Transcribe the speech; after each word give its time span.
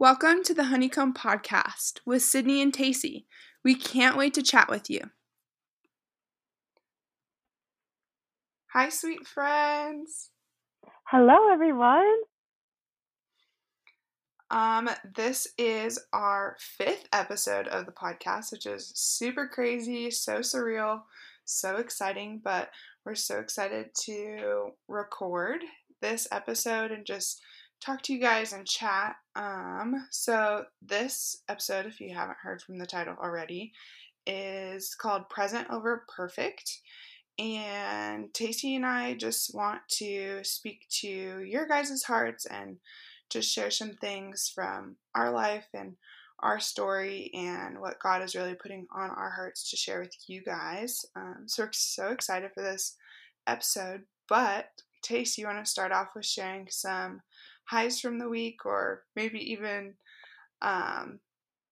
Welcome 0.00 0.42
to 0.44 0.54
the 0.54 0.64
Honeycomb 0.64 1.12
Podcast 1.12 2.00
with 2.06 2.22
Sydney 2.22 2.62
and 2.62 2.72
Tacy. 2.72 3.26
We 3.62 3.74
can't 3.74 4.16
wait 4.16 4.32
to 4.32 4.42
chat 4.42 4.70
with 4.70 4.88
you. 4.88 5.10
Hi, 8.72 8.88
sweet 8.88 9.26
friends. 9.26 10.30
Hello, 11.04 11.52
everyone. 11.52 12.14
Um, 14.50 14.88
this 15.16 15.48
is 15.58 16.02
our 16.14 16.56
fifth 16.58 17.06
episode 17.12 17.68
of 17.68 17.84
the 17.84 17.92
podcast, 17.92 18.52
which 18.52 18.64
is 18.64 18.90
super 18.94 19.46
crazy, 19.46 20.10
so 20.10 20.38
surreal, 20.38 21.02
so 21.44 21.76
exciting. 21.76 22.40
But 22.42 22.70
we're 23.04 23.16
so 23.16 23.38
excited 23.38 23.88
to 24.04 24.70
record 24.88 25.60
this 26.00 26.26
episode 26.32 26.90
and 26.90 27.04
just 27.04 27.42
talk 27.80 28.02
to 28.02 28.12
you 28.12 28.20
guys 28.20 28.52
and 28.52 28.66
chat. 28.66 29.16
Um, 29.34 30.06
so 30.10 30.64
this 30.82 31.42
episode, 31.48 31.86
if 31.86 32.00
you 32.00 32.14
haven't 32.14 32.38
heard 32.42 32.62
from 32.62 32.78
the 32.78 32.86
title 32.86 33.16
already, 33.22 33.72
is 34.26 34.94
called 34.94 35.28
Present 35.30 35.68
Over 35.70 36.04
Perfect. 36.14 36.80
And 37.38 38.32
Tacy 38.34 38.76
and 38.76 38.84
I 38.84 39.14
just 39.14 39.54
want 39.54 39.80
to 39.98 40.44
speak 40.44 40.86
to 41.00 41.08
your 41.08 41.66
guys' 41.66 42.02
hearts 42.02 42.44
and 42.44 42.76
just 43.30 43.50
share 43.50 43.70
some 43.70 43.94
things 43.94 44.52
from 44.54 44.96
our 45.14 45.30
life 45.30 45.66
and 45.72 45.94
our 46.40 46.60
story 46.60 47.30
and 47.32 47.80
what 47.80 48.00
God 48.00 48.22
is 48.22 48.34
really 48.34 48.54
putting 48.54 48.86
on 48.94 49.10
our 49.10 49.30
hearts 49.30 49.70
to 49.70 49.76
share 49.76 50.00
with 50.00 50.14
you 50.26 50.42
guys. 50.42 51.04
Um, 51.16 51.44
so 51.46 51.64
we're 51.64 51.70
so 51.72 52.08
excited 52.08 52.50
for 52.54 52.62
this 52.62 52.96
episode. 53.46 54.02
But 54.28 54.68
Tace, 55.02 55.38
you 55.38 55.46
want 55.46 55.64
to 55.64 55.70
start 55.70 55.92
off 55.92 56.08
with 56.14 56.26
sharing 56.26 56.66
some 56.70 57.22
highs 57.64 58.00
from 58.00 58.18
the 58.18 58.28
week 58.28 58.64
or 58.64 59.02
maybe 59.16 59.52
even 59.52 59.94
um, 60.62 61.20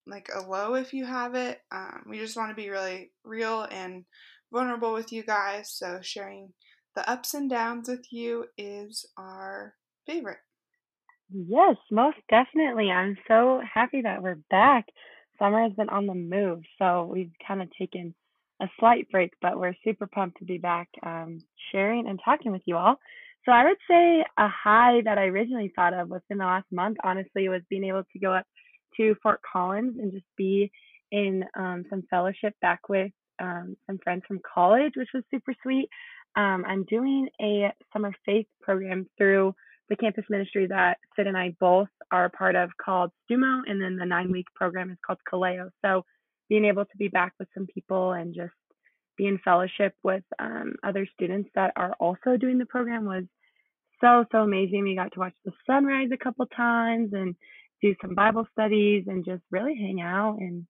like 0.07 0.29
a 0.33 0.41
low 0.41 0.75
if 0.75 0.93
you 0.93 1.05
have 1.05 1.35
it. 1.35 1.61
Um, 1.71 2.03
we 2.07 2.19
just 2.19 2.37
want 2.37 2.49
to 2.49 2.55
be 2.55 2.69
really 2.69 3.11
real 3.23 3.67
and 3.69 4.05
vulnerable 4.51 4.93
with 4.93 5.11
you 5.11 5.23
guys. 5.23 5.71
So 5.71 5.99
sharing 6.01 6.53
the 6.95 7.09
ups 7.09 7.33
and 7.33 7.49
downs 7.49 7.87
with 7.87 8.11
you 8.11 8.45
is 8.57 9.05
our 9.17 9.75
favorite. 10.05 10.39
Yes, 11.31 11.75
most 11.91 12.17
definitely. 12.29 12.89
I'm 12.89 13.17
so 13.27 13.61
happy 13.71 14.01
that 14.01 14.23
we're 14.23 14.39
back. 14.49 14.87
Summer 15.37 15.61
has 15.61 15.73
been 15.73 15.89
on 15.89 16.07
the 16.07 16.15
move, 16.15 16.63
so 16.79 17.09
we've 17.11 17.31
kind 17.47 17.61
of 17.61 17.69
taken 17.77 18.15
a 18.61 18.67
slight 18.79 19.09
break, 19.11 19.31
but 19.41 19.57
we're 19.57 19.75
super 19.83 20.07
pumped 20.07 20.39
to 20.39 20.45
be 20.45 20.57
back 20.57 20.89
um, 21.05 21.39
sharing 21.71 22.07
and 22.07 22.19
talking 22.25 22.51
with 22.51 22.63
you 22.65 22.75
all. 22.75 22.99
So 23.45 23.51
I 23.51 23.65
would 23.65 23.77
say 23.89 24.25
a 24.37 24.47
high 24.47 25.01
that 25.05 25.17
I 25.17 25.23
originally 25.23 25.71
thought 25.75 25.93
of 25.93 26.09
within 26.09 26.37
the 26.37 26.45
last 26.45 26.67
month, 26.71 26.97
honestly, 27.03 27.49
was 27.49 27.61
being 27.69 27.85
able 27.85 28.03
to 28.11 28.19
go 28.19 28.33
up 28.33 28.45
to 28.97 29.15
Fort 29.23 29.39
Collins 29.51 29.97
and 29.99 30.11
just 30.11 30.25
be 30.37 30.71
in 31.11 31.43
um, 31.57 31.85
some 31.89 32.03
fellowship 32.09 32.53
back 32.61 32.89
with 32.89 33.11
um, 33.41 33.75
some 33.87 33.97
friends 34.03 34.23
from 34.27 34.39
college, 34.53 34.93
which 34.95 35.09
was 35.13 35.23
super 35.31 35.53
sweet. 35.63 35.89
Um, 36.35 36.63
I'm 36.67 36.83
doing 36.85 37.29
a 37.41 37.71
summer 37.91 38.13
faith 38.25 38.45
program 38.61 39.07
through 39.17 39.55
the 39.89 39.95
campus 39.95 40.25
ministry 40.29 40.67
that 40.67 40.97
Sid 41.15 41.25
and 41.25 41.37
I 41.37 41.55
both 41.59 41.87
are 42.11 42.29
part 42.29 42.55
of 42.55 42.69
called 42.83 43.11
STUMO, 43.25 43.61
and 43.65 43.81
then 43.81 43.95
the 43.95 44.05
nine 44.05 44.31
week 44.31 44.45
program 44.55 44.91
is 44.91 44.97
called 45.05 45.19
Kaleo. 45.31 45.69
So 45.83 46.03
being 46.47 46.65
able 46.65 46.85
to 46.85 46.97
be 46.97 47.07
back 47.07 47.33
with 47.39 47.47
some 47.53 47.67
people 47.73 48.11
and 48.11 48.35
just 48.35 48.53
be 49.19 49.27
in 49.27 49.37
fellowship 49.39 49.93
with 50.01 50.23
um, 50.39 50.73
other 50.81 51.05
students 51.13 51.49
that 51.53 51.73
are 51.75 51.93
also 51.99 52.37
doing 52.37 52.57
the 52.57 52.65
program 52.65 53.05
was 53.05 53.25
so 54.01 54.25
so 54.31 54.39
amazing. 54.39 54.83
We 54.83 54.95
got 54.95 55.11
to 55.13 55.19
watch 55.19 55.33
the 55.43 55.51
sunrise 55.67 56.09
a 56.13 56.17
couple 56.17 56.45
times 56.47 57.11
and 57.11 57.35
do 57.81 57.93
some 58.01 58.15
Bible 58.15 58.47
studies 58.53 59.03
and 59.07 59.25
just 59.25 59.43
really 59.51 59.75
hang 59.75 60.01
out 60.01 60.37
and 60.39 60.65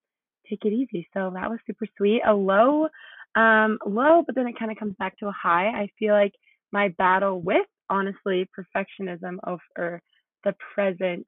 take 0.50 0.66
it 0.66 0.74
easy. 0.74 1.08
So 1.14 1.32
that 1.36 1.50
was 1.50 1.60
super 1.68 1.86
sweet. 1.96 2.22
A 2.26 2.34
low, 2.34 2.88
um, 3.36 3.78
low, 3.86 4.24
but 4.26 4.34
then 4.34 4.48
it 4.48 4.58
kind 4.58 4.72
of 4.72 4.78
comes 4.78 4.96
back 4.98 5.18
to 5.20 5.28
a 5.28 5.32
high. 5.32 5.68
I 5.68 5.90
feel 6.00 6.14
like 6.14 6.34
my 6.72 6.90
battle 6.98 7.40
with 7.40 7.68
honestly 7.90 8.50
perfectionism 8.58 9.38
over 9.46 10.02
the 10.44 10.56
present 10.74 11.26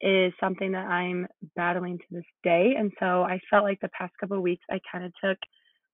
is 0.00 0.32
something 0.40 0.72
that 0.72 0.86
I'm 0.86 1.26
battling 1.54 1.98
to 1.98 2.04
this 2.10 2.24
day. 2.42 2.74
And 2.76 2.92
so 2.98 3.22
I 3.22 3.38
felt 3.48 3.64
like 3.64 3.80
the 3.80 3.88
past 3.96 4.12
couple 4.20 4.40
weeks 4.40 4.64
I 4.68 4.80
kind 4.90 5.04
of 5.04 5.12
took 5.22 5.38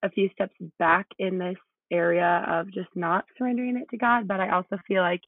a 0.02 0.10
few 0.10 0.28
steps 0.30 0.54
back 0.78 1.06
in 1.18 1.38
this 1.38 1.56
area 1.90 2.44
of 2.48 2.72
just 2.72 2.88
not 2.94 3.24
surrendering 3.36 3.76
it 3.76 3.88
to 3.90 3.96
God. 3.96 4.28
But 4.28 4.40
I 4.40 4.50
also 4.50 4.78
feel 4.86 5.02
like 5.02 5.22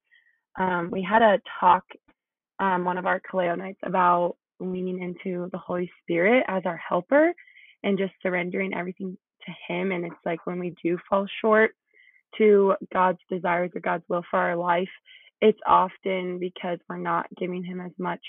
um, 0.59 0.91
we 0.91 1.03
had 1.03 1.23
a 1.23 1.41
talk 1.61 1.85
um, 2.59 2.85
one 2.85 2.99
of 2.99 3.07
our 3.07 3.21
Kaleo 3.21 3.59
nights 3.59 3.81
about 3.83 4.37
leaning 4.61 5.03
into 5.03 5.49
the 5.51 5.59
Holy 5.59 5.91
Spirit 6.03 6.45
as 6.49 6.63
our 6.65 6.77
helper 6.77 7.33
and 7.83 7.99
just 7.99 8.13
surrendering 8.23 8.73
everything 8.75 9.17
to 9.47 9.53
Him. 9.73 9.91
And 9.91 10.05
it's 10.05 10.15
like 10.25 10.47
when 10.47 10.61
we 10.61 10.75
do 10.83 10.97
fall 11.09 11.27
short 11.41 11.73
to 12.39 12.75
God's 12.93 13.19
desires 13.29 13.73
or 13.75 13.81
God's 13.81 14.05
will 14.09 14.23
for 14.31 14.39
our 14.39 14.57
life, 14.57 14.89
it's 15.41 15.59
often 15.67 16.39
because 16.39 16.79
we're 16.89 16.99
not 16.99 17.27
giving 17.37 17.65
Him 17.65 17.81
as 17.81 17.93
much 17.99 18.21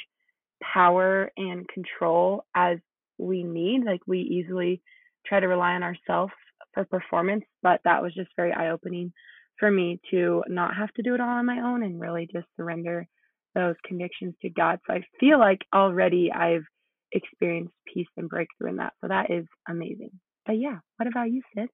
power 0.64 1.30
and 1.38 1.68
control 1.68 2.46
as 2.56 2.78
we 3.20 3.44
need. 3.44 3.86
Like 3.86 4.02
we 4.08 4.20
easily 4.20 4.82
try 5.26 5.40
to 5.40 5.48
rely 5.48 5.74
on 5.74 5.84
ourselves 5.84 6.34
for 6.74 6.86
performance, 6.86 7.44
but 7.62 7.80
that 7.84 8.02
was 8.02 8.14
just 8.14 8.30
very 8.36 8.52
eye 8.52 8.72
opening 8.72 9.14
for 9.60 9.70
me 9.70 10.00
to 10.12 10.44
not 10.48 10.76
have 10.76 10.92
to 10.94 11.04
do 11.04 11.14
it 11.14 11.22
all 11.22 11.30
on 11.30 11.46
my 11.46 11.60
own 11.60 11.84
and 11.84 12.00
really 12.00 12.28
just 12.32 12.48
surrender 12.58 13.08
those 13.56 13.76
convictions 13.86 14.34
to 14.42 14.50
God. 14.50 14.80
So 14.88 14.94
I 14.94 15.04
feel 15.20 15.40
like 15.40 15.60
already 15.74 16.32
I've 16.32 16.66
experienced 17.12 17.74
peace 17.94 18.08
and 18.18 18.28
breakthrough 18.28 18.72
in 18.72 18.78
that. 18.78 18.94
So 19.02 19.08
that 19.08 19.30
is 19.30 19.46
amazing. 19.70 20.10
But 20.46 20.54
yeah, 20.54 20.80
what 20.98 21.08
about 21.08 21.32
you, 21.32 21.42
Sid? 21.56 21.70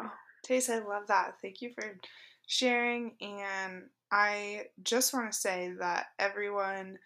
Oh, 0.00 0.10
Tace, 0.44 0.70
I 0.70 0.78
love 0.78 1.06
that. 1.08 1.34
Thank 1.42 1.60
you 1.60 1.72
for 1.74 1.98
sharing. 2.46 3.12
And 3.20 3.84
I 4.10 4.66
just 4.82 5.12
want 5.12 5.30
to 5.30 5.38
say 5.38 5.74
that 5.78 6.06
everyone 6.18 6.98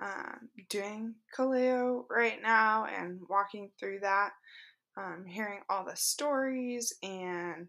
um, 0.00 0.48
doing 0.68 1.14
Kaleo 1.36 2.04
right 2.08 2.40
now 2.42 2.86
and 2.86 3.20
walking 3.28 3.70
through 3.78 4.00
that, 4.00 4.30
um, 4.96 5.24
hearing 5.26 5.60
all 5.68 5.84
the 5.84 5.96
stories 5.96 6.94
and 7.02 7.68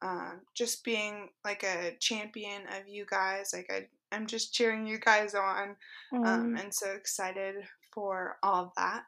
um, 0.00 0.40
just 0.54 0.84
being 0.84 1.28
like 1.44 1.64
a 1.64 1.96
champion 1.98 2.62
of 2.68 2.88
you 2.88 3.04
guys. 3.08 3.50
Like 3.52 3.70
I, 3.70 3.86
I'm 4.14 4.26
just 4.26 4.54
cheering 4.54 4.86
you 4.86 4.98
guys 4.98 5.34
on, 5.34 5.76
um, 6.12 6.56
and 6.56 6.72
so 6.72 6.92
excited 6.92 7.56
for 7.92 8.36
all 8.42 8.64
of 8.64 8.70
that. 8.76 9.02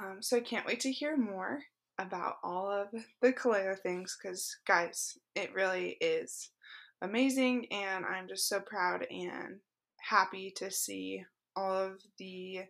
Um, 0.00 0.18
so 0.20 0.36
I 0.36 0.40
can't 0.40 0.66
wait 0.66 0.80
to 0.80 0.92
hear 0.92 1.16
more 1.16 1.60
about 1.98 2.36
all 2.42 2.70
of 2.70 2.88
the 3.20 3.32
Kaleo 3.32 3.78
things 3.78 4.16
because, 4.20 4.56
guys, 4.66 5.18
it 5.34 5.54
really 5.54 5.98
is 6.00 6.48
amazing, 7.02 7.66
and 7.70 8.04
I'm 8.06 8.26
just 8.26 8.48
so 8.48 8.60
proud 8.60 9.06
and 9.10 9.58
happy 10.08 10.50
to 10.56 10.70
see 10.70 11.24
all 11.60 11.74
of 11.74 12.00
the 12.18 12.60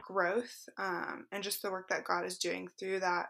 growth 0.00 0.68
um, 0.78 1.26
and 1.32 1.42
just 1.42 1.62
the 1.62 1.70
work 1.70 1.88
that 1.88 2.04
God 2.04 2.24
is 2.24 2.38
doing 2.38 2.68
through 2.78 3.00
that 3.00 3.26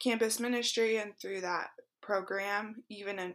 campus 0.00 0.40
ministry 0.40 0.96
and 0.98 1.12
through 1.20 1.40
that 1.42 1.68
program, 2.00 2.82
even 2.88 3.34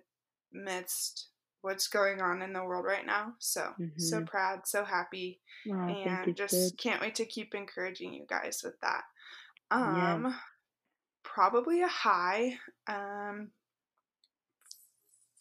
amidst 0.53 1.27
what's 1.61 1.87
going 1.87 2.21
on 2.21 2.41
in 2.41 2.53
the 2.53 2.63
world 2.63 2.85
right 2.85 3.05
now. 3.05 3.33
So, 3.39 3.61
mm-hmm. 3.79 3.97
so 3.97 4.21
proud, 4.23 4.61
so 4.65 4.83
happy, 4.83 5.39
oh, 5.69 5.73
and 5.73 6.35
just 6.35 6.53
good. 6.53 6.77
can't 6.77 7.01
wait 7.01 7.15
to 7.15 7.25
keep 7.25 7.55
encouraging 7.55 8.13
you 8.13 8.25
guys 8.27 8.61
with 8.63 8.79
that. 8.81 9.03
Um, 9.71 10.25
yeah. 10.25 10.33
probably 11.23 11.81
a 11.81 11.87
high, 11.87 12.57
um, 12.87 13.51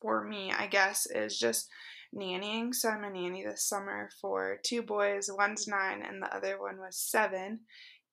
for 0.01 0.25
me, 0.25 0.53
I 0.57 0.67
guess, 0.67 1.07
is 1.07 1.39
just 1.39 1.69
nannying. 2.15 2.75
So 2.75 2.89
I'm 2.89 3.05
a 3.05 3.11
nanny 3.11 3.45
this 3.45 3.65
summer 3.69 4.11
for 4.21 4.59
two 4.65 4.83
boys. 4.83 5.31
One's 5.33 5.67
nine, 5.67 6.03
and 6.03 6.23
the 6.23 6.35
other 6.35 6.61
one 6.61 6.79
was 6.79 6.97
seven, 6.97 7.61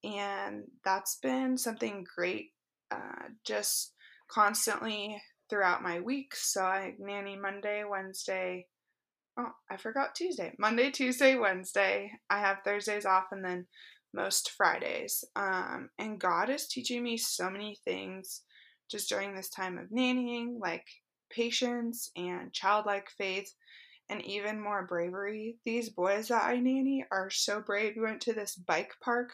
and 0.03 0.63
that's 0.83 1.17
been 1.21 1.57
something 1.57 2.05
great. 2.15 2.51
Uh, 2.91 3.29
just 3.45 3.93
constantly 4.31 5.21
throughout 5.49 5.83
my 5.83 5.99
week. 5.99 6.35
So 6.35 6.61
I 6.61 6.95
nanny 6.99 7.35
Monday, 7.35 7.83
Wednesday. 7.89 8.67
Oh, 9.37 9.51
I 9.69 9.77
forgot 9.77 10.15
Tuesday. 10.15 10.53
Monday, 10.59 10.91
Tuesday, 10.91 11.35
Wednesday. 11.35 12.11
I 12.29 12.39
have 12.39 12.57
Thursdays 12.63 13.05
off 13.05 13.25
and 13.31 13.43
then 13.43 13.67
most 14.13 14.51
Fridays. 14.51 15.23
Um, 15.35 15.89
and 15.97 16.19
God 16.19 16.49
is 16.49 16.67
teaching 16.67 17.03
me 17.03 17.17
so 17.17 17.49
many 17.49 17.77
things 17.85 18.41
just 18.89 19.09
during 19.09 19.35
this 19.35 19.49
time 19.49 19.77
of 19.77 19.89
nannying, 19.89 20.59
like 20.59 20.85
patience 21.31 22.11
and 22.15 22.51
childlike 22.53 23.07
faith, 23.17 23.53
and 24.09 24.25
even 24.25 24.59
more 24.59 24.85
bravery. 24.85 25.57
These 25.65 25.89
boys 25.89 26.29
that 26.29 26.43
I 26.43 26.57
nanny 26.57 27.05
are 27.11 27.29
so 27.29 27.61
brave. 27.61 27.93
We 27.95 28.01
went 28.01 28.21
to 28.21 28.33
this 28.33 28.55
bike 28.55 28.93
park 29.01 29.31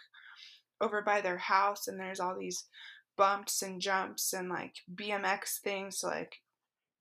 over 0.81 1.01
by 1.01 1.21
their 1.21 1.37
house, 1.37 1.87
and 1.87 1.99
there's 1.99 2.19
all 2.19 2.37
these 2.37 2.65
bumps 3.17 3.61
and 3.61 3.79
jumps 3.79 4.33
and 4.33 4.49
like 4.49 4.75
BMX 4.93 5.59
things 5.63 5.99
to 5.99 6.07
like 6.07 6.41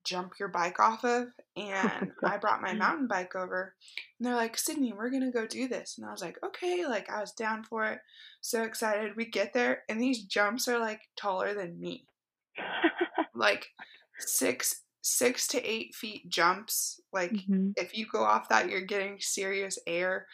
jump 0.05 0.33
your 0.39 0.49
bike 0.49 0.79
off 0.79 1.03
of. 1.03 1.27
And 1.57 2.11
I 2.23 2.37
brought 2.37 2.61
my 2.61 2.73
mm. 2.73 2.77
mountain 2.77 3.07
bike 3.07 3.35
over. 3.35 3.73
And 4.19 4.25
they're 4.25 4.35
like, 4.35 4.57
Sydney, 4.57 4.93
we're 4.93 5.09
to 5.09 5.31
go 5.31 5.45
do 5.45 5.67
this. 5.67 5.97
And 5.97 6.07
I 6.07 6.11
was 6.11 6.21
like, 6.21 6.37
okay. 6.45 6.85
Like, 6.87 7.09
I 7.09 7.19
was 7.19 7.33
down 7.33 7.63
for 7.63 7.85
it. 7.85 7.99
So 8.39 8.63
excited. 8.63 9.15
We 9.15 9.25
get 9.25 9.53
there, 9.53 9.83
and 9.89 10.01
these 10.01 10.23
jumps 10.23 10.67
are 10.67 10.79
like 10.79 11.01
taller 11.17 11.53
than 11.53 11.79
me. 11.79 12.05
like, 13.35 13.67
six 14.19 14.81
six 15.05 15.47
to 15.47 15.63
eight 15.63 15.93
feet 15.93 16.27
jumps. 16.29 16.99
Like, 17.13 17.31
mm-hmm. 17.31 17.69
if 17.77 17.95
you 17.95 18.07
go 18.11 18.23
off 18.23 18.49
that, 18.49 18.69
you're 18.69 18.81
getting 18.81 19.17
serious 19.19 19.77
air. 19.85 20.25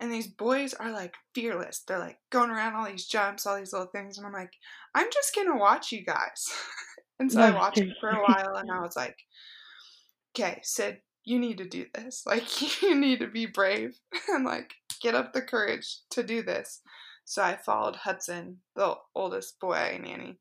And 0.00 0.10
these 0.10 0.26
boys 0.26 0.72
are 0.74 0.90
like 0.90 1.14
fearless. 1.34 1.82
They're 1.86 1.98
like 1.98 2.18
going 2.30 2.50
around 2.50 2.74
all 2.74 2.86
these 2.86 3.06
jumps, 3.06 3.46
all 3.46 3.58
these 3.58 3.72
little 3.72 3.88
things. 3.88 4.16
And 4.16 4.26
I'm 4.26 4.32
like, 4.32 4.52
I'm 4.94 5.08
just 5.12 5.34
going 5.34 5.48
to 5.48 5.58
watch 5.58 5.92
you 5.92 6.04
guys. 6.04 6.50
and 7.20 7.30
so 7.30 7.40
I 7.40 7.50
watched 7.50 7.78
it 7.78 7.96
for 8.00 8.08
a 8.08 8.20
while 8.26 8.56
and 8.56 8.70
I 8.70 8.80
was 8.80 8.96
like, 8.96 9.16
okay, 10.34 10.60
Sid, 10.62 10.98
you 11.24 11.38
need 11.38 11.58
to 11.58 11.68
do 11.68 11.84
this. 11.94 12.22
Like, 12.26 12.82
you 12.82 12.94
need 12.94 13.20
to 13.20 13.28
be 13.28 13.46
brave 13.46 13.98
and 14.28 14.44
like 14.46 14.72
get 15.02 15.14
up 15.14 15.34
the 15.34 15.42
courage 15.42 15.98
to 16.10 16.22
do 16.22 16.42
this. 16.42 16.80
So 17.26 17.42
I 17.42 17.56
followed 17.56 17.96
Hudson, 17.96 18.58
the 18.76 18.94
oldest 19.14 19.60
boy, 19.60 19.98
Nanny, 20.02 20.38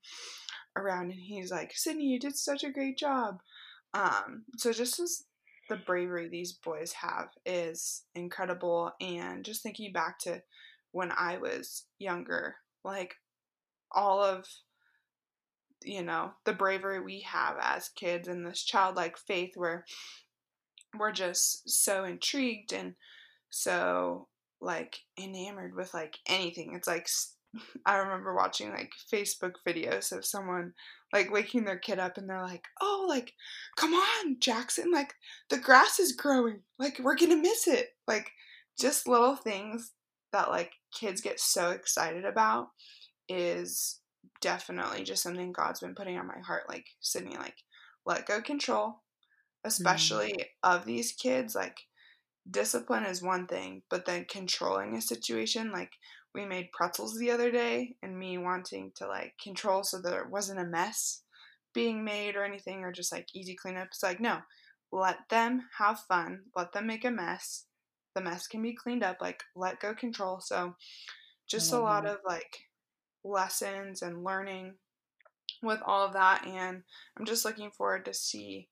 around 0.77 1.11
and 1.11 1.19
he's 1.19 1.51
like, 1.51 1.71
Sydney, 1.73 2.05
you 2.05 2.19
did 2.19 2.37
such 2.37 2.63
a 2.63 2.71
great 2.71 2.97
job. 2.97 3.39
Um, 3.95 4.43
so 4.57 4.73
just 4.73 4.99
as 4.99 5.23
the 5.69 5.77
bravery 5.77 6.27
these 6.27 6.51
boys 6.51 6.91
have 6.91 7.29
is 7.45 8.03
incredible. 8.13 8.91
And 8.99 9.45
just 9.45 9.63
thinking 9.63 9.93
back 9.93 10.19
to 10.19 10.43
when 10.91 11.11
I 11.17 11.37
was 11.37 11.85
younger, 11.97 12.55
like 12.83 13.15
all 13.91 14.21
of 14.21 14.45
you 15.83 16.01
know 16.01 16.31
the 16.45 16.53
bravery 16.53 16.99
we 16.99 17.21
have 17.21 17.55
as 17.61 17.89
kids 17.89 18.27
and 18.27 18.45
this 18.45 18.63
childlike 18.63 19.17
faith 19.17 19.51
where 19.55 19.85
we're 20.97 21.11
just 21.11 21.69
so 21.69 22.03
intrigued 22.03 22.73
and 22.73 22.95
so 23.49 24.27
like 24.61 24.99
enamored 25.19 25.75
with 25.75 25.93
like 25.93 26.17
anything 26.27 26.73
it's 26.73 26.87
like 26.87 27.07
i 27.85 27.97
remember 27.97 28.35
watching 28.35 28.69
like 28.71 28.91
facebook 29.11 29.53
videos 29.67 30.11
of 30.11 30.25
someone 30.25 30.73
like 31.15 31.31
waking 31.31 31.63
their 31.63 31.77
kid 31.77 31.97
up 31.97 32.17
and 32.17 32.29
they're 32.29 32.43
like, 32.43 32.65
"Oh, 32.81 33.05
like 33.07 33.33
come 33.77 33.93
on, 33.93 34.37
Jackson, 34.41 34.91
like 34.91 35.13
the 35.49 35.57
grass 35.57 35.97
is 35.97 36.11
growing. 36.11 36.59
Like 36.77 36.99
we're 36.99 37.15
going 37.15 37.31
to 37.31 37.41
miss 37.41 37.67
it." 37.67 37.95
Like 38.05 38.31
just 38.77 39.07
little 39.07 39.37
things 39.37 39.93
that 40.33 40.49
like 40.49 40.73
kids 40.93 41.21
get 41.21 41.39
so 41.39 41.71
excited 41.71 42.25
about 42.25 42.67
is 43.29 44.01
definitely 44.41 45.03
just 45.03 45.23
something 45.23 45.53
God's 45.53 45.79
been 45.79 45.95
putting 45.95 46.17
on 46.17 46.27
my 46.27 46.39
heart 46.45 46.63
like 46.67 46.85
Sydney 46.99 47.37
like 47.37 47.55
let 48.05 48.25
go 48.25 48.41
control 48.41 49.01
especially 49.63 50.33
mm. 50.33 50.45
of 50.63 50.85
these 50.85 51.13
kids 51.13 51.55
like 51.55 51.77
discipline 52.49 53.05
is 53.05 53.23
one 53.23 53.47
thing 53.47 53.81
but 53.89 54.05
then 54.05 54.25
controlling 54.29 54.95
a 54.95 55.01
situation 55.01 55.71
like 55.71 55.91
we 56.35 56.45
made 56.45 56.71
pretzels 56.73 57.17
the 57.17 57.31
other 57.31 57.49
day 57.49 57.95
and 58.03 58.17
me 58.17 58.37
wanting 58.37 58.91
to 58.95 59.07
like 59.07 59.33
control 59.41 59.83
so 59.83 59.99
there 59.99 60.27
wasn't 60.29 60.59
a 60.59 60.65
mess 60.65 61.21
being 61.73 62.03
made 62.03 62.35
or 62.35 62.43
anything 62.43 62.83
or 62.83 62.91
just 62.91 63.11
like 63.11 63.27
easy 63.33 63.55
cleanup. 63.55 63.87
It's 63.87 64.03
like, 64.03 64.19
no, 64.19 64.39
let 64.91 65.17
them 65.29 65.63
have 65.77 65.99
fun, 66.07 66.41
let 66.55 66.73
them 66.73 66.87
make 66.87 67.05
a 67.05 67.11
mess. 67.11 67.65
The 68.13 68.21
mess 68.21 68.47
can 68.47 68.61
be 68.61 68.75
cleaned 68.75 69.03
up, 69.03 69.17
like 69.21 69.41
let 69.55 69.79
go 69.79 69.93
control. 69.93 70.39
So 70.41 70.75
just 71.47 71.73
a 71.73 71.79
lot 71.79 72.05
of 72.05 72.17
like 72.25 72.59
lessons 73.23 74.01
and 74.01 74.23
learning 74.23 74.75
with 75.63 75.79
all 75.85 76.05
of 76.05 76.13
that 76.13 76.45
and 76.45 76.83
I'm 77.17 77.25
just 77.25 77.45
looking 77.45 77.71
forward 77.71 78.05
to 78.05 78.13
see 78.13 78.67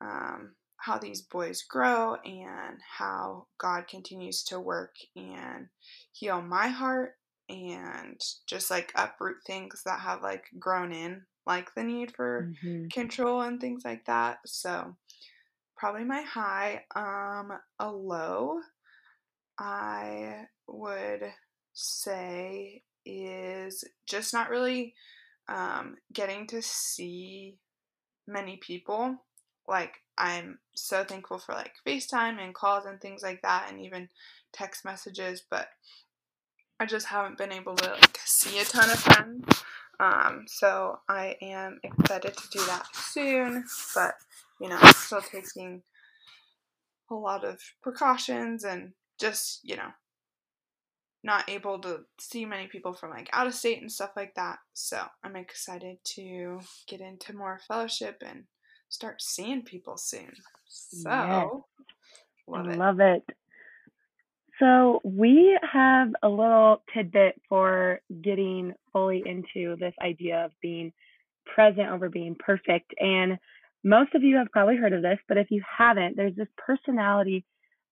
um, 0.00 0.54
how 0.84 0.98
these 0.98 1.22
boys 1.22 1.62
grow 1.62 2.16
and 2.26 2.78
how 2.98 3.46
God 3.56 3.88
continues 3.88 4.42
to 4.44 4.60
work 4.60 4.94
and 5.16 5.68
heal 6.12 6.42
my 6.42 6.68
heart 6.68 7.14
and 7.48 8.20
just 8.46 8.70
like 8.70 8.92
uproot 8.94 9.36
things 9.46 9.80
that 9.86 10.00
have 10.00 10.22
like 10.22 10.44
grown 10.58 10.92
in, 10.92 11.22
like 11.46 11.74
the 11.74 11.82
need 11.82 12.14
for 12.14 12.50
mm-hmm. 12.62 12.88
control 12.88 13.40
and 13.40 13.62
things 13.62 13.82
like 13.82 14.04
that. 14.04 14.40
So, 14.44 14.94
probably 15.74 16.04
my 16.04 16.20
high. 16.20 16.84
Um, 16.94 17.52
a 17.78 17.90
low, 17.90 18.58
I 19.58 20.48
would 20.68 21.32
say, 21.72 22.82
is 23.06 23.84
just 24.06 24.34
not 24.34 24.50
really 24.50 24.92
um, 25.48 25.96
getting 26.12 26.46
to 26.48 26.60
see 26.60 27.56
many 28.26 28.58
people. 28.58 29.16
Like, 29.66 29.94
I'm 30.16 30.58
so 30.74 31.04
thankful 31.04 31.38
for 31.38 31.54
like 31.54 31.72
FaceTime 31.86 32.38
and 32.38 32.54
calls 32.54 32.86
and 32.86 33.00
things 33.00 33.22
like 33.22 33.42
that, 33.42 33.68
and 33.70 33.80
even 33.80 34.08
text 34.52 34.84
messages, 34.84 35.42
but 35.50 35.68
I 36.78 36.86
just 36.86 37.06
haven't 37.06 37.38
been 37.38 37.52
able 37.52 37.74
to 37.76 37.90
like 37.90 38.18
see 38.24 38.58
a 38.58 38.64
ton 38.64 38.90
of 38.90 38.98
friends. 38.98 39.64
Um, 40.00 40.44
so 40.46 40.98
I 41.08 41.36
am 41.40 41.78
excited 41.82 42.36
to 42.36 42.48
do 42.50 42.64
that 42.66 42.86
soon, 42.94 43.64
but 43.94 44.14
you 44.60 44.68
know, 44.68 44.78
still 44.94 45.20
taking 45.20 45.82
a 47.10 47.14
lot 47.14 47.44
of 47.44 47.60
precautions 47.82 48.64
and 48.64 48.92
just, 49.20 49.60
you 49.62 49.76
know, 49.76 49.90
not 51.22 51.48
able 51.48 51.78
to 51.78 52.00
see 52.18 52.44
many 52.44 52.66
people 52.66 52.92
from 52.92 53.10
like 53.10 53.30
out 53.32 53.46
of 53.46 53.54
state 53.54 53.80
and 53.80 53.90
stuff 53.90 54.10
like 54.16 54.34
that. 54.34 54.58
So 54.74 55.02
I'm 55.22 55.36
excited 55.36 55.98
to 56.16 56.60
get 56.86 57.00
into 57.00 57.34
more 57.34 57.60
fellowship 57.66 58.22
and 58.24 58.44
start 58.94 59.20
seeing 59.20 59.62
people 59.62 59.96
soon. 59.96 60.32
So, 60.68 61.10
yes. 61.10 61.46
love, 62.46 62.68
it. 62.68 62.78
love 62.78 63.00
it. 63.00 63.22
So, 64.60 65.00
we 65.02 65.58
have 65.72 66.12
a 66.22 66.28
little 66.28 66.82
tidbit 66.94 67.40
for 67.48 68.00
getting 68.22 68.72
fully 68.92 69.22
into 69.26 69.76
this 69.76 69.94
idea 70.00 70.44
of 70.44 70.52
being 70.62 70.92
present 71.44 71.88
over 71.88 72.08
being 72.08 72.36
perfect. 72.38 72.94
And 72.98 73.38
most 73.82 74.14
of 74.14 74.22
you 74.22 74.36
have 74.36 74.46
probably 74.52 74.76
heard 74.76 74.92
of 74.92 75.02
this, 75.02 75.18
but 75.28 75.36
if 75.36 75.50
you 75.50 75.62
haven't, 75.76 76.16
there's 76.16 76.36
this 76.36 76.48
personality 76.56 77.44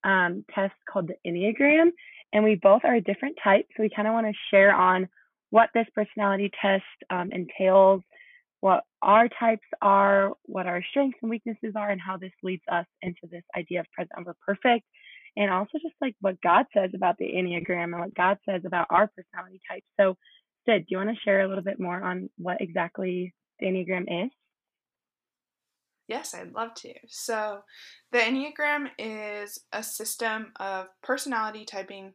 um, 0.03 0.45
test 0.55 0.73
called 0.89 1.09
the 1.09 1.29
Enneagram, 1.29 1.89
and 2.31 2.43
we 2.43 2.55
both 2.55 2.81
are 2.85 2.95
a 2.95 3.01
different 3.01 3.37
type. 3.43 3.67
So, 3.75 3.83
we 3.83 3.89
kind 3.93 4.07
of 4.07 4.13
want 4.13 4.27
to 4.27 4.33
share 4.49 4.73
on 4.73 5.09
what 5.49 5.69
this 5.73 5.87
personality 5.93 6.49
test 6.61 6.83
um, 7.09 7.29
entails 7.31 8.01
what 8.61 8.85
our 9.03 9.27
types 9.27 9.67
are, 9.81 10.31
what 10.45 10.65
our 10.65 10.83
strengths 10.89 11.19
and 11.21 11.29
weaknesses 11.29 11.73
are, 11.75 11.89
and 11.89 12.01
how 12.01 12.17
this 12.17 12.31
leads 12.41 12.63
us 12.71 12.85
into 13.01 13.27
this 13.29 13.43
idea 13.55 13.81
of 13.81 13.85
present 13.91 14.11
over 14.17 14.35
perfect. 14.45 14.85
And 15.35 15.51
also 15.51 15.79
just 15.81 15.95
like 16.01 16.15
what 16.21 16.41
God 16.41 16.65
says 16.75 16.91
about 16.95 17.17
the 17.17 17.25
Enneagram 17.25 17.83
and 17.83 17.99
what 17.99 18.15
God 18.15 18.37
says 18.47 18.61
about 18.65 18.87
our 18.89 19.09
personality 19.15 19.61
types. 19.69 19.85
So, 19.99 20.15
Sid, 20.65 20.83
do 20.83 20.87
you 20.89 20.97
want 20.97 21.09
to 21.09 21.21
share 21.23 21.41
a 21.41 21.47
little 21.47 21.63
bit 21.63 21.79
more 21.79 22.01
on 22.01 22.29
what 22.37 22.61
exactly 22.61 23.33
the 23.59 23.65
Enneagram 23.65 24.25
is? 24.25 24.31
Yes, 26.07 26.33
I'd 26.33 26.53
love 26.53 26.73
to. 26.75 26.93
So, 27.07 27.61
the 28.11 28.19
Enneagram 28.19 28.89
is 28.99 29.59
a 29.71 29.81
system 29.81 30.51
of 30.59 30.87
personality 31.01 31.65
typing 31.65 32.13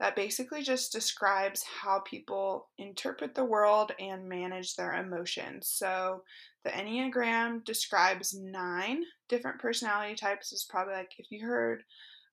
that 0.00 0.16
basically 0.16 0.62
just 0.62 0.92
describes 0.92 1.62
how 1.62 2.00
people 2.00 2.68
interpret 2.78 3.34
the 3.34 3.44
world 3.44 3.92
and 4.00 4.28
manage 4.28 4.74
their 4.74 4.92
emotions. 4.92 5.68
So, 5.68 6.22
the 6.64 6.70
Enneagram 6.70 7.64
describes 7.64 8.34
nine 8.34 9.02
different 9.28 9.60
personality 9.60 10.14
types. 10.14 10.52
Is 10.52 10.66
probably 10.68 10.94
like 10.94 11.12
if 11.18 11.26
you 11.30 11.46
heard 11.46 11.82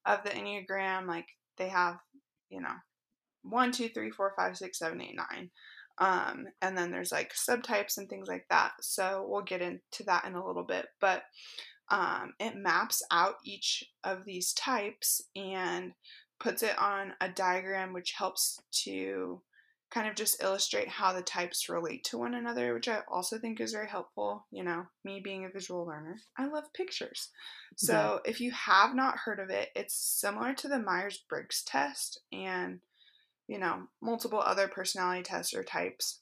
of 0.05 0.23
the 0.23 0.29
Enneagram, 0.31 1.07
like 1.07 1.27
they 1.57 1.69
have, 1.69 1.97
you 2.49 2.61
know, 2.61 2.73
one, 3.43 3.71
two, 3.71 3.89
three, 3.89 4.11
four, 4.11 4.33
five, 4.35 4.57
six, 4.57 4.79
seven, 4.79 5.01
eight, 5.01 5.15
nine. 5.15 5.49
Um, 5.97 6.45
and 6.61 6.77
then 6.77 6.91
there's 6.91 7.11
like 7.11 7.33
subtypes 7.33 7.97
and 7.97 8.09
things 8.09 8.27
like 8.27 8.45
that. 8.49 8.71
So 8.81 9.25
we'll 9.27 9.43
get 9.43 9.61
into 9.61 10.03
that 10.07 10.25
in 10.25 10.33
a 10.33 10.45
little 10.45 10.63
bit. 10.63 10.87
But 10.99 11.23
um, 11.89 12.33
it 12.39 12.55
maps 12.55 13.03
out 13.11 13.35
each 13.45 13.83
of 14.03 14.25
these 14.25 14.53
types 14.53 15.21
and 15.35 15.91
puts 16.41 16.63
it 16.63 16.77
on 16.79 17.13
a 17.21 17.29
diagram 17.29 17.93
which 17.93 18.13
helps 18.17 18.59
to 18.71 19.41
kind 19.91 20.07
of 20.07 20.15
just 20.15 20.41
illustrate 20.41 20.87
how 20.87 21.13
the 21.13 21.21
types 21.21 21.69
relate 21.69 22.03
to 22.05 22.17
one 22.17 22.33
another, 22.33 22.73
which 22.73 22.87
I 22.87 23.01
also 23.11 23.37
think 23.37 23.59
is 23.59 23.73
very 23.73 23.87
helpful. 23.87 24.45
You 24.49 24.63
know, 24.63 24.85
me 25.03 25.21
being 25.23 25.45
a 25.45 25.49
visual 25.49 25.85
learner, 25.85 26.15
I 26.37 26.47
love 26.47 26.73
pictures. 26.73 27.29
So 27.75 28.21
yeah. 28.25 28.31
if 28.31 28.39
you 28.41 28.51
have 28.51 28.95
not 28.95 29.17
heard 29.17 29.39
of 29.39 29.49
it, 29.49 29.69
it's 29.75 29.93
similar 29.95 30.53
to 30.55 30.67
the 30.67 30.79
Myers 30.79 31.23
Briggs 31.29 31.61
test 31.63 32.21
and, 32.31 32.79
you 33.47 33.59
know, 33.59 33.83
multiple 34.01 34.39
other 34.39 34.67
personality 34.67 35.23
tests 35.23 35.53
or 35.53 35.63
types. 35.63 36.19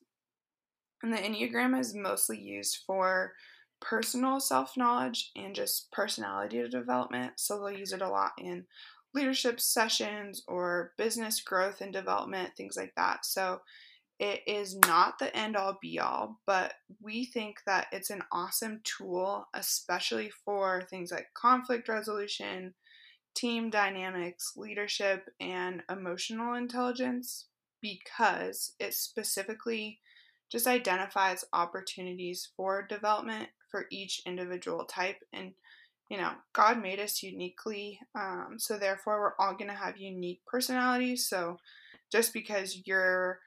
And 1.04 1.14
the 1.14 1.18
Enneagram 1.18 1.80
is 1.80 1.96
mostly 1.96 2.40
used 2.40 2.80
for 2.86 3.34
personal 3.80 4.40
self 4.40 4.76
knowledge 4.76 5.32
and 5.36 5.56
just 5.56 5.92
personality 5.92 6.68
development. 6.68 7.34
So 7.38 7.58
they'll 7.58 7.78
use 7.78 7.94
it 7.94 8.02
a 8.02 8.10
lot 8.10 8.32
in 8.38 8.66
leadership 9.14 9.60
sessions 9.60 10.44
or 10.48 10.94
business 10.98 11.42
growth 11.42 11.82
and 11.82 11.92
development, 11.92 12.52
things 12.56 12.78
like 12.78 12.94
that. 12.96 13.26
So 13.26 13.62
it 14.20 14.42
is 14.46 14.76
not 14.86 15.18
the 15.18 15.36
end 15.36 15.56
all 15.56 15.78
be 15.82 15.98
all, 16.00 16.40
but 16.46 16.74
we 17.02 17.26
think 17.26 17.60
that 17.66 17.88
it's 17.92 18.10
an 18.10 18.22
awesome 18.32 18.82
tool, 18.84 19.48
especially 19.54 20.30
for 20.44 20.84
things 20.90 21.12
like 21.12 21.28
conflict 21.34 21.88
resolution, 21.88 22.74
team 23.34 23.70
dynamics, 23.70 24.54
leadership, 24.58 25.30
and 25.40 25.84
emotional 25.90 26.54
intelligence 26.56 27.46
because 27.82 28.74
it 28.80 28.94
specifically 28.94 30.00
just 30.52 30.68
identifies 30.68 31.46
opportunities 31.54 32.50
for 32.58 32.86
development 32.86 33.48
for 33.72 33.86
each 33.90 34.22
individual 34.26 34.84
type. 34.84 35.24
And, 35.32 35.54
you 36.10 36.18
know, 36.18 36.32
God 36.54 36.82
made 36.82 37.00
us 37.00 37.22
uniquely. 37.22 38.00
Um, 38.16 38.56
so, 38.58 38.78
therefore, 38.78 39.20
we're 39.20 39.46
all 39.46 39.54
going 39.54 39.70
to 39.70 39.76
have 39.76 39.98
unique 39.98 40.42
personalities. 40.46 41.28
So, 41.28 41.58
just 42.12 42.34
because 42.34 42.82
you're 42.86 43.40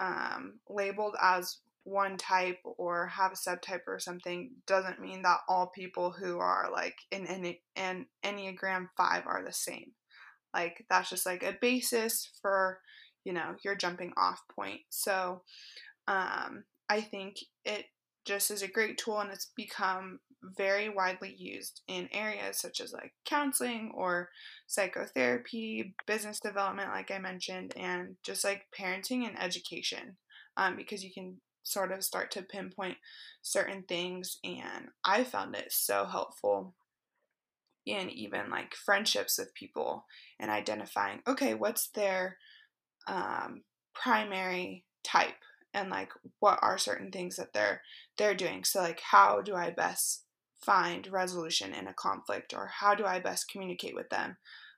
um, 0.00 0.60
labeled 0.68 1.16
as 1.20 1.58
one 1.88 2.16
type 2.16 2.58
or 2.76 3.06
have 3.06 3.32
a 3.32 3.34
subtype 3.34 3.86
or 3.86 3.98
something 3.98 4.50
doesn't 4.66 5.00
mean 5.00 5.22
that 5.22 5.38
all 5.48 5.68
people 5.68 6.10
who 6.10 6.38
are 6.38 6.68
like 6.70 6.96
in 7.10 7.26
an 7.76 8.06
Enneagram 8.24 8.88
5 8.96 9.22
are 9.26 9.42
the 9.44 9.52
same. 9.52 9.92
Like 10.52 10.84
that's 10.90 11.10
just 11.10 11.26
like 11.26 11.42
a 11.42 11.56
basis 11.60 12.30
for, 12.42 12.80
you 13.24 13.32
know, 13.32 13.54
your 13.64 13.74
jumping 13.74 14.12
off 14.16 14.42
point. 14.54 14.80
So 14.90 15.42
um, 16.06 16.64
I 16.88 17.00
think 17.00 17.36
it 17.64 17.86
just 18.28 18.50
is 18.50 18.62
a 18.62 18.68
great 18.68 18.98
tool 18.98 19.18
and 19.20 19.32
it's 19.32 19.50
become 19.56 20.20
very 20.56 20.88
widely 20.88 21.34
used 21.36 21.80
in 21.88 22.08
areas 22.12 22.60
such 22.60 22.80
as 22.80 22.92
like 22.92 23.12
counseling 23.24 23.90
or 23.94 24.28
psychotherapy, 24.66 25.94
business 26.06 26.38
development, 26.38 26.90
like 26.90 27.10
I 27.10 27.18
mentioned, 27.18 27.72
and 27.76 28.16
just 28.22 28.44
like 28.44 28.66
parenting 28.78 29.26
and 29.26 29.42
education. 29.42 30.16
Um, 30.56 30.76
because 30.76 31.02
you 31.02 31.12
can 31.12 31.40
sort 31.62 31.90
of 31.90 32.04
start 32.04 32.30
to 32.32 32.42
pinpoint 32.42 32.96
certain 33.42 33.84
things, 33.88 34.38
and 34.44 34.88
I 35.04 35.24
found 35.24 35.54
it 35.56 35.70
so 35.70 36.04
helpful 36.04 36.74
in 37.86 38.10
even 38.10 38.50
like 38.50 38.74
friendships 38.74 39.38
with 39.38 39.54
people 39.54 40.04
and 40.38 40.50
identifying 40.50 41.20
okay, 41.26 41.54
what's 41.54 41.88
their 41.90 42.36
um, 43.06 43.62
primary 43.94 44.84
type 45.02 45.34
and 45.78 45.90
like 45.90 46.10
what 46.40 46.58
are 46.62 46.78
certain 46.78 47.10
things 47.10 47.36
that 47.36 47.52
they're 47.52 47.80
they're 48.16 48.34
doing 48.34 48.64
so 48.64 48.80
like 48.80 49.00
how 49.00 49.40
do 49.40 49.54
i 49.54 49.70
best 49.70 50.24
find 50.60 51.06
resolution 51.08 51.72
in 51.72 51.86
a 51.86 51.94
conflict 51.94 52.52
or 52.54 52.66
how 52.66 52.94
do 52.94 53.04
I 53.04 53.20
best 53.20 53.50
communicate 53.50 53.94
with 53.94 54.08
them? 54.10 54.36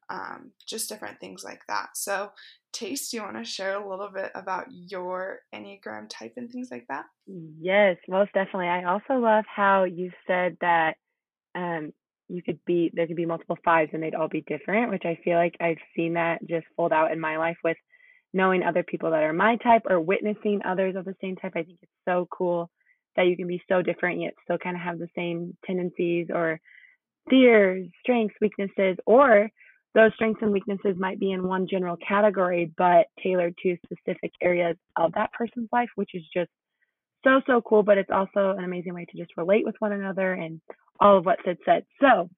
Um, 0.08 0.50
just 0.66 0.88
different 0.88 1.20
things 1.20 1.44
like 1.44 1.60
that. 1.68 1.90
So, 1.94 2.32
Tace, 2.72 3.12
you 3.12 3.22
want 3.22 3.36
to 3.36 3.44
share 3.44 3.80
a 3.80 3.88
little 3.88 4.10
bit 4.12 4.30
about 4.34 4.66
your 4.70 5.40
Enneagram 5.54 6.08
type 6.08 6.34
and 6.36 6.50
things 6.50 6.68
like 6.70 6.86
that? 6.88 7.04
Yes, 7.26 7.96
most 8.08 8.32
definitely. 8.32 8.66
I 8.66 8.84
also 8.84 9.14
love 9.14 9.44
how 9.54 9.84
you 9.84 10.10
said 10.26 10.56
that 10.60 10.94
um, 11.54 11.92
you 12.28 12.42
could 12.42 12.58
be, 12.66 12.90
there 12.92 13.06
could 13.06 13.16
be 13.16 13.26
multiple 13.26 13.58
fives 13.64 13.90
and 13.92 14.02
they'd 14.02 14.16
all 14.16 14.28
be 14.28 14.44
different, 14.48 14.90
which 14.90 15.04
I 15.04 15.18
feel 15.24 15.36
like 15.36 15.54
I've 15.60 15.78
seen 15.96 16.14
that 16.14 16.40
just 16.48 16.66
fold 16.76 16.92
out 16.92 17.12
in 17.12 17.20
my 17.20 17.38
life 17.38 17.58
with 17.62 17.76
knowing 18.32 18.62
other 18.62 18.82
people 18.82 19.10
that 19.10 19.22
are 19.22 19.32
my 19.32 19.56
type 19.56 19.82
or 19.88 20.00
witnessing 20.00 20.60
others 20.64 20.96
of 20.96 21.04
the 21.04 21.16
same 21.20 21.36
type. 21.36 21.52
I 21.56 21.62
think 21.62 21.78
it's 21.82 21.92
so 22.06 22.28
cool 22.30 22.70
that 23.16 23.26
you 23.26 23.36
can 23.36 23.48
be 23.48 23.62
so 23.68 23.82
different 23.82 24.20
yet 24.20 24.34
still 24.44 24.58
kind 24.58 24.76
of 24.76 24.82
have 24.82 24.98
the 24.98 25.08
same 25.16 25.56
tendencies 25.64 26.28
or 26.32 26.60
fears, 27.28 27.86
strengths, 28.02 28.34
weaknesses, 28.40 28.96
or 29.06 29.50
those 29.94 30.12
strengths 30.14 30.42
and 30.42 30.52
weaknesses 30.52 30.96
might 30.96 31.18
be 31.18 31.32
in 31.32 31.46
one 31.46 31.66
general 31.68 31.96
category, 31.96 32.72
but 32.78 33.06
tailored 33.22 33.54
to 33.62 33.76
specific 33.84 34.32
areas 34.40 34.76
of 34.96 35.12
that 35.14 35.32
person's 35.32 35.68
life, 35.72 35.88
which 35.96 36.10
is 36.14 36.22
just 36.32 36.50
so, 37.24 37.40
so 37.46 37.60
cool. 37.60 37.82
But 37.82 37.98
it's 37.98 38.10
also 38.12 38.54
an 38.56 38.64
amazing 38.64 38.94
way 38.94 39.04
to 39.06 39.18
just 39.18 39.36
relate 39.36 39.64
with 39.64 39.74
one 39.80 39.92
another 39.92 40.32
and 40.32 40.60
all 41.00 41.18
of 41.18 41.26
what 41.26 41.38
Sid 41.44 41.58
said. 41.64 41.84
So, 42.00 42.30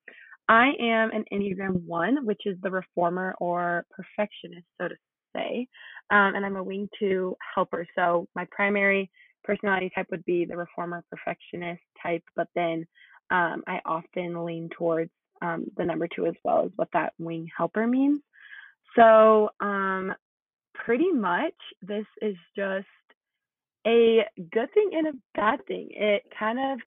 I 0.48 0.72
am 0.80 1.10
an 1.12 1.24
Enneagram 1.32 1.84
1, 1.84 2.26
which 2.26 2.42
is 2.46 2.56
the 2.62 2.70
reformer 2.70 3.34
or 3.38 3.86
perfectionist, 3.90 4.66
so 4.80 4.88
to 4.88 4.94
say. 5.34 5.68
Um, 6.10 6.34
and 6.34 6.44
I'm 6.44 6.56
a 6.56 6.62
wing 6.62 6.88
2 6.98 7.36
helper. 7.54 7.86
So, 7.94 8.26
my 8.34 8.46
primary 8.50 9.10
personality 9.44 9.90
type 9.94 10.06
would 10.10 10.24
be 10.24 10.44
the 10.44 10.56
reformer 10.56 11.04
perfectionist 11.10 11.82
type, 12.02 12.22
but 12.36 12.48
then 12.54 12.86
um, 13.30 13.62
I 13.66 13.80
often 13.84 14.44
lean 14.44 14.68
towards 14.76 15.10
um, 15.40 15.66
the 15.76 15.84
number 15.84 16.06
two 16.14 16.26
as 16.26 16.34
well 16.44 16.64
as 16.66 16.70
what 16.76 16.88
that 16.92 17.14
wing 17.18 17.48
helper 17.56 17.86
means. 17.86 18.20
So, 18.96 19.50
um, 19.60 20.12
pretty 20.74 21.10
much, 21.10 21.54
this 21.80 22.06
is 22.20 22.36
just 22.56 22.86
a 23.86 24.24
good 24.52 24.72
thing 24.74 24.90
and 24.92 25.08
a 25.08 25.12
bad 25.34 25.64
thing. 25.66 25.88
It 25.92 26.22
kind 26.38 26.58
of 26.58 26.78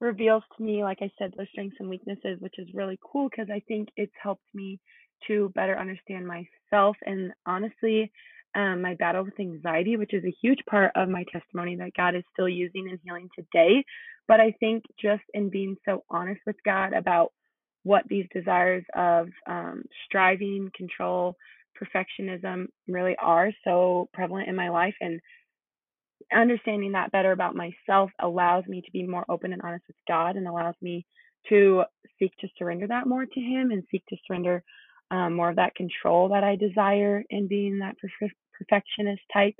reveals 0.00 0.42
to 0.56 0.62
me, 0.62 0.82
like 0.82 0.98
I 1.00 1.10
said, 1.18 1.34
those 1.36 1.46
strengths 1.52 1.76
and 1.78 1.88
weaknesses, 1.88 2.40
which 2.40 2.58
is 2.58 2.68
really 2.74 2.98
cool 3.04 3.28
because 3.28 3.48
I 3.52 3.62
think 3.68 3.88
it's 3.96 4.12
helped 4.20 4.46
me 4.54 4.80
to 5.26 5.50
better 5.54 5.78
understand 5.78 6.26
myself. 6.26 6.96
And 7.04 7.32
honestly, 7.46 8.10
um, 8.54 8.82
my 8.82 8.94
battle 8.94 9.24
with 9.24 9.38
anxiety, 9.38 9.96
which 9.96 10.14
is 10.14 10.24
a 10.24 10.34
huge 10.42 10.58
part 10.68 10.90
of 10.96 11.08
my 11.08 11.24
testimony 11.32 11.76
that 11.76 11.94
God 11.96 12.14
is 12.14 12.24
still 12.32 12.48
using 12.48 12.88
and 12.90 12.98
healing 13.04 13.28
today. 13.34 13.84
But 14.26 14.40
I 14.40 14.52
think 14.60 14.84
just 15.00 15.22
in 15.34 15.50
being 15.50 15.76
so 15.84 16.04
honest 16.10 16.40
with 16.46 16.56
God 16.64 16.92
about 16.92 17.32
what 17.82 18.04
these 18.08 18.26
desires 18.34 18.84
of 18.94 19.28
um, 19.48 19.84
striving, 20.06 20.70
control, 20.76 21.36
perfectionism 21.80 22.66
really 22.88 23.16
are 23.20 23.50
so 23.64 24.08
prevalent 24.12 24.48
in 24.48 24.56
my 24.56 24.68
life 24.68 24.94
and 25.00 25.20
understanding 26.32 26.92
that 26.92 27.12
better 27.12 27.32
about 27.32 27.56
myself 27.56 28.10
allows 28.20 28.64
me 28.66 28.82
to 28.82 28.90
be 28.92 29.06
more 29.06 29.24
open 29.28 29.52
and 29.52 29.62
honest 29.62 29.84
with 29.88 29.96
God 30.06 30.36
and 30.36 30.46
allows 30.46 30.74
me 30.82 31.06
to 31.48 31.82
seek 32.18 32.32
to 32.40 32.48
surrender 32.58 32.86
that 32.86 33.06
more 33.06 33.24
to 33.24 33.40
Him 33.40 33.70
and 33.70 33.82
seek 33.90 34.04
to 34.06 34.16
surrender 34.26 34.62
um, 35.10 35.34
more 35.34 35.50
of 35.50 35.56
that 35.56 35.74
control 35.74 36.28
that 36.28 36.44
I 36.44 36.56
desire 36.56 37.22
in 37.30 37.48
being 37.48 37.78
that 37.78 37.96
perfectionist 38.58 39.22
type 39.32 39.56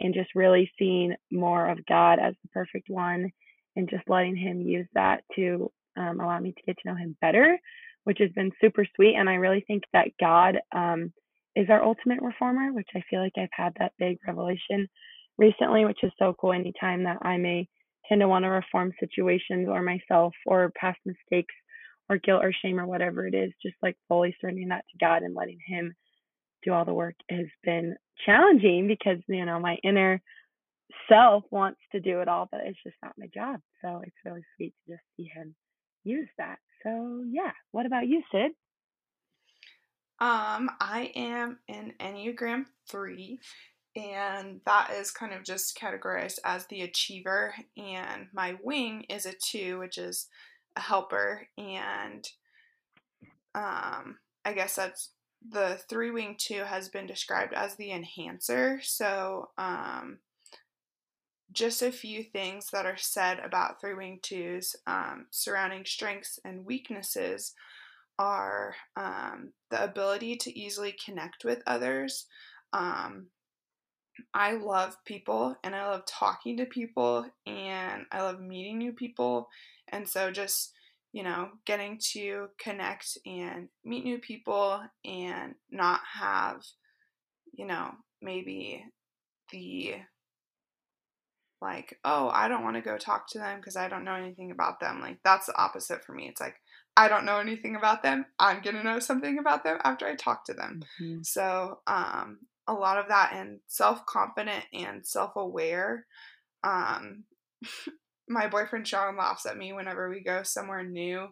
and 0.00 0.14
just 0.14 0.34
really 0.34 0.70
seeing 0.78 1.14
more 1.30 1.68
of 1.68 1.84
God 1.86 2.18
as 2.18 2.34
the 2.42 2.48
perfect 2.48 2.88
one 2.88 3.30
and 3.76 3.88
just 3.88 4.08
letting 4.08 4.36
Him 4.36 4.60
use 4.60 4.86
that 4.94 5.22
to 5.36 5.70
um, 5.96 6.20
allow 6.20 6.40
me 6.40 6.52
to 6.52 6.62
get 6.66 6.76
to 6.78 6.88
know 6.88 6.96
Him 6.96 7.16
better, 7.20 7.58
which 8.04 8.18
has 8.20 8.30
been 8.32 8.50
super 8.60 8.86
sweet. 8.96 9.14
And 9.16 9.28
I 9.28 9.34
really 9.34 9.64
think 9.66 9.84
that 9.92 10.08
God 10.20 10.58
um, 10.74 11.12
is 11.54 11.68
our 11.70 11.82
ultimate 11.82 12.22
reformer, 12.22 12.72
which 12.72 12.88
I 12.94 13.02
feel 13.08 13.20
like 13.20 13.34
I've 13.36 13.48
had 13.52 13.74
that 13.78 13.92
big 13.98 14.18
revelation 14.26 14.88
recently, 15.38 15.84
which 15.84 16.02
is 16.02 16.12
so 16.18 16.34
cool. 16.40 16.52
Anytime 16.52 17.04
that 17.04 17.18
I 17.22 17.36
may 17.36 17.68
tend 18.08 18.20
to 18.20 18.28
want 18.28 18.44
to 18.44 18.48
reform 18.48 18.92
situations 19.00 19.68
or 19.68 19.82
myself 19.82 20.34
or 20.46 20.72
past 20.78 20.98
mistakes 21.04 21.54
or 22.08 22.18
guilt 22.18 22.44
or 22.44 22.52
shame 22.52 22.78
or 22.78 22.86
whatever 22.86 23.26
it 23.26 23.34
is, 23.34 23.52
just 23.62 23.76
like 23.82 23.96
fully 24.08 24.36
surrendering 24.40 24.68
that 24.68 24.84
to 24.90 24.98
God 24.98 25.22
and 25.22 25.34
letting 25.34 25.58
Him 25.66 25.94
do 26.64 26.72
all 26.72 26.84
the 26.84 26.94
work 26.94 27.14
has 27.30 27.46
been 27.62 27.96
challenging 28.24 28.88
because, 28.88 29.18
you 29.28 29.44
know, 29.44 29.58
my 29.58 29.76
inner 29.82 30.20
self 31.08 31.44
wants 31.50 31.80
to 31.92 32.00
do 32.00 32.20
it 32.20 32.28
all, 32.28 32.48
but 32.50 32.60
it's 32.64 32.82
just 32.82 32.96
not 33.02 33.14
my 33.18 33.26
job. 33.34 33.60
So 33.82 34.02
it's 34.04 34.16
really 34.24 34.44
sweet 34.56 34.74
to 34.86 34.92
just 34.92 35.02
see 35.16 35.30
Him 35.34 35.54
use 36.04 36.28
that. 36.38 36.58
So, 36.82 37.24
yeah. 37.26 37.52
What 37.72 37.86
about 37.86 38.06
you, 38.06 38.22
Sid? 38.30 38.52
Um, 40.20 40.70
I 40.80 41.10
am 41.16 41.58
an 41.68 41.92
Enneagram 42.00 42.66
3 42.88 43.38
and 43.96 44.60
that 44.66 44.90
is 44.92 45.10
kind 45.10 45.32
of 45.32 45.44
just 45.44 45.78
categorized 45.78 46.38
as 46.44 46.66
the 46.66 46.82
achiever 46.82 47.54
and 47.76 48.28
my 48.32 48.56
wing 48.62 49.04
is 49.08 49.26
a 49.26 49.34
2 49.50 49.78
which 49.78 49.98
is 49.98 50.28
helper 50.76 51.48
and 51.56 52.28
um, 53.54 54.18
I 54.44 54.52
guess 54.54 54.74
that's 54.74 55.10
the 55.48 55.78
three 55.88 56.10
wing 56.10 56.36
two 56.38 56.62
has 56.64 56.88
been 56.88 57.06
described 57.06 57.54
as 57.54 57.76
the 57.76 57.92
enhancer. 57.92 58.80
So, 58.82 59.50
um, 59.58 60.18
just 61.52 61.82
a 61.82 61.92
few 61.92 62.24
things 62.24 62.68
that 62.72 62.86
are 62.86 62.96
said 62.96 63.38
about 63.38 63.80
three 63.80 63.94
wing 63.94 64.18
twos 64.22 64.74
um, 64.86 65.26
surrounding 65.30 65.84
strengths 65.84 66.38
and 66.44 66.64
weaknesses 66.64 67.52
are 68.18 68.74
um, 68.96 69.52
the 69.70 69.82
ability 69.82 70.36
to 70.36 70.58
easily 70.58 70.96
connect 71.04 71.44
with 71.44 71.62
others. 71.66 72.26
Um, 72.72 73.26
I 74.32 74.52
love 74.52 74.96
people 75.04 75.56
and 75.62 75.74
I 75.74 75.86
love 75.88 76.04
talking 76.06 76.56
to 76.58 76.66
people 76.66 77.26
and 77.46 78.04
I 78.10 78.22
love 78.22 78.40
meeting 78.40 78.78
new 78.78 78.92
people. 78.92 79.48
And 79.88 80.08
so 80.08 80.30
just, 80.30 80.72
you 81.12 81.22
know, 81.22 81.50
getting 81.66 81.98
to 82.12 82.48
connect 82.58 83.18
and 83.24 83.68
meet 83.84 84.04
new 84.04 84.18
people 84.18 84.80
and 85.04 85.54
not 85.70 86.00
have, 86.18 86.62
you 87.52 87.66
know, 87.66 87.92
maybe 88.20 88.84
the 89.52 89.96
like, 91.64 91.98
oh, 92.04 92.30
I 92.32 92.48
don't 92.48 92.62
want 92.62 92.76
to 92.76 92.82
go 92.82 92.98
talk 92.98 93.26
to 93.30 93.38
them 93.38 93.58
because 93.58 93.76
I 93.76 93.88
don't 93.88 94.04
know 94.04 94.14
anything 94.14 94.50
about 94.50 94.80
them. 94.80 95.00
Like, 95.00 95.18
that's 95.24 95.46
the 95.46 95.56
opposite 95.56 96.04
for 96.04 96.12
me. 96.12 96.28
It's 96.28 96.40
like, 96.40 96.56
I 96.96 97.08
don't 97.08 97.24
know 97.24 97.38
anything 97.38 97.74
about 97.74 98.02
them. 98.02 98.26
I'm 98.38 98.60
going 98.60 98.76
to 98.76 98.84
know 98.84 98.98
something 98.98 99.38
about 99.38 99.64
them 99.64 99.78
after 99.82 100.06
I 100.06 100.14
talk 100.14 100.44
to 100.44 100.54
them. 100.54 100.82
Mm-hmm. 101.00 101.22
So, 101.22 101.80
um, 101.86 102.40
a 102.66 102.74
lot 102.74 102.98
of 102.98 103.08
that 103.08 103.32
and 103.34 103.60
self 103.66 104.04
confident 104.06 104.64
and 104.72 105.06
self 105.06 105.36
aware. 105.36 106.06
Um, 106.62 107.24
my 108.28 108.48
boyfriend 108.48 108.86
Sean 108.86 109.16
laughs 109.16 109.46
at 109.46 109.56
me 109.56 109.72
whenever 109.72 110.08
we 110.08 110.22
go 110.22 110.42
somewhere 110.42 110.82
new. 110.82 111.28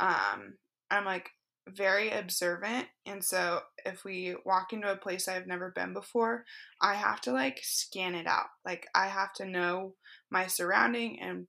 Um, 0.00 0.54
I'm 0.90 1.04
like 1.04 1.30
very 1.68 2.10
observant, 2.10 2.86
and 3.06 3.24
so 3.24 3.60
if 3.84 4.04
we 4.04 4.36
walk 4.44 4.72
into 4.72 4.90
a 4.90 4.96
place 4.96 5.26
I've 5.26 5.46
never 5.46 5.72
been 5.74 5.92
before, 5.92 6.44
I 6.80 6.94
have 6.94 7.20
to 7.22 7.32
like 7.32 7.60
scan 7.62 8.14
it 8.14 8.26
out. 8.26 8.46
Like 8.64 8.86
I 8.94 9.06
have 9.06 9.32
to 9.34 9.46
know 9.46 9.94
my 10.30 10.46
surrounding 10.46 11.20
and 11.20 11.46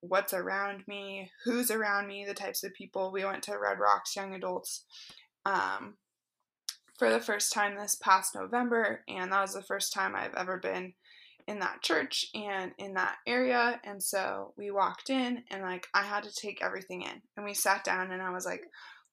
what's 0.00 0.32
around 0.32 0.84
me, 0.86 1.30
who's 1.44 1.70
around 1.70 2.06
me, 2.06 2.24
the 2.26 2.34
types 2.34 2.64
of 2.64 2.74
people. 2.74 3.12
We 3.12 3.24
went 3.24 3.42
to 3.44 3.58
Red 3.58 3.78
Rocks 3.78 4.16
Young 4.16 4.34
Adults 4.34 4.84
um, 5.44 5.96
for 6.98 7.10
the 7.10 7.20
first 7.20 7.52
time 7.52 7.76
this 7.76 7.96
past 7.96 8.34
November, 8.34 9.02
and 9.08 9.32
that 9.32 9.40
was 9.42 9.54
the 9.54 9.62
first 9.62 9.92
time 9.92 10.14
I've 10.14 10.34
ever 10.34 10.58
been 10.58 10.94
in 11.50 11.58
that 11.58 11.82
church 11.82 12.26
and 12.32 12.70
in 12.78 12.94
that 12.94 13.16
area. 13.26 13.80
And 13.82 14.00
so 14.00 14.54
we 14.56 14.70
walked 14.70 15.10
in, 15.10 15.42
and 15.50 15.62
like 15.62 15.88
I 15.92 16.02
had 16.02 16.22
to 16.22 16.32
take 16.32 16.62
everything 16.62 17.02
in, 17.02 17.20
and 17.36 17.44
we 17.44 17.54
sat 17.54 17.82
down, 17.82 18.12
and 18.12 18.22
I 18.22 18.30
was 18.30 18.46
like 18.46 18.62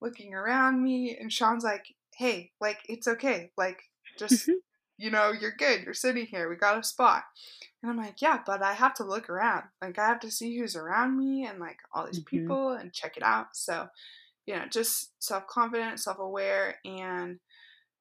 looking 0.01 0.35
around 0.35 0.81
me, 0.81 1.17
and 1.19 1.33
Sean's 1.33 1.63
like, 1.63 1.83
"Hey, 2.15 2.51
like 2.61 2.79
it's 2.87 3.07
okay, 3.07 3.51
like 3.57 3.81
just." 4.17 4.43
Mm-hmm. 4.43 4.53
You 4.99 5.11
know, 5.11 5.31
you're 5.31 5.53
good. 5.55 5.83
You're 5.83 5.93
sitting 5.93 6.25
here. 6.25 6.49
We 6.49 6.55
got 6.55 6.79
a 6.79 6.81
spot. 6.81 7.21
And 7.83 7.91
I'm 7.91 7.97
like, 7.97 8.19
yeah, 8.19 8.39
but 8.43 8.63
I 8.63 8.73
have 8.73 8.95
to 8.95 9.03
look 9.03 9.29
around. 9.29 9.65
Like, 9.79 9.99
I 9.99 10.07
have 10.07 10.19
to 10.21 10.31
see 10.31 10.57
who's 10.57 10.75
around 10.75 11.15
me 11.15 11.45
and 11.45 11.59
like 11.59 11.77
all 11.93 12.07
these 12.07 12.19
mm-hmm. 12.19 12.45
people 12.47 12.69
and 12.71 12.91
check 12.91 13.15
it 13.15 13.21
out. 13.21 13.49
So, 13.53 13.89
you 14.47 14.55
know, 14.55 14.63
just 14.71 15.11
self 15.19 15.45
confident, 15.45 15.99
self 15.99 16.17
aware, 16.17 16.79
and 16.83 17.37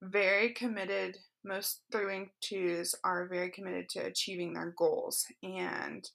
very 0.01 0.55
committed. 0.55 1.19
Most 1.47 1.83
three 1.93 2.07
wing 2.07 2.31
twos 2.41 2.95
are 3.05 3.27
very 3.27 3.51
committed 3.51 3.89
to 3.91 4.01
achieving 4.01 4.53
their 4.53 4.75
goals. 4.77 5.25
And 5.43 6.09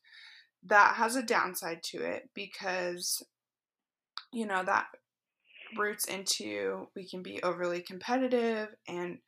that 0.63 0.95
has 0.95 1.15
a 1.15 1.23
downside 1.23 1.81
to 1.83 2.03
it 2.03 2.29
because, 2.35 3.23
you 4.31 4.45
know, 4.45 4.63
that 4.63 4.88
roots 5.77 6.05
into 6.05 6.88
we 6.95 7.07
can 7.07 7.23
be 7.23 7.41
overly 7.43 7.81
competitive 7.81 8.69
and 8.88 9.19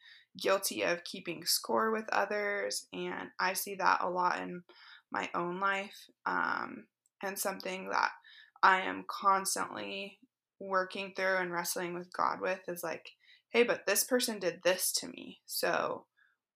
guilty 0.41 0.81
of 0.81 1.03
keeping 1.03 1.45
score 1.45 1.91
with 1.91 2.05
others, 2.11 2.87
and 2.91 3.29
I 3.39 3.53
see 3.53 3.75
that 3.75 3.99
a 4.01 4.09
lot 4.09 4.41
in 4.41 4.63
my 5.11 5.29
own 5.35 5.59
life, 5.59 6.09
um, 6.25 6.85
and 7.21 7.37
something 7.37 7.89
that 7.89 8.09
I 8.61 8.81
am 8.81 9.05
constantly 9.07 10.17
working 10.59 11.13
through 11.15 11.37
and 11.37 11.51
wrestling 11.51 11.93
with 11.93 12.11
God 12.11 12.41
with 12.41 12.61
is 12.67 12.83
like, 12.83 13.11
hey, 13.53 13.63
but 13.63 13.85
this 13.85 14.03
person 14.03 14.39
did 14.39 14.61
this 14.63 14.91
to 14.91 15.07
me, 15.07 15.39
so 15.45 16.05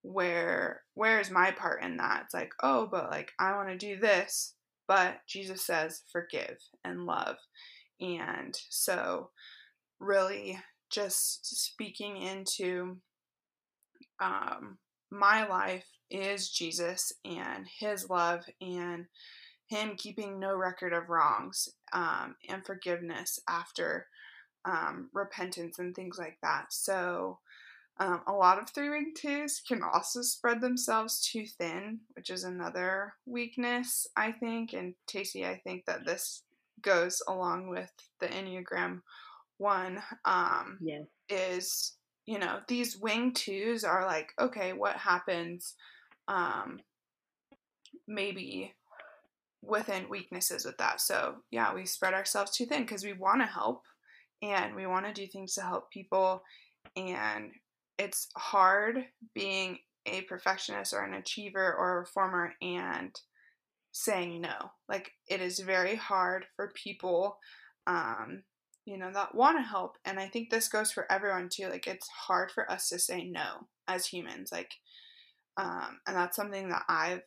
where 0.02 0.82
where 0.96 1.20
is 1.20 1.30
my 1.30 1.52
part 1.52 1.84
in 1.84 1.98
that? 1.98 2.24
It's 2.26 2.34
like, 2.34 2.52
oh, 2.62 2.88
but 2.90 3.12
like 3.12 3.32
I 3.40 3.56
want 3.56 3.70
to 3.70 3.78
do 3.78 4.00
this, 4.00 4.56
but 4.88 5.20
Jesus 5.28 5.66
says 5.66 6.02
forgive 6.12 6.58
and 6.84 7.06
love, 7.06 7.38
and 8.02 8.58
so 8.70 9.30
really 10.00 10.60
just 10.90 11.46
speaking 11.66 12.18
into 12.18 12.98
um, 14.20 14.78
my 15.12 15.48
life 15.48 15.86
is 16.10 16.50
Jesus 16.50 17.12
and 17.26 17.68
His 17.80 18.10
love 18.10 18.42
and 18.60 19.06
Him 19.68 19.96
keeping 19.98 20.40
no 20.40 20.56
record 20.56 20.94
of 20.94 21.10
wrongs 21.10 21.70
um, 21.94 22.36
and 22.50 22.66
forgiveness 22.66 23.40
after 23.48 24.08
um, 24.68 25.10
repentance 25.14 25.80
and 25.80 25.96
things 25.96 26.18
like 26.20 26.38
that. 26.44 26.66
So, 26.70 27.40
um, 28.00 28.22
a 28.28 28.34
lot 28.34 28.62
of 28.62 28.70
three 28.70 28.90
wing 28.90 29.14
twos 29.18 29.62
can 29.68 29.82
also 29.82 30.22
spread 30.22 30.62
themselves 30.62 31.20
too 31.20 31.46
thin, 31.48 32.02
which 32.16 32.30
is 32.30 32.44
another 32.44 33.14
weakness, 33.26 34.06
I 34.16 34.34
think. 34.34 34.74
And 34.74 34.94
Tacy, 35.08 35.46
I 35.46 35.56
think 35.64 35.86
that 35.86 36.06
this 36.06 36.44
goes 36.82 37.24
along 37.28 37.70
with 37.70 37.92
the 38.20 38.28
Enneagram 38.28 39.02
one. 39.58 40.04
Um, 40.26 40.78
yes. 40.82 41.04
Is 41.30 41.94
you 42.26 42.40
know, 42.40 42.60
these 42.68 42.98
wing 42.98 43.34
twos 43.34 43.86
are 43.86 44.06
like, 44.06 44.34
okay, 44.40 44.74
what 44.74 44.96
happens 44.98 45.74
um 46.28 46.82
maybe 48.06 48.74
within 49.62 50.10
weaknesses 50.10 50.66
with 50.66 50.78
that. 50.78 51.02
So, 51.02 51.38
yeah, 51.52 51.74
we 51.74 51.86
spread 51.86 52.14
ourselves 52.14 52.52
too 52.52 52.66
thin 52.66 52.84
because 52.84 53.04
we 53.04 53.14
want 53.14 53.42
to 53.42 53.48
help 53.48 53.84
and 54.42 54.76
we 54.76 54.86
want 54.86 55.06
to 55.06 55.14
do 55.14 55.28
things 55.28 55.54
to 55.56 55.62
help 55.62 55.92
people 55.92 56.44
and 56.96 57.52
it's 57.98 58.30
hard 58.38 59.06
being 59.34 59.80
a 60.06 60.22
perfectionist 60.22 60.94
or 60.94 61.04
an 61.04 61.14
achiever 61.14 61.76
or 61.78 61.98
a 61.98 62.00
reformer 62.02 62.54
and 62.62 63.14
saying 63.92 64.42
no. 64.42 64.72
Like 64.88 65.12
it 65.28 65.42
is 65.42 65.60
very 65.60 65.96
hard 65.96 66.46
for 66.56 66.72
people 66.76 67.38
um 67.88 68.44
you 68.88 68.98
know, 68.98 69.12
that 69.12 69.36
want 69.36 69.58
to 69.58 69.62
help. 69.62 69.98
And 70.06 70.18
I 70.18 70.30
think 70.30 70.50
this 70.50 70.70
goes 70.70 70.94
for 70.94 71.12
everyone 71.12 71.50
too. 71.52 71.68
Like, 71.68 71.88
it's 71.88 72.08
hard 72.08 72.52
for 72.52 72.72
us 72.72 72.88
to 72.88 72.98
say 72.98 73.26
no 73.26 73.68
as 73.86 74.06
humans. 74.06 74.50
Like, 74.50 74.72
um, 75.58 76.00
and 76.08 76.16
that's 76.16 76.38
something 76.38 76.70
that 76.70 76.84
I've 76.88 77.24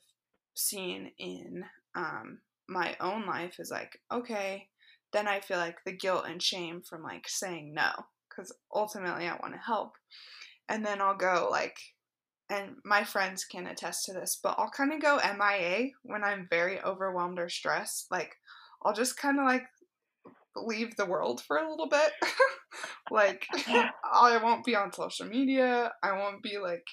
seen 0.54 1.12
in 1.18 1.64
um, 1.94 2.38
my 2.66 2.96
own 2.98 3.26
life 3.26 3.56
is 3.60 3.70
like, 3.70 4.00
okay, 4.10 4.68
then 5.12 5.28
I 5.28 5.40
feel 5.40 5.58
like 5.58 5.78
the 5.84 5.92
guilt 5.92 6.24
and 6.28 6.42
shame 6.42 6.82
from 6.82 7.02
like 7.02 7.28
saying 7.28 7.74
no, 7.74 7.90
because 8.28 8.52
ultimately 8.74 9.26
I 9.26 9.36
want 9.40 9.54
to 9.54 9.60
help. 9.60 9.92
And 10.68 10.84
then 10.84 11.00
I'll 11.00 11.16
go 11.16 11.48
like, 11.50 11.76
and 12.48 12.76
my 12.84 13.04
friends 13.04 13.44
can 13.44 13.66
attest 13.66 14.04
to 14.06 14.12
this, 14.12 14.38
but 14.42 14.56
I'll 14.58 14.70
kind 14.70 14.92
of 14.92 15.00
go 15.00 15.18
MIA 15.18 15.90
when 16.02 16.24
I'm 16.24 16.48
very 16.50 16.80
overwhelmed 16.82 17.38
or 17.38 17.48
stressed. 17.48 18.06
Like, 18.10 18.36
I'll 18.82 18.94
just 18.94 19.16
kind 19.16 19.38
of 19.38 19.44
like 19.44 19.64
leave 20.56 20.96
the 20.96 21.06
world 21.06 21.42
for 21.42 21.56
a 21.56 21.70
little 21.70 21.88
bit. 21.88 22.12
like 23.10 23.46
I 23.68 24.38
won't 24.42 24.64
be 24.64 24.76
on 24.76 24.92
social 24.92 25.26
media. 25.26 25.92
I 26.02 26.12
won't 26.12 26.42
be 26.42 26.58
like 26.58 26.86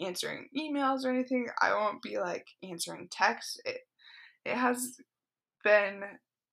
answering 0.00 0.48
emails 0.56 1.04
or 1.04 1.10
anything. 1.10 1.48
I 1.60 1.72
won't 1.74 2.02
be 2.02 2.18
like 2.18 2.46
answering 2.62 3.08
texts. 3.10 3.58
It 3.64 3.78
it 4.44 4.56
has 4.56 4.96
been 5.62 6.02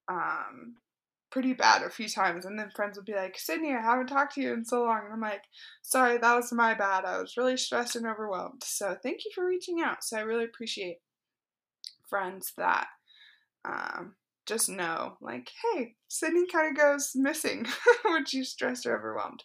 um 0.07 0.75
pretty 1.31 1.53
bad 1.53 1.81
a 1.81 1.89
few 1.89 2.09
times 2.09 2.45
and 2.45 2.59
then 2.59 2.69
friends 2.75 2.97
would 2.97 3.05
be 3.05 3.15
like, 3.15 3.37
Sydney, 3.37 3.73
I 3.73 3.81
haven't 3.81 4.07
talked 4.07 4.35
to 4.35 4.41
you 4.41 4.53
in 4.53 4.65
so 4.65 4.83
long 4.83 5.01
and 5.05 5.13
I'm 5.13 5.21
like, 5.21 5.43
sorry, 5.81 6.17
that 6.17 6.35
was 6.35 6.51
my 6.51 6.73
bad. 6.73 7.05
I 7.05 7.19
was 7.19 7.37
really 7.37 7.57
stressed 7.57 7.95
and 7.95 8.05
overwhelmed. 8.05 8.63
So 8.63 8.95
thank 9.01 9.25
you 9.25 9.31
for 9.33 9.45
reaching 9.45 9.81
out. 9.81 10.03
So 10.03 10.17
I 10.17 10.21
really 10.21 10.45
appreciate 10.45 10.97
friends 12.09 12.51
that 12.57 12.87
um 13.63 14.15
just 14.45 14.69
know, 14.69 15.17
like, 15.21 15.49
hey, 15.63 15.95
Sydney 16.07 16.45
kind 16.47 16.69
of 16.69 16.77
goes 16.77 17.11
missing 17.15 17.65
when 18.03 18.25
she's 18.25 18.49
stressed 18.49 18.85
or 18.85 18.97
overwhelmed. 18.97 19.43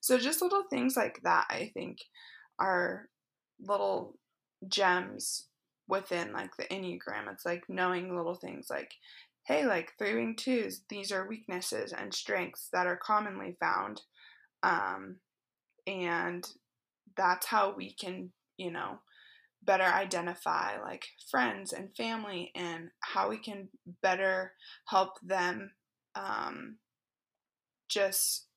So 0.00 0.18
just 0.18 0.42
little 0.42 0.64
things 0.68 0.96
like 0.96 1.20
that, 1.22 1.46
I 1.50 1.70
think, 1.74 1.98
are 2.58 3.08
little 3.60 4.18
gems 4.66 5.46
within 5.86 6.32
like 6.32 6.56
the 6.56 6.64
Enneagram. 6.64 7.30
It's 7.30 7.44
like 7.44 7.64
knowing 7.68 8.16
little 8.16 8.34
things 8.34 8.68
like, 8.70 8.92
hey, 9.48 9.66
like 9.66 9.94
three 9.98 10.14
wing 10.14 10.36
twos, 10.36 10.82
these 10.90 11.10
are 11.10 11.26
weaknesses 11.26 11.94
and 11.94 12.12
strengths 12.12 12.68
that 12.70 12.86
are 12.86 12.98
commonly 13.02 13.56
found. 13.58 14.02
Um, 14.62 15.16
and 15.86 16.46
that's 17.16 17.46
how 17.46 17.74
we 17.74 17.94
can, 17.94 18.30
you 18.58 18.70
know, 18.70 18.98
better 19.62 19.84
identify 19.84 20.78
like 20.82 21.06
friends 21.30 21.72
and 21.72 21.96
family 21.96 22.52
and 22.54 22.90
how 23.00 23.30
we 23.30 23.38
can 23.38 23.68
better 24.02 24.52
help 24.86 25.18
them 25.22 25.70
um, 26.14 26.76
just 27.88 28.48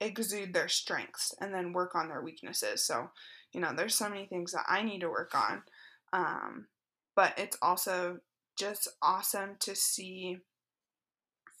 exude 0.00 0.52
their 0.52 0.68
strengths 0.68 1.32
and 1.40 1.54
then 1.54 1.72
work 1.72 1.94
on 1.94 2.08
their 2.08 2.22
weaknesses. 2.22 2.84
So, 2.84 3.10
you 3.52 3.60
know, 3.60 3.72
there's 3.76 3.94
so 3.94 4.08
many 4.08 4.26
things 4.26 4.50
that 4.52 4.64
I 4.68 4.82
need 4.82 5.02
to 5.02 5.08
work 5.08 5.36
on. 5.36 5.62
Um, 6.12 6.66
but 7.14 7.38
it's 7.38 7.56
also 7.62 8.18
just 8.60 8.88
awesome 9.02 9.56
to 9.60 9.74
see 9.74 10.38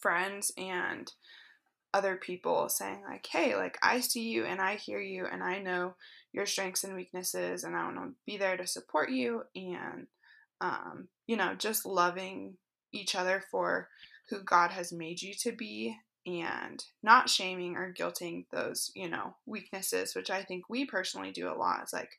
friends 0.00 0.52
and 0.56 1.12
other 1.92 2.14
people 2.14 2.68
saying 2.68 3.02
like 3.08 3.26
hey 3.26 3.56
like 3.56 3.76
i 3.82 3.98
see 3.98 4.28
you 4.28 4.44
and 4.44 4.60
i 4.60 4.76
hear 4.76 5.00
you 5.00 5.26
and 5.26 5.42
i 5.42 5.58
know 5.58 5.94
your 6.32 6.46
strengths 6.46 6.84
and 6.84 6.94
weaknesses 6.94 7.64
and 7.64 7.76
I 7.76 7.84
want 7.84 7.96
to 7.96 8.14
be 8.26 8.36
there 8.36 8.56
to 8.56 8.66
support 8.66 9.10
you. 9.10 9.42
And 9.54 10.06
um, 10.60 11.08
you 11.26 11.36
know 11.36 11.54
just 11.54 11.86
loving 11.86 12.56
each 12.92 13.14
other 13.14 13.42
for 13.50 13.88
who 14.28 14.42
God 14.42 14.70
has 14.70 14.92
made 14.92 15.22
you 15.22 15.32
to 15.40 15.52
be 15.52 15.96
and 16.26 16.84
not 17.02 17.30
shaming 17.30 17.76
or 17.76 17.94
guilting 17.94 18.44
those 18.52 18.90
you 18.94 19.08
know 19.08 19.34
weaknesses 19.46 20.14
which 20.14 20.30
I 20.30 20.42
think 20.42 20.68
we 20.68 20.84
personally 20.84 21.30
do 21.30 21.50
a 21.50 21.56
lot. 21.56 21.80
It's 21.82 21.92
like 21.92 22.10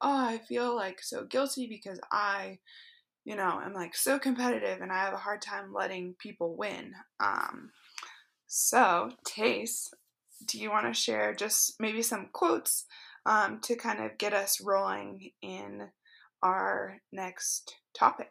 oh 0.00 0.16
I 0.16 0.38
feel 0.38 0.74
like 0.74 1.02
so 1.02 1.24
guilty 1.24 1.66
because 1.66 2.00
I 2.10 2.58
you 3.24 3.36
know 3.36 3.60
I'm 3.62 3.72
like 3.72 3.94
so 3.94 4.18
competitive 4.18 4.80
and 4.80 4.92
I 4.92 5.04
have 5.04 5.14
a 5.14 5.18
hard 5.18 5.42
time 5.42 5.72
letting 5.72 6.14
people 6.18 6.56
win 6.56 6.94
um, 7.20 7.70
so 8.46 9.10
Tace 9.24 9.90
do 10.46 10.58
you 10.58 10.70
want 10.70 10.86
to 10.86 11.00
share 11.00 11.34
just 11.34 11.74
maybe 11.80 12.02
some 12.02 12.28
quotes 12.32 12.84
um, 13.26 13.60
to 13.62 13.76
kind 13.76 14.02
of 14.02 14.18
get 14.18 14.32
us 14.32 14.60
rolling 14.60 15.30
in 15.42 15.88
our 16.42 16.98
next 17.12 17.76
topic. 17.96 18.30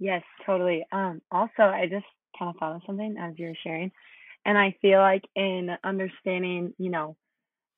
Yes, 0.00 0.22
totally. 0.46 0.84
Um, 0.92 1.20
also, 1.30 1.62
I 1.62 1.86
just 1.90 2.06
kind 2.38 2.50
of 2.50 2.56
thought 2.58 2.76
of 2.76 2.82
something 2.86 3.16
as 3.18 3.34
you 3.36 3.46
were 3.46 3.58
sharing, 3.62 3.90
and 4.44 4.56
I 4.56 4.76
feel 4.80 5.00
like 5.00 5.24
in 5.34 5.70
understanding, 5.84 6.72
you 6.78 6.90
know, 6.90 7.16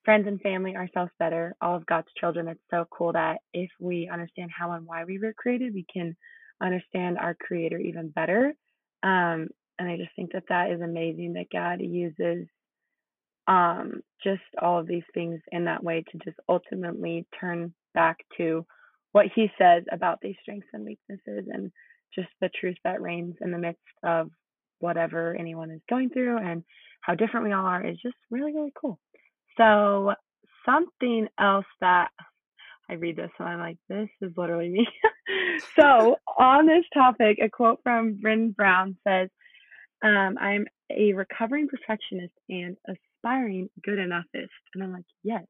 friends 0.05 0.27
and 0.27 0.41
family, 0.41 0.77
ourselves 0.77 1.13
better, 1.19 1.55
all 1.61 1.77
of 1.77 1.87
God's 1.87 2.09
children, 2.19 2.49
it's 2.49 2.61
so 2.71 2.87
cool 2.91 3.13
that 3.13 3.39
if 3.53 3.71
we 3.79 4.09
understand 4.13 4.51
how 4.57 4.73
and 4.73 4.87
why 4.87 5.05
we 5.05 5.19
were 5.19 5.35
created, 5.35 5.75
we 5.75 5.87
can 5.93 6.17
understand 6.63 7.19
our 7.19 7.35
Creator 7.35 7.79
even 7.79 8.09
better. 8.09 8.55
Um, 9.03 9.49
and 9.79 9.89
I 9.89 9.97
just 9.97 10.11
think 10.17 10.33
that 10.33 10.45
that 10.49 10.71
is 10.71 10.81
amazing 10.81 11.35
that 11.35 11.51
God 11.53 11.81
uses 11.81 12.47
um, 13.47 14.03
just 14.23 14.43
all 14.61 14.79
of 14.79 14.87
these 14.87 15.03
things 15.15 15.41
in 15.53 15.65
that 15.65 15.83
way 15.83 16.05
to 16.13 16.19
just 16.19 16.37
ultimately 16.49 17.27
turn 17.39 17.73
back 17.95 18.19
to 18.37 18.67
what 19.13 19.27
He 19.35 19.51
says 19.59 19.85
about 19.91 20.21
these 20.21 20.37
strengths 20.43 20.69
and 20.73 20.85
weaknesses 20.85 21.49
and 21.53 21.73
just 22.15 22.29
the 22.41 22.51
truth 22.61 22.77
that 22.85 23.01
reigns 23.01 23.35
in 23.41 23.51
the 23.51 23.59
midst 23.59 23.81
of 24.03 24.31
whatever 24.81 25.37
anyone 25.39 25.71
is 25.71 25.81
going 25.89 26.11
through 26.11 26.39
and 26.39 26.65
how 27.01 27.15
different 27.15 27.47
we 27.47 27.53
all 27.53 27.67
are 27.67 27.87
is 27.87 27.97
just 28.03 28.17
really, 28.31 28.53
really 28.53 28.73
cool. 28.79 28.99
So, 29.61 30.15
something 30.65 31.29
else 31.39 31.67
that 31.83 32.09
I 32.89 32.95
read 32.95 33.17
this 33.17 33.31
and 33.39 33.49
I'm 33.49 33.59
like, 33.59 33.77
this 33.89 34.09
is 34.23 34.33
literally 34.37 34.71
me. 34.71 34.87
so, 35.79 36.17
on 36.39 36.67
this 36.67 36.85
topic, 36.95 37.39
a 37.43 37.51
quote 37.51 37.81
from 37.83 38.19
Brené 38.25 38.57
Brown 38.57 38.97
says, 39.07 39.29
um, 40.03 40.39
I'm 40.41 40.67
a 40.91 41.13
recovering 41.13 41.69
perfectionist 41.69 42.33
and 42.49 42.77
aspiring 42.89 43.69
good 43.85 43.99
enoughist. 43.99 44.51
And 44.75 44.83
I'm 44.83 44.93
like, 44.93 45.05
yes, 45.23 45.45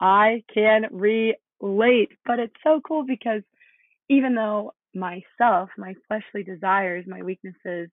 I 0.00 0.42
can 0.52 0.86
relate. 0.90 2.08
But 2.24 2.40
it's 2.40 2.54
so 2.64 2.80
cool 2.86 3.04
because 3.06 3.42
even 4.08 4.34
though 4.34 4.74
myself, 4.92 5.70
my 5.78 5.94
fleshly 6.08 6.42
desires, 6.42 7.04
my 7.06 7.22
weaknesses 7.22 7.90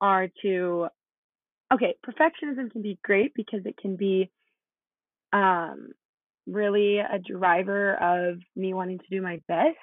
are 0.00 0.28
to, 0.42 0.88
okay, 1.72 1.94
perfectionism 2.06 2.70
can 2.70 2.82
be 2.82 2.98
great 3.02 3.32
because 3.34 3.60
it 3.64 3.76
can 3.78 3.96
be 3.96 4.30
um, 5.32 5.90
really 6.46 6.98
a 6.98 7.18
driver 7.18 7.94
of 7.94 8.38
me 8.56 8.74
wanting 8.74 8.98
to 8.98 9.04
do 9.10 9.22
my 9.22 9.40
best 9.48 9.76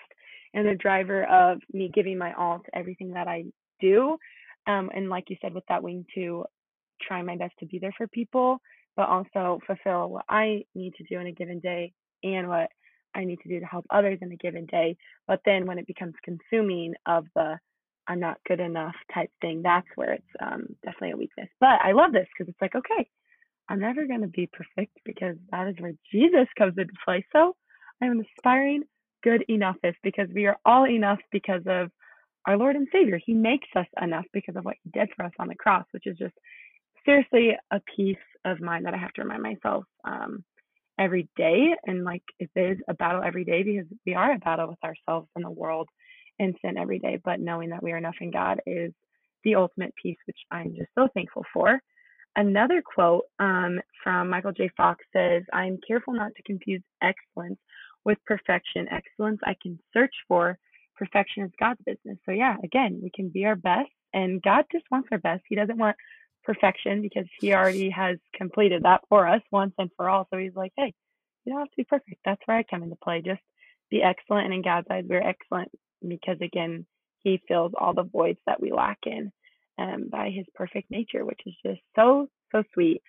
and 0.53 0.67
a 0.67 0.75
driver 0.75 1.25
of 1.25 1.59
me 1.71 1.91
giving 1.93 2.17
my 2.17 2.33
all 2.33 2.59
to 2.59 2.77
everything 2.77 3.11
that 3.13 3.27
I 3.27 3.45
do. 3.79 4.17
Um, 4.65 4.89
and 4.93 5.09
like 5.09 5.29
you 5.29 5.37
said, 5.41 5.53
with 5.53 5.63
that 5.69 5.83
wing 5.83 6.05
to 6.15 6.45
try 7.01 7.21
my 7.21 7.37
best 7.37 7.53
to 7.59 7.65
be 7.65 7.79
there 7.79 7.93
for 7.97 8.07
people, 8.07 8.59
but 8.95 9.07
also 9.07 9.59
fulfill 9.65 10.09
what 10.09 10.25
I 10.29 10.63
need 10.75 10.93
to 10.95 11.03
do 11.03 11.19
in 11.19 11.27
a 11.27 11.31
given 11.31 11.59
day 11.59 11.93
and 12.23 12.47
what 12.47 12.69
I 13.15 13.23
need 13.23 13.39
to 13.43 13.49
do 13.49 13.59
to 13.59 13.65
help 13.65 13.85
others 13.89 14.19
in 14.21 14.31
a 14.31 14.35
given 14.35 14.65
day. 14.65 14.97
But 15.27 15.41
then 15.45 15.65
when 15.65 15.79
it 15.79 15.87
becomes 15.87 16.15
consuming 16.23 16.93
of 17.05 17.25
the 17.35 17.57
I'm 18.09 18.19
not 18.21 18.37
good 18.47 18.61
enough 18.61 18.95
type 19.13 19.31
thing, 19.41 19.61
that's 19.61 19.87
where 19.95 20.13
it's 20.13 20.23
um, 20.41 20.65
definitely 20.83 21.11
a 21.11 21.17
weakness. 21.17 21.49
But 21.59 21.79
I 21.83 21.91
love 21.91 22.13
this 22.13 22.27
because 22.33 22.49
it's 22.49 22.61
like, 22.61 22.73
okay, 22.73 23.09
I'm 23.69 23.79
never 23.79 24.05
going 24.05 24.21
to 24.21 24.27
be 24.27 24.49
perfect 24.51 24.97
because 25.05 25.35
that 25.51 25.67
is 25.67 25.75
where 25.79 25.93
Jesus 26.11 26.47
comes 26.57 26.73
into 26.77 26.93
play. 27.03 27.25
So 27.33 27.55
I'm 28.01 28.11
an 28.11 28.25
aspiring 28.37 28.83
good 29.23 29.43
enoughness 29.49 29.95
because 30.03 30.29
we 30.33 30.45
are 30.45 30.57
all 30.65 30.87
enough 30.87 31.19
because 31.31 31.63
of 31.67 31.89
our 32.45 32.57
Lord 32.57 32.75
and 32.75 32.87
Savior. 32.91 33.19
He 33.23 33.33
makes 33.33 33.67
us 33.75 33.87
enough 34.01 34.25
because 34.33 34.55
of 34.55 34.63
what 34.63 34.77
He 34.83 34.89
did 34.91 35.09
for 35.15 35.25
us 35.25 35.33
on 35.39 35.47
the 35.49 35.55
cross, 35.55 35.85
which 35.91 36.07
is 36.07 36.17
just 36.17 36.33
seriously 37.05 37.57
a 37.71 37.81
peace 37.95 38.15
of 38.45 38.61
mind 38.61 38.85
that 38.85 38.93
I 38.93 38.97
have 38.97 39.13
to 39.13 39.23
remind 39.23 39.43
myself 39.43 39.83
um, 40.05 40.43
every 40.99 41.27
day. 41.35 41.73
And 41.85 42.05
like 42.05 42.23
it 42.39 42.49
is 42.55 42.77
a 42.87 42.93
battle 42.93 43.21
every 43.23 43.43
day 43.43 43.63
because 43.63 43.87
we 44.05 44.13
are 44.13 44.33
a 44.33 44.39
battle 44.39 44.69
with 44.69 44.83
ourselves 44.83 45.27
and 45.35 45.43
the 45.43 45.51
world 45.51 45.89
and 46.39 46.55
sin 46.61 46.77
every 46.77 46.99
day. 46.99 47.19
But 47.23 47.39
knowing 47.39 47.69
that 47.69 47.83
we 47.83 47.91
are 47.91 47.97
enough 47.97 48.15
in 48.21 48.31
God 48.31 48.61
is 48.65 48.93
the 49.43 49.55
ultimate 49.55 49.93
peace, 50.01 50.17
which 50.25 50.37
I'm 50.51 50.75
just 50.75 50.89
so 50.95 51.07
thankful 51.13 51.43
for. 51.53 51.79
Another 52.37 52.83
quote 52.83 53.23
um, 53.39 53.81
from 54.03 54.29
Michael 54.29 54.51
J. 54.51 54.69
Fox 54.77 55.03
says, 55.11 55.41
I'm 55.51 55.79
careful 55.87 56.13
not 56.13 56.35
to 56.35 56.43
confuse 56.43 56.83
excellence 57.01 57.57
with 58.05 58.19
perfection. 58.27 58.87
Excellence 58.91 59.39
I 59.43 59.55
can 59.59 59.79
search 59.91 60.13
for, 60.27 60.59
perfection 60.95 61.45
is 61.45 61.51
God's 61.59 61.81
business. 61.83 62.19
So, 62.27 62.31
yeah, 62.31 62.55
again, 62.63 62.99
we 63.01 63.09
can 63.09 63.29
be 63.29 63.45
our 63.45 63.55
best, 63.55 63.89
and 64.13 64.39
God 64.43 64.65
just 64.71 64.85
wants 64.91 65.09
our 65.11 65.17
best. 65.17 65.41
He 65.49 65.55
doesn't 65.55 65.79
want 65.79 65.95
perfection 66.43 67.01
because 67.01 67.25
He 67.41 67.53
already 67.53 67.89
has 67.89 68.17
completed 68.35 68.83
that 68.83 69.01
for 69.09 69.27
us 69.27 69.41
once 69.51 69.73
and 69.79 69.89
for 69.97 70.07
all. 70.07 70.27
So, 70.31 70.37
He's 70.37 70.55
like, 70.55 70.73
hey, 70.77 70.93
you 71.43 71.53
don't 71.53 71.61
have 71.61 71.71
to 71.71 71.77
be 71.77 71.85
perfect. 71.85 72.21
That's 72.23 72.41
where 72.45 72.57
I 72.57 72.63
come 72.69 72.83
into 72.83 72.97
play. 73.03 73.23
Just 73.25 73.41
be 73.89 74.03
excellent. 74.03 74.45
And 74.45 74.53
in 74.53 74.61
God's 74.61 74.85
eyes, 74.91 75.05
we're 75.09 75.27
excellent 75.27 75.71
because, 76.07 76.37
again, 76.41 76.85
He 77.23 77.41
fills 77.47 77.71
all 77.75 77.95
the 77.95 78.03
voids 78.03 78.39
that 78.45 78.61
we 78.61 78.71
lack 78.71 78.99
in 79.07 79.31
um, 79.77 80.09
by 80.09 80.29
his 80.29 80.45
perfect 80.55 80.89
nature, 80.91 81.25
which 81.25 81.41
is 81.45 81.53
just 81.65 81.81
so, 81.95 82.27
so 82.51 82.63
sweet. 82.73 83.01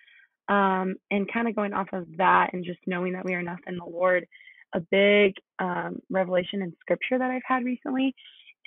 Um, 0.47 0.95
and 1.11 1.31
kind 1.31 1.47
of 1.47 1.55
going 1.55 1.73
off 1.73 1.89
of 1.93 2.05
that 2.17 2.53
and 2.53 2.65
just 2.65 2.79
knowing 2.87 3.13
that 3.13 3.25
we 3.25 3.35
are 3.35 3.39
enough 3.39 3.59
in 3.67 3.77
the 3.77 3.85
Lord, 3.85 4.25
a 4.73 4.79
big 4.79 5.35
um, 5.59 5.99
revelation 6.09 6.61
in 6.61 6.73
scripture 6.81 7.19
that 7.19 7.29
I've 7.29 7.41
had 7.45 7.63
recently 7.63 8.15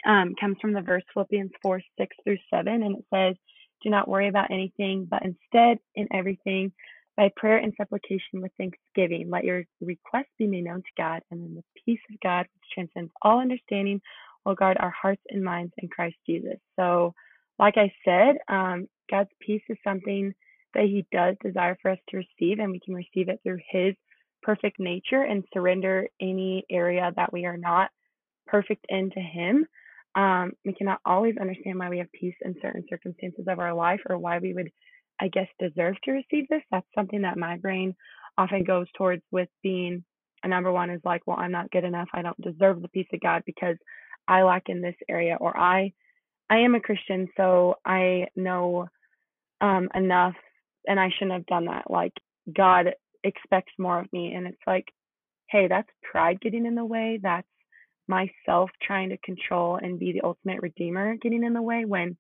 um, 0.07 0.35
comes 0.41 0.57
from 0.61 0.73
the 0.73 0.81
verse 0.81 1.03
Philippians 1.13 1.51
4 1.63 1.81
6 1.99 2.17
through 2.25 2.39
7. 2.53 2.83
And 2.83 2.97
it 2.99 3.05
says, 3.13 3.37
Do 3.83 3.91
not 3.91 4.09
worry 4.09 4.29
about 4.29 4.51
anything, 4.51 5.07
but 5.11 5.23
instead, 5.25 5.79
in 5.95 6.09
everything, 6.13 6.73
by 7.17 7.31
prayer 7.37 7.59
and 7.59 7.75
supplication 7.77 8.41
with 8.41 8.53
thanksgiving, 8.57 9.29
let 9.31 9.45
your 9.45 9.65
requests 9.81 10.33
be 10.39 10.47
made 10.47 10.65
known 10.65 10.79
to 10.79 10.89
God, 10.97 11.23
and 11.31 11.43
then 11.43 11.55
the 11.55 11.83
peace 11.85 12.01
of 12.11 12.19
God, 12.21 12.47
which 12.55 12.71
transcends 12.73 13.13
all 13.21 13.39
understanding, 13.41 14.01
will 14.45 14.55
guard 14.55 14.79
our 14.81 14.91
hearts 14.91 15.21
and 15.29 15.45
minds 15.45 15.73
in 15.79 15.89
Christ 15.89 16.17
Jesus. 16.27 16.57
So, 16.77 17.15
like 17.63 17.77
I 17.77 17.93
said, 18.05 18.39
um, 18.49 18.89
God's 19.09 19.31
peace 19.41 19.63
is 19.69 19.79
something 19.85 20.35
that 20.75 20.85
He 20.85 21.07
does 21.13 21.37
desire 21.45 21.77
for 21.81 21.93
us 21.93 21.99
to 22.09 22.17
receive, 22.17 22.59
and 22.59 22.73
we 22.73 22.81
can 22.85 22.93
receive 22.93 23.29
it 23.29 23.39
through 23.45 23.61
His 23.71 23.95
perfect 24.43 24.81
nature 24.81 25.23
and 25.23 25.45
surrender 25.55 26.09
any 26.21 26.65
area 26.69 27.13
that 27.15 27.33
we 27.33 27.45
are 27.47 27.57
not 27.57 27.91
perfect 28.49 28.85
in 28.89 29.11
to 29.11 29.21
Him. 29.21 29.65
Um, 30.17 30.53
we 30.65 30.75
cannot 30.75 30.99
always 31.07 31.37
understand 31.41 31.79
why 31.79 31.89
we 31.89 31.99
have 31.99 32.11
peace 32.13 32.35
in 32.45 32.57
certain 32.61 32.85
circumstances 32.91 33.45
of 33.47 33.61
our 33.61 33.73
life 33.73 34.01
or 34.11 34.19
why 34.19 34.41
we 34.41 34.55
would, 34.55 34.71
I 35.21 35.29
guess, 35.29 35.47
deserve 35.61 35.95
to 36.03 36.11
receive 36.11 36.49
this. 36.49 36.63
That's 36.73 36.87
something 36.97 37.23
that 37.23 37.39
my 37.39 37.59
brain 37.59 37.95
often 38.37 38.65
goes 38.65 38.89
towards 38.99 39.23
with 39.31 39.49
being 39.63 40.03
a 40.43 40.49
number 40.49 40.73
one 40.73 40.91
is 40.91 41.01
like, 41.05 41.23
well, 41.27 41.39
I'm 41.39 41.53
not 41.53 41.71
good 41.71 41.85
enough. 41.85 42.09
I 42.13 42.23
don't 42.23 42.41
deserve 42.41 42.83
the 42.83 42.89
peace 42.89 43.07
of 43.15 43.21
God 43.21 43.45
because 43.47 43.77
I 44.27 44.43
lack 44.43 44.65
in 44.67 44.83
this 44.83 44.97
area 45.09 45.37
or 45.41 45.57
I 45.57 45.93
I 46.53 46.59
am 46.59 46.75
a 46.75 46.81
Christian, 46.81 47.29
so 47.35 47.77
I 47.87 48.27
know 48.37 48.87
um, 49.63 49.89
enough, 49.95 50.35
and 50.87 51.01
I 51.01 51.09
shouldn't 51.09 51.33
have 51.33 51.47
done 51.47 51.65
that. 51.65 51.91
Like 51.91 52.13
God 52.55 52.89
expects 53.25 53.73
more 53.79 54.01
of 54.01 54.13
me, 54.13 54.35
and 54.35 54.47
it's 54.47 54.61
like, 54.67 54.85
hey, 55.49 55.67
that's 55.67 55.89
pride 56.03 56.43
getting 56.43 56.67
in 56.67 56.75
the 56.75 56.85
way. 56.85 57.19
That's 57.23 57.49
myself 58.07 58.69
trying 58.83 59.09
to 59.09 59.17
control 59.25 59.79
and 59.81 59.99
be 59.99 60.13
the 60.13 60.27
ultimate 60.27 60.61
redeemer 60.61 61.17
getting 61.17 61.43
in 61.43 61.55
the 61.55 61.63
way. 61.63 61.87
When 61.87 62.19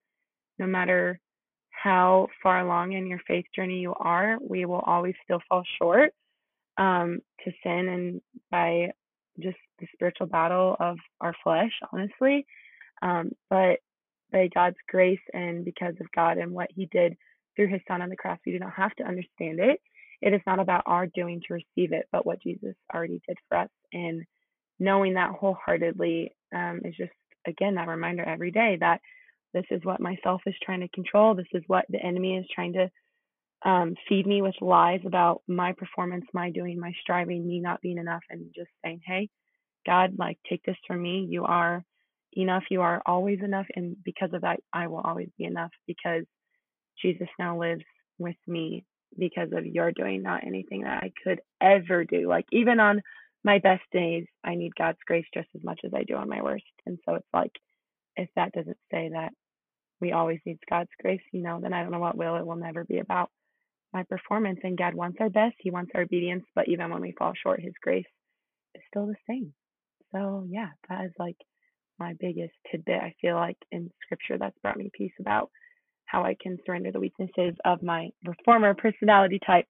no 0.58 0.66
matter 0.66 1.20
how 1.68 2.28
far 2.42 2.60
along 2.60 2.92
in 2.92 3.06
your 3.06 3.20
faith 3.28 3.44
journey 3.54 3.80
you 3.80 3.92
are, 4.00 4.38
we 4.40 4.64
will 4.64 4.82
always 4.86 5.14
still 5.24 5.42
fall 5.46 5.62
short 5.78 6.14
um, 6.78 7.20
to 7.44 7.52
sin 7.62 7.88
and 7.90 8.20
by 8.50 8.92
just 9.40 9.58
the 9.78 9.86
spiritual 9.92 10.26
battle 10.26 10.74
of 10.80 10.96
our 11.20 11.34
flesh, 11.44 11.72
honestly. 11.92 12.46
Um, 13.02 13.32
but 13.50 13.80
by 14.32 14.48
God's 14.54 14.76
grace 14.88 15.20
and 15.32 15.64
because 15.64 15.94
of 16.00 16.10
God 16.14 16.38
and 16.38 16.52
what 16.52 16.70
He 16.74 16.86
did 16.86 17.16
through 17.54 17.68
His 17.68 17.80
Son 17.86 18.02
on 18.02 18.08
the 18.08 18.16
cross. 18.16 18.38
We 18.44 18.52
do 18.52 18.58
not 18.58 18.72
have 18.74 18.94
to 18.96 19.04
understand 19.04 19.60
it. 19.60 19.80
It 20.20 20.32
is 20.32 20.40
not 20.46 20.60
about 20.60 20.84
our 20.86 21.06
doing 21.06 21.40
to 21.46 21.54
receive 21.54 21.92
it, 21.92 22.06
but 22.12 22.24
what 22.24 22.42
Jesus 22.42 22.74
already 22.94 23.20
did 23.26 23.36
for 23.48 23.58
us. 23.58 23.68
And 23.92 24.24
knowing 24.78 25.14
that 25.14 25.30
wholeheartedly 25.30 26.32
um, 26.54 26.80
is 26.84 26.96
just, 26.96 27.12
again, 27.46 27.74
that 27.74 27.88
reminder 27.88 28.24
every 28.24 28.50
day 28.50 28.78
that 28.80 29.00
this 29.52 29.64
is 29.70 29.84
what 29.84 30.00
myself 30.00 30.40
is 30.46 30.54
trying 30.62 30.80
to 30.80 30.88
control. 30.88 31.34
This 31.34 31.46
is 31.52 31.62
what 31.66 31.84
the 31.88 32.02
enemy 32.02 32.36
is 32.36 32.46
trying 32.54 32.72
to 32.74 32.90
um, 33.64 33.94
feed 34.08 34.26
me 34.26 34.42
with 34.42 34.54
lies 34.60 35.00
about 35.04 35.42
my 35.46 35.72
performance, 35.72 36.24
my 36.32 36.50
doing, 36.50 36.80
my 36.80 36.92
striving, 37.00 37.46
me 37.46 37.60
not 37.60 37.80
being 37.80 37.98
enough, 37.98 38.22
and 38.30 38.46
just 38.54 38.70
saying, 38.84 39.00
hey, 39.06 39.28
God, 39.86 40.14
like, 40.18 40.38
take 40.48 40.62
this 40.64 40.76
from 40.86 41.02
me. 41.02 41.26
You 41.28 41.44
are 41.44 41.84
enough. 42.36 42.64
You 42.70 42.82
are 42.82 43.02
always 43.06 43.40
enough. 43.42 43.66
And 43.74 43.96
because 44.04 44.30
of 44.32 44.42
that, 44.42 44.60
I 44.72 44.86
will 44.86 45.00
always 45.00 45.28
be 45.38 45.44
enough 45.44 45.70
because 45.86 46.24
Jesus 47.00 47.28
now 47.38 47.58
lives 47.58 47.84
with 48.18 48.36
me 48.46 48.84
because 49.18 49.48
of 49.52 49.66
your 49.66 49.92
doing, 49.92 50.22
not 50.22 50.46
anything 50.46 50.82
that 50.82 51.02
I 51.02 51.12
could 51.22 51.40
ever 51.60 52.04
do. 52.04 52.28
Like, 52.28 52.46
even 52.52 52.80
on 52.80 53.02
my 53.44 53.58
best 53.58 53.82
days, 53.92 54.26
I 54.44 54.54
need 54.54 54.74
God's 54.76 54.98
grace 55.06 55.26
just 55.34 55.48
as 55.54 55.64
much 55.64 55.80
as 55.84 55.92
I 55.94 56.04
do 56.04 56.14
on 56.14 56.28
my 56.28 56.42
worst. 56.42 56.64
And 56.86 56.98
so 57.04 57.14
it's 57.14 57.26
like, 57.32 57.52
if 58.16 58.28
that 58.36 58.52
doesn't 58.52 58.76
say 58.90 59.10
that 59.12 59.32
we 60.00 60.12
always 60.12 60.40
need 60.46 60.58
God's 60.68 60.90
grace, 61.00 61.22
you 61.32 61.42
know, 61.42 61.60
then 61.60 61.72
I 61.72 61.82
don't 61.82 61.92
know 61.92 61.98
what 61.98 62.16
will. 62.16 62.36
It 62.36 62.46
will 62.46 62.56
never 62.56 62.84
be 62.84 62.98
about 62.98 63.30
my 63.92 64.04
performance. 64.04 64.60
And 64.62 64.78
God 64.78 64.94
wants 64.94 65.18
our 65.20 65.30
best. 65.30 65.56
He 65.58 65.70
wants 65.70 65.92
our 65.94 66.02
obedience. 66.02 66.44
But 66.54 66.68
even 66.68 66.90
when 66.90 67.00
we 67.02 67.14
fall 67.18 67.32
short, 67.40 67.60
His 67.60 67.74
grace 67.82 68.06
is 68.74 68.82
still 68.88 69.06
the 69.06 69.16
same. 69.28 69.52
So 70.12 70.46
yeah, 70.48 70.68
that 70.88 71.04
is 71.04 71.12
like 71.18 71.36
my 72.02 72.14
biggest 72.20 72.54
tidbit. 72.70 73.00
I 73.00 73.14
feel 73.20 73.36
like 73.36 73.56
in 73.70 73.90
scripture 74.04 74.38
that's 74.38 74.58
brought 74.60 74.76
me 74.76 74.90
peace 74.92 75.12
about 75.20 75.50
how 76.04 76.24
I 76.24 76.36
can 76.40 76.58
surrender 76.66 76.92
the 76.92 77.00
weaknesses 77.00 77.54
of 77.64 77.82
my 77.82 78.10
reformer 78.24 78.74
personality 78.74 79.40
type 79.46 79.66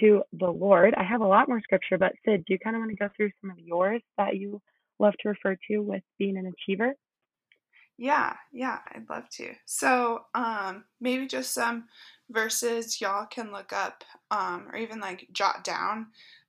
to 0.00 0.22
the 0.32 0.50
Lord. 0.50 0.94
I 0.94 1.04
have 1.04 1.20
a 1.22 1.26
lot 1.26 1.48
more 1.48 1.60
scripture, 1.60 1.98
but 1.98 2.12
Sid, 2.24 2.44
do 2.46 2.52
you 2.52 2.58
kind 2.58 2.76
of 2.76 2.80
want 2.80 2.90
to 2.90 2.96
go 2.96 3.08
through 3.16 3.30
some 3.40 3.50
of 3.50 3.58
yours 3.58 4.02
that 4.18 4.36
you 4.36 4.60
love 4.98 5.14
to 5.20 5.30
refer 5.30 5.56
to 5.68 5.78
with 5.78 6.02
being 6.18 6.36
an 6.36 6.52
achiever? 6.52 6.94
Yeah, 7.98 8.34
yeah, 8.52 8.78
I'd 8.94 9.08
love 9.10 9.28
to. 9.36 9.52
So, 9.66 10.22
um, 10.34 10.84
maybe 11.00 11.26
just 11.26 11.52
some 11.52 11.84
verses 12.30 13.00
y'all 13.00 13.26
can 13.26 13.52
look 13.52 13.72
up, 13.72 14.04
um, 14.30 14.68
or 14.72 14.76
even 14.76 14.98
like 14.98 15.28
jot 15.32 15.62
down, 15.62 16.08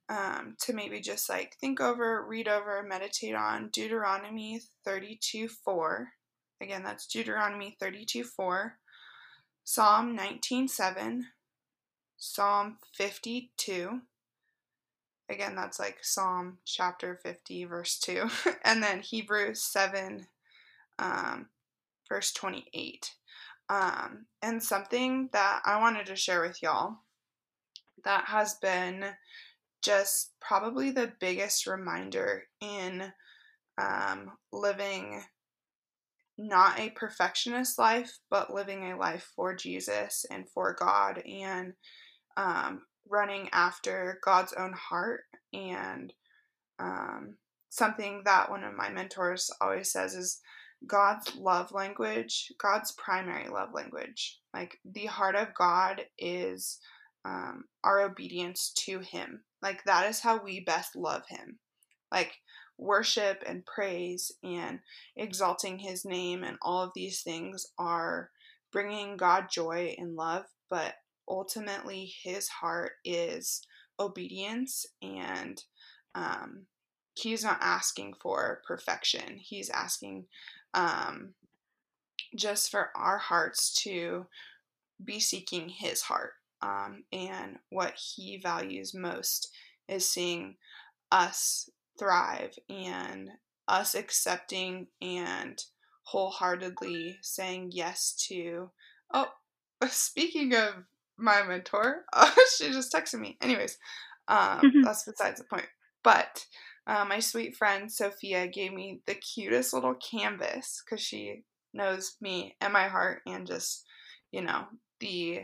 um, 0.09 0.55
to 0.61 0.73
maybe 0.73 0.99
just 0.99 1.29
like 1.29 1.55
think 1.59 1.79
over, 1.79 2.25
read 2.25 2.47
over, 2.47 2.83
meditate 2.83 3.35
on 3.35 3.69
Deuteronomy 3.69 4.61
32 4.85 5.47
4. 5.47 6.09
Again, 6.61 6.83
that's 6.83 7.07
Deuteronomy 7.07 7.75
32 7.79 8.23
4. 8.23 8.77
Psalm 9.63 10.15
19 10.15 10.67
7. 10.67 11.27
Psalm 12.17 12.77
52. 12.93 14.01
Again, 15.29 15.55
that's 15.55 15.79
like 15.79 15.99
Psalm 16.01 16.57
chapter 16.65 17.19
50, 17.23 17.65
verse 17.65 17.99
2. 17.99 18.27
and 18.63 18.83
then 18.83 18.99
Hebrews 18.99 19.61
7, 19.61 20.27
um, 20.99 21.47
verse 22.09 22.31
28. 22.33 23.13
Um, 23.69 24.25
and 24.41 24.61
something 24.61 25.29
that 25.31 25.61
I 25.65 25.79
wanted 25.79 26.05
to 26.07 26.15
share 26.15 26.41
with 26.41 26.61
y'all 26.61 26.97
that 28.03 28.25
has 28.25 28.55
been 28.55 29.05
just 29.83 30.31
probably 30.41 30.91
the 30.91 31.11
biggest 31.19 31.67
reminder 31.67 32.43
in 32.61 33.11
um, 33.77 34.31
living 34.51 35.23
not 36.37 36.79
a 36.79 36.89
perfectionist 36.91 37.77
life, 37.77 38.17
but 38.29 38.53
living 38.53 38.91
a 38.91 38.97
life 38.97 39.31
for 39.35 39.55
Jesus 39.55 40.25
and 40.31 40.49
for 40.49 40.75
God 40.77 41.19
and 41.19 41.73
um, 42.37 42.81
running 43.09 43.49
after 43.51 44.19
God's 44.23 44.53
own 44.53 44.73
heart. 44.73 45.21
And 45.53 46.11
um, 46.79 47.35
something 47.69 48.23
that 48.25 48.49
one 48.49 48.63
of 48.63 48.73
my 48.73 48.89
mentors 48.89 49.51
always 49.61 49.91
says 49.91 50.15
is 50.15 50.39
God's 50.87 51.35
love 51.35 51.71
language, 51.71 52.51
God's 52.59 52.91
primary 52.93 53.47
love 53.49 53.69
language. 53.73 54.39
Like 54.53 54.79
the 54.83 55.05
heart 55.05 55.35
of 55.35 55.53
God 55.53 56.01
is 56.17 56.79
um, 57.25 57.65
our 57.83 58.01
obedience 58.01 58.73
to 58.85 58.99
Him. 58.99 59.43
Like 59.63 59.85
that 59.85 60.09
is 60.09 60.19
how 60.19 60.43
we 60.43 60.59
best 60.59 60.95
love 60.95 61.23
Him. 61.29 61.57
Like 62.11 62.33
worship 62.77 63.41
and 63.47 63.65
praise 63.65 64.31
and 64.43 64.79
exalting 65.15 65.79
His 65.79 66.03
name 66.03 66.43
and 66.43 66.57
all 66.61 66.83
of 66.83 66.91
these 66.93 67.21
things 67.21 67.65
are 67.79 68.29
bringing 68.73 69.15
God 69.15 69.45
joy 69.49 69.95
and 69.97 70.15
love, 70.15 70.43
but 70.69 70.95
ultimately 71.29 72.13
His 72.23 72.49
heart 72.49 72.91
is 73.05 73.61
obedience 73.99 74.85
and 75.01 75.63
um, 76.13 76.65
He's 77.15 77.43
not 77.43 77.59
asking 77.61 78.15
for 78.21 78.61
perfection. 78.67 79.37
He's 79.37 79.69
asking 79.69 80.25
um, 80.73 81.35
just 82.35 82.69
for 82.69 82.89
our 82.95 83.17
hearts 83.17 83.73
to 83.83 84.25
be 85.01 85.21
seeking 85.21 85.69
His 85.69 86.01
heart. 86.01 86.33
Um, 86.63 87.03
and 87.11 87.57
what 87.69 87.93
He 87.95 88.39
values 88.41 88.93
most 88.93 89.49
is 89.89 90.07
seeing 90.07 90.55
us 91.11 91.69
thrive 91.99 92.57
and 92.69 93.29
us 93.67 93.95
accepting 93.95 94.87
and 95.01 95.61
wholeheartedly 96.03 97.17
saying 97.21 97.71
yes 97.73 98.13
to. 98.29 98.71
Oh, 99.13 99.27
speaking 99.87 100.55
of 100.55 100.85
my 101.17 101.43
mentor, 101.43 102.05
she 102.57 102.71
just 102.71 102.93
texted 102.93 103.19
me. 103.19 103.37
Anyways, 103.41 103.77
um, 104.29 104.37
mm-hmm. 104.59 104.81
that's 104.83 105.03
besides 105.03 105.39
the 105.39 105.45
point. 105.45 105.67
But 106.01 106.45
uh, 106.87 107.05
my 107.05 107.19
sweet 107.19 107.57
friend 107.57 107.91
Sophia 107.91 108.47
gave 108.47 108.73
me 108.73 109.01
the 109.05 109.15
cutest 109.15 109.73
little 109.73 109.95
canvas 109.95 110.81
because 110.83 111.03
she 111.03 111.43
knows 111.73 112.15
me 112.21 112.55
and 112.61 112.71
my 112.71 112.87
heart 112.87 113.21
and 113.25 113.45
just, 113.45 113.85
you 114.31 114.41
know, 114.41 114.65
the 114.99 115.41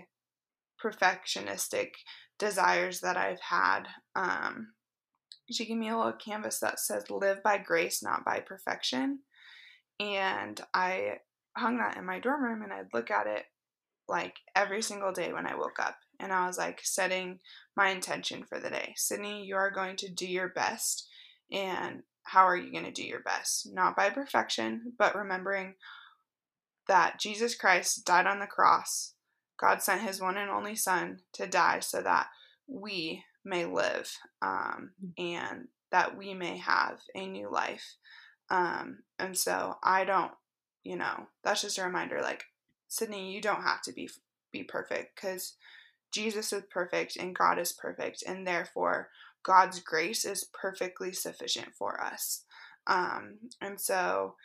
perfectionistic 0.84 1.90
desires 2.38 3.02
that 3.02 3.18
I've 3.18 3.42
had. 3.42 3.84
Um, 4.16 4.74
she 5.52 5.66
gave 5.66 5.78
me 5.78 5.90
a 5.90 5.98
little 5.98 6.14
canvas 6.14 6.60
that 6.60 6.80
says, 6.80 7.10
Live 7.10 7.44
by 7.44 7.58
grace, 7.58 8.04
not 8.04 8.26
by 8.26 8.40
perfection. 8.40 9.20
And 10.00 10.60
I 10.74 11.18
hung 11.58 11.78
that 11.78 11.98
in 11.98 12.06
my 12.06 12.20
dorm 12.20 12.44
room 12.44 12.62
and 12.62 12.72
I'd 12.72 12.94
look 12.94 13.12
at 13.12 13.28
it 13.28 13.46
like 14.08 14.36
every 14.56 14.82
single 14.82 15.12
day 15.12 15.34
when 15.34 15.46
I 15.46 15.56
woke 15.56 15.80
up. 15.80 15.98
And 16.20 16.32
I 16.32 16.48
was 16.48 16.58
like 16.58 16.82
setting 16.84 17.40
my 17.76 17.90
intention 17.90 18.44
for 18.44 18.60
the 18.60 18.70
day. 18.70 18.94
Sydney, 18.96 19.46
you 19.46 19.56
are 19.56 19.72
going 19.72 19.96
to 19.98 20.10
do 20.10 20.28
your 20.28 20.50
best 20.50 21.08
and 21.52 22.04
how 22.24 22.44
are 22.46 22.58
you 22.58 22.72
going 22.72 22.86
to 22.86 22.92
do 22.92 23.04
your 23.04 23.22
best? 23.22 23.68
Not 23.74 23.96
by 23.96 24.10
perfection, 24.10 24.94
but 24.98 25.16
remembering 25.16 25.76
that 26.88 27.20
Jesus 27.20 27.56
Christ 27.56 28.06
died 28.06 28.28
on 28.28 28.40
the 28.40 28.48
cross. 28.48 29.14
God 29.60 29.82
sent 29.82 30.02
his 30.02 30.22
one 30.22 30.38
and 30.38 30.50
only 30.50 30.76
Son 30.76 31.20
to 31.34 31.48
die 31.48 31.80
so 31.80 32.02
that 32.02 32.28
we 32.68 33.24
may 33.44 33.66
live 33.66 34.12
um, 34.42 34.92
and 35.18 35.68
that 35.92 36.18
we 36.18 36.34
may 36.34 36.58
have 36.58 37.00
a 37.16 37.28
new 37.28 37.52
life. 37.52 37.96
Um, 38.50 39.00
and 39.18 39.38
so 39.38 39.78
I 39.84 40.06
don't, 40.06 40.32
you 40.84 40.96
know, 40.96 41.28
that's 41.44 41.62
just 41.62 41.78
a 41.78 41.84
reminder 41.84 42.22
like, 42.22 42.46
Sydney, 42.88 43.32
you 43.32 43.42
don't 43.42 43.64
have 43.64 43.82
to 43.84 43.94
be 43.94 44.10
be 44.52 44.64
perfect 44.64 45.16
because 45.16 45.54
Jesus 46.12 46.52
is 46.52 46.64
perfect 46.72 47.18
and 47.18 47.36
God 47.36 47.60
is 47.60 47.72
perfect, 47.72 48.24
and 48.26 48.48
therefore 48.48 49.10
God's 49.44 49.80
grace 49.80 50.26
is 50.26 50.50
perfectly 50.60 51.12
sufficient 51.14 51.76
for 51.78 52.02
us. 52.02 52.46
Um, 52.88 53.38
and 53.62 53.80
so 53.80 54.36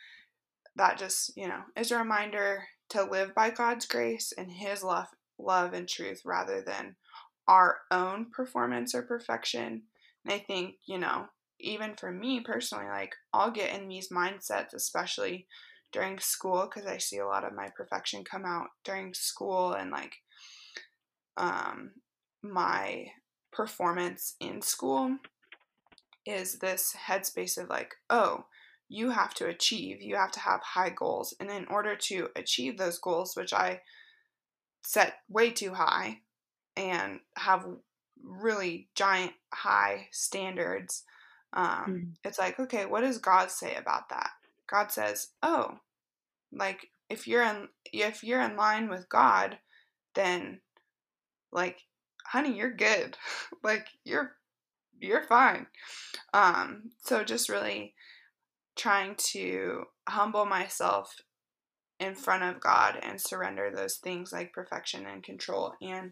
that 0.75 0.99
just, 0.99 1.35
you 1.35 1.47
know, 1.47 1.61
is 1.75 1.91
a 1.91 1.97
reminder 1.97 2.65
to 2.89 3.03
live 3.03 3.33
by 3.33 3.49
God's 3.49 3.85
grace 3.85 4.33
and 4.37 4.51
His 4.51 4.83
love, 4.83 5.07
love 5.37 5.73
and 5.73 5.87
truth 5.87 6.21
rather 6.25 6.61
than 6.61 6.95
our 7.47 7.79
own 7.91 8.27
performance 8.31 8.95
or 8.95 9.01
perfection. 9.01 9.83
And 10.23 10.33
I 10.33 10.39
think, 10.39 10.75
you 10.85 10.97
know, 10.97 11.25
even 11.59 11.95
for 11.95 12.11
me 12.11 12.41
personally, 12.41 12.87
like 12.87 13.15
I'll 13.33 13.51
get 13.51 13.73
in 13.73 13.87
these 13.87 14.09
mindsets, 14.09 14.73
especially 14.73 15.47
during 15.91 16.19
school, 16.19 16.69
because 16.69 16.87
I 16.89 16.97
see 16.97 17.17
a 17.17 17.27
lot 17.27 17.45
of 17.45 17.53
my 17.53 17.69
perfection 17.75 18.23
come 18.23 18.45
out 18.45 18.67
during 18.83 19.13
school 19.13 19.73
and 19.73 19.91
like 19.91 20.15
um, 21.37 21.91
my 22.41 23.07
performance 23.51 24.35
in 24.39 24.61
school 24.61 25.17
is 26.25 26.59
this 26.59 26.95
headspace 27.07 27.57
of 27.57 27.69
like, 27.69 27.95
oh, 28.09 28.45
you 28.87 29.09
have 29.09 29.33
to 29.35 29.47
achieve, 29.47 30.01
you 30.01 30.15
have 30.15 30.31
to 30.31 30.39
have 30.39 30.61
high 30.61 30.89
goals. 30.89 31.33
And 31.39 31.49
in 31.49 31.65
order 31.67 31.95
to 31.95 32.29
achieve 32.35 32.77
those 32.77 32.99
goals, 32.99 33.35
which 33.35 33.53
I 33.53 33.81
set 34.83 35.15
way 35.27 35.51
too 35.51 35.73
high 35.73 36.19
and 36.77 37.19
have 37.35 37.65
really 38.23 38.87
giant 38.95 39.33
high 39.53 40.07
standards, 40.11 41.03
um, 41.53 41.85
mm. 41.87 42.07
it's 42.23 42.37
like, 42.37 42.59
okay, 42.59 42.85
what 42.85 43.01
does 43.01 43.17
God 43.17 43.49
say 43.49 43.75
about 43.75 44.09
that? 44.09 44.31
God 44.67 44.91
says, 44.91 45.29
oh, 45.41 45.79
like 46.51 46.89
if 47.09 47.27
you're 47.27 47.43
in 47.43 47.67
if 47.91 48.23
you're 48.23 48.41
in 48.41 48.55
line 48.55 48.89
with 48.89 49.09
God, 49.09 49.57
then 50.15 50.61
like 51.51 51.79
honey, 52.25 52.55
you're 52.55 52.71
good. 52.73 53.17
like 53.63 53.87
you're 54.03 54.35
you're 54.99 55.23
fine. 55.23 55.67
Um, 56.33 56.91
so 57.03 57.23
just 57.23 57.49
really 57.49 57.93
trying 58.75 59.15
to 59.15 59.83
humble 60.07 60.45
myself 60.45 61.15
in 61.99 62.13
front 62.13 62.43
of 62.43 62.59
God 62.59 62.99
and 63.01 63.19
surrender 63.19 63.71
those 63.73 63.97
things 63.97 64.33
like 64.33 64.53
perfection 64.53 65.05
and 65.05 65.23
control. 65.23 65.73
And 65.81 66.11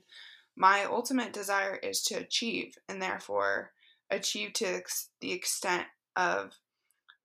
my 0.55 0.85
ultimate 0.85 1.33
desire 1.33 1.75
is 1.75 2.01
to 2.03 2.15
achieve, 2.15 2.75
and 2.87 3.01
therefore 3.01 3.71
achieve 4.09 4.53
to 4.53 4.65
ex- 4.65 5.09
the 5.19 5.31
extent 5.31 5.87
of 6.15 6.53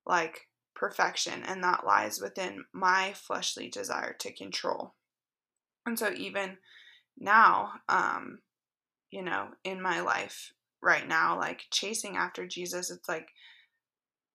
like 0.06 0.48
perfection, 0.74 1.42
and 1.46 1.62
that 1.62 1.86
lies 1.86 2.20
within 2.20 2.64
my 2.72 3.12
fleshly 3.14 3.68
desire 3.68 4.14
to 4.20 4.32
control. 4.32 4.94
And 5.86 5.98
so 5.98 6.12
even 6.16 6.56
now, 7.18 7.72
um, 7.88 8.40
you 9.10 9.22
know, 9.22 9.48
in 9.64 9.80
my 9.80 10.00
life 10.00 10.52
right 10.82 11.06
now, 11.06 11.38
like 11.38 11.64
chasing 11.70 12.16
after 12.16 12.46
Jesus, 12.46 12.90
it's 12.90 13.08
like 13.08 13.28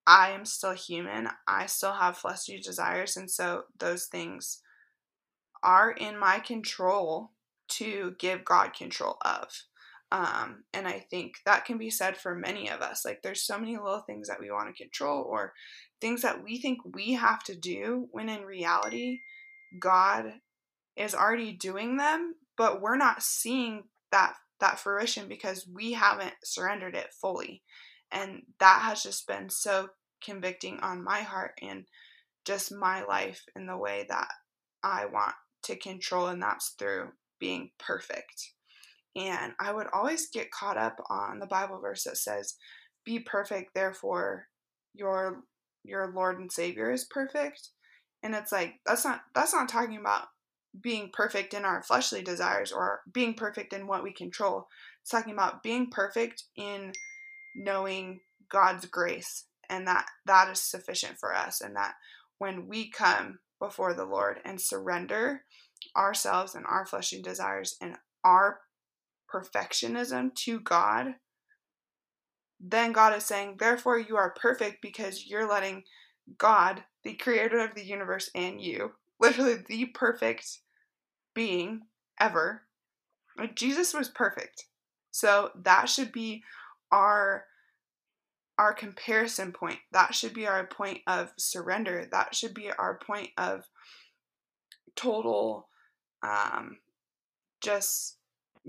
I 0.06 0.32
am 0.32 0.46
still 0.46 0.74
human. 0.74 1.30
I 1.48 1.66
still 1.66 1.94
have 1.94 2.18
fleshly 2.18 2.60
desires. 2.60 3.16
And 3.18 3.30
so 3.30 3.64
those 3.80 4.06
things 4.06 4.62
are 5.64 5.92
in 5.92 6.20
my 6.20 6.40
control 6.40 7.32
to 7.70 8.16
give 8.20 8.46
God 8.46 8.74
control 8.74 9.18
of. 9.22 9.48
Um, 10.12 10.66
and 10.74 10.88
I 10.88 11.00
think 11.10 11.36
that 11.46 11.66
can 11.66 11.78
be 11.78 11.90
said 11.90 12.18
for 12.18 12.36
many 12.36 12.70
of 12.70 12.82
us. 12.82 13.04
Like, 13.04 13.22
there's 13.24 13.42
so 13.42 13.58
many 13.58 13.78
little 13.78 14.04
things 14.06 14.28
that 14.28 14.40
we 14.40 14.52
want 14.52 14.68
to 14.68 14.84
control 14.84 15.24
or 15.24 15.54
things 16.02 16.22
that 16.22 16.44
we 16.44 16.60
think 16.60 16.80
we 16.94 17.14
have 17.14 17.42
to 17.46 17.56
do 17.56 18.08
when 18.12 18.30
in 18.30 18.44
reality, 18.44 19.22
God 19.80 20.34
is 20.96 21.16
already 21.16 21.54
doing 21.54 21.98
them, 21.98 22.36
but 22.58 22.82
we're 22.82 22.98
not 22.98 23.24
seeing 23.24 23.86
that 24.12 24.36
that 24.60 24.80
fruition 24.80 25.28
because 25.28 25.68
we 25.68 25.94
haven't 25.94 26.34
surrendered 26.44 26.96
it 26.96 27.12
fully. 27.20 27.64
And 28.14 28.44
that 28.60 28.82
has 28.84 29.04
just 29.04 29.28
been 29.28 29.50
so 29.50 29.90
convicting 30.24 30.80
on 30.80 31.04
my 31.04 31.22
heart 31.22 31.58
and 31.62 31.86
just 32.46 32.72
my 32.72 33.04
life 33.04 33.44
in 33.56 33.66
the 33.66 33.78
way 33.78 34.06
that 34.10 34.28
I 34.84 35.06
want 35.06 35.34
to 35.64 35.76
control, 35.76 36.28
and 36.28 36.42
that's 36.42 36.76
through 36.78 37.10
being 37.40 37.72
perfect. 37.80 38.52
And 39.16 39.54
I 39.60 39.72
would 39.72 39.88
always 39.94 40.30
get 40.30 40.52
caught 40.52 40.78
up 40.78 40.98
on 41.10 41.40
the 41.40 41.48
Bible 41.48 41.80
verse 41.80 42.04
that 42.04 42.18
says, 42.18 42.56
Be 43.06 43.20
perfect, 43.20 43.74
therefore 43.74 44.48
your 44.94 45.44
your 45.84 46.12
Lord 46.14 46.40
and 46.40 46.52
Savior 46.52 46.92
is 46.92 47.06
perfect. 47.06 47.70
And 48.22 48.34
it's 48.34 48.52
like 48.52 48.76
that's 48.86 49.06
not 49.06 49.22
that's 49.36 49.54
not 49.54 49.70
talking 49.70 49.98
about 49.98 50.28
being 50.80 51.12
perfect 51.14 51.54
in 51.54 51.66
our 51.66 51.84
fleshly 51.84 52.24
desires 52.24 52.72
or 52.72 53.02
being 53.12 53.36
perfect 53.36 53.74
in 53.74 53.86
what 53.86 54.04
we 54.04 54.12
control. 54.12 54.68
It's 55.02 55.12
talking 55.12 55.34
about 55.34 55.62
being 55.62 55.90
perfect 55.92 56.44
in 56.56 56.94
knowing 57.56 58.22
God's 58.50 58.86
grace 58.86 59.46
and 59.70 59.88
that 59.88 60.06
that 60.26 60.50
is 60.52 60.60
sufficient 60.60 61.18
for 61.20 61.34
us 61.34 61.62
and 61.62 61.76
that 61.76 61.94
when 62.38 62.68
we 62.68 62.90
come 62.90 63.40
before 63.60 63.94
the 63.94 64.06
Lord 64.06 64.40
and 64.44 64.60
surrender 64.60 65.44
ourselves 65.96 66.56
and 66.56 66.66
our 66.66 66.86
fleshly 66.86 67.22
desires 67.22 67.76
and 67.82 67.96
our 68.24 68.60
perfectionism 69.34 70.34
to 70.36 70.60
God, 70.60 71.16
then 72.60 72.92
God 72.92 73.16
is 73.16 73.26
saying, 73.26 73.58
therefore, 73.60 74.00
you 74.00 74.16
are 74.16 74.36
perfect 74.40 74.82
because 74.82 75.28
you're 75.28 75.50
letting 75.50 75.84
God, 76.38 76.84
the 77.04 77.14
creator 77.14 77.60
of 77.60 77.76
the 77.76 77.84
universe, 77.84 78.30
and 78.34 78.62
you, 78.62 78.94
literally 79.20 79.58
the 79.68 79.86
perfect 79.88 80.60
being 81.34 81.82
ever, 82.20 82.64
Jesus 83.56 83.94
was 83.94 84.08
perfect. 84.08 84.66
So 85.12 85.52
that 85.56 85.90
should 85.90 86.12
be 86.12 86.44
our 86.94 87.46
our 88.58 88.74
comparison 88.74 89.52
point. 89.52 89.80
That 89.92 90.14
should 90.14 90.34
be 90.34 90.48
our 90.48 90.68
point 90.68 91.00
of 91.08 91.34
surrender. 91.38 92.08
That 92.12 92.36
should 92.36 92.54
be 92.54 92.72
our 92.72 93.00
point 93.00 93.30
of 93.38 93.66
total 94.96 95.68
um 96.22 96.78
just 97.62 98.18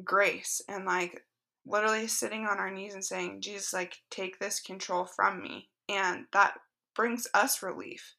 grace 0.03 0.63
and 0.69 0.87
like 0.87 1.23
literally 1.67 2.07
sitting 2.07 2.47
on 2.47 2.59
our 2.59 2.71
knees 2.71 2.95
and 2.95 3.05
saying, 3.05 3.41
Jesus, 3.41 3.73
like, 3.73 3.97
take 4.11 4.39
this 4.39 4.61
control 4.61 5.05
from 5.05 5.43
me. 5.43 5.69
And 5.89 6.27
that 6.33 6.55
brings 6.95 7.27
us 7.35 7.63
relief 7.63 8.15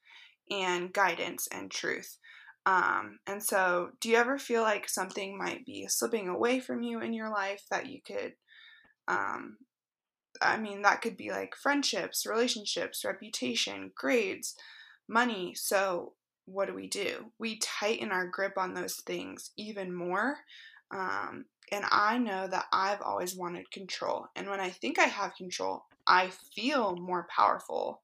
and 0.50 0.94
guidance 0.94 1.48
and 1.52 1.70
truth. 1.70 2.18
Um, 2.66 3.20
and 3.28 3.44
so, 3.44 3.92
do 4.02 4.10
you 4.10 4.18
ever 4.18 4.40
feel 4.40 4.64
like 4.64 4.90
something 4.90 5.38
might 5.38 5.66
be 5.66 5.88
slipping 5.88 6.28
away 6.28 6.60
from 6.60 6.82
you 6.82 7.00
in 7.02 7.14
your 7.14 7.30
life 7.30 7.64
that 7.70 7.86
you 7.86 8.00
could, 8.02 8.34
um, 9.08 9.58
I 10.42 10.58
mean, 10.58 10.82
that 10.84 11.02
could 11.02 11.18
be 11.18 11.32
like 11.32 11.56
friendships, 11.56 12.26
relationships, 12.26 13.06
reputation, 13.06 13.92
grades, 13.96 14.56
money. 15.08 15.54
So, 15.56 16.14
what 16.46 16.68
do 16.68 16.76
we 16.76 16.88
do? 16.88 17.32
We 17.40 17.58
tighten 17.58 18.12
our 18.12 18.28
grip 18.28 18.58
on 18.58 18.74
those 18.74 18.96
things 18.98 19.52
even 19.58 19.94
more 19.94 20.38
um, 20.92 21.46
and 21.72 21.86
I 21.92 22.18
know 22.18 22.48
that 22.48 22.66
I've 22.72 23.02
always 23.02 23.36
wanted 23.36 23.72
control. 23.72 24.28
And 24.36 24.50
when 24.50 24.60
I 24.60 24.70
think 24.70 25.00
I 25.00 25.06
have 25.06 25.36
control, 25.36 25.86
I 26.08 26.32
feel 26.56 26.96
more 26.96 27.28
powerful 27.36 28.02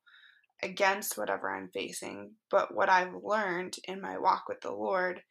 against 0.63 1.17
whatever 1.17 1.49
I'm 1.49 1.69
facing. 1.69 2.31
But 2.49 2.73
what 2.73 2.89
I've 2.89 3.13
learned 3.23 3.77
in 3.87 4.01
my 4.01 4.17
walk 4.17 4.45
with 4.47 4.61
the 4.61 4.71
Lord, 4.71 5.21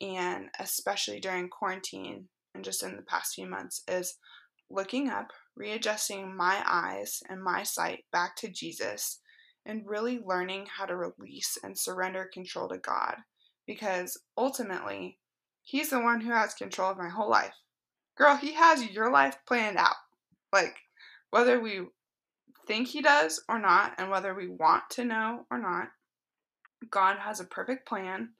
and 0.00 0.48
especially 0.58 1.20
during 1.20 1.48
quarantine 1.48 2.28
and 2.54 2.64
just 2.64 2.82
in 2.82 2.96
the 2.96 3.02
past 3.02 3.34
few 3.34 3.46
months, 3.46 3.82
is 3.86 4.16
looking 4.70 5.08
up, 5.08 5.32
readjusting 5.56 6.36
my 6.36 6.62
eyes 6.66 7.22
and 7.28 7.42
my 7.42 7.62
sight 7.62 8.04
back 8.12 8.36
to 8.36 8.48
Jesus, 8.48 9.20
and 9.66 9.86
really 9.86 10.20
learning 10.24 10.66
how 10.76 10.84
to 10.84 10.96
release 10.96 11.56
and 11.62 11.78
surrender 11.78 12.28
control 12.32 12.68
to 12.68 12.78
God. 12.78 13.16
Because 13.66 14.20
ultimately, 14.36 15.18
He's 15.62 15.90
the 15.90 16.00
one 16.00 16.20
who 16.20 16.30
has 16.30 16.52
control 16.52 16.90
of 16.90 16.98
my 16.98 17.08
whole 17.08 17.30
life. 17.30 17.54
Girl, 18.16 18.36
He 18.36 18.52
has 18.52 18.90
your 18.90 19.10
life 19.10 19.36
planned 19.46 19.78
out. 19.78 19.96
Like, 20.52 20.76
whether 21.30 21.58
we 21.58 21.86
think 22.66 22.88
He 22.88 23.00
does 23.00 23.42
or 23.48 23.58
not, 23.58 23.94
and 23.98 24.10
whether 24.10 24.34
we 24.34 24.48
want 24.48 24.84
to 24.90 25.04
know 25.04 25.46
or 25.50 25.58
not, 25.58 25.88
God 26.90 27.18
has 27.18 27.40
a 27.40 27.44
perfect 27.44 27.88
plan. 27.88 28.30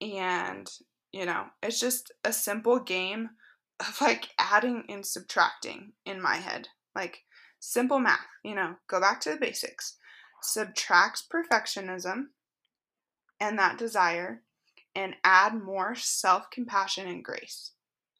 And, 0.00 0.70
you 1.12 1.26
know, 1.26 1.44
it's 1.62 1.80
just 1.80 2.12
a 2.24 2.32
simple 2.32 2.78
game 2.78 3.30
of 3.80 4.00
like 4.00 4.28
adding 4.38 4.84
and 4.88 5.04
subtracting 5.04 5.92
in 6.04 6.20
my 6.20 6.36
head. 6.36 6.68
Like, 6.94 7.24
simple 7.60 7.98
math, 7.98 8.26
you 8.44 8.54
know, 8.54 8.76
go 8.88 9.00
back 9.00 9.20
to 9.22 9.30
the 9.30 9.36
basics. 9.36 9.96
Subtract 10.42 11.24
perfectionism 11.32 12.26
and 13.40 13.58
that 13.58 13.78
desire 13.78 14.42
and 14.94 15.14
add 15.24 15.54
more 15.54 15.94
self 15.94 16.50
compassion 16.50 17.06
and 17.06 17.24
grace. 17.24 17.72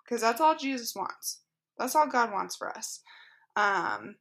Because 0.05 0.21
that's 0.21 0.41
all 0.41 0.57
Jesus 0.57 0.95
wants. 0.95 1.41
That's 1.79 1.95
all 1.95 2.07
God 2.07 2.33
wants 2.33 2.57
for 2.57 2.69
us. 2.77 3.01
Um, 3.57 4.17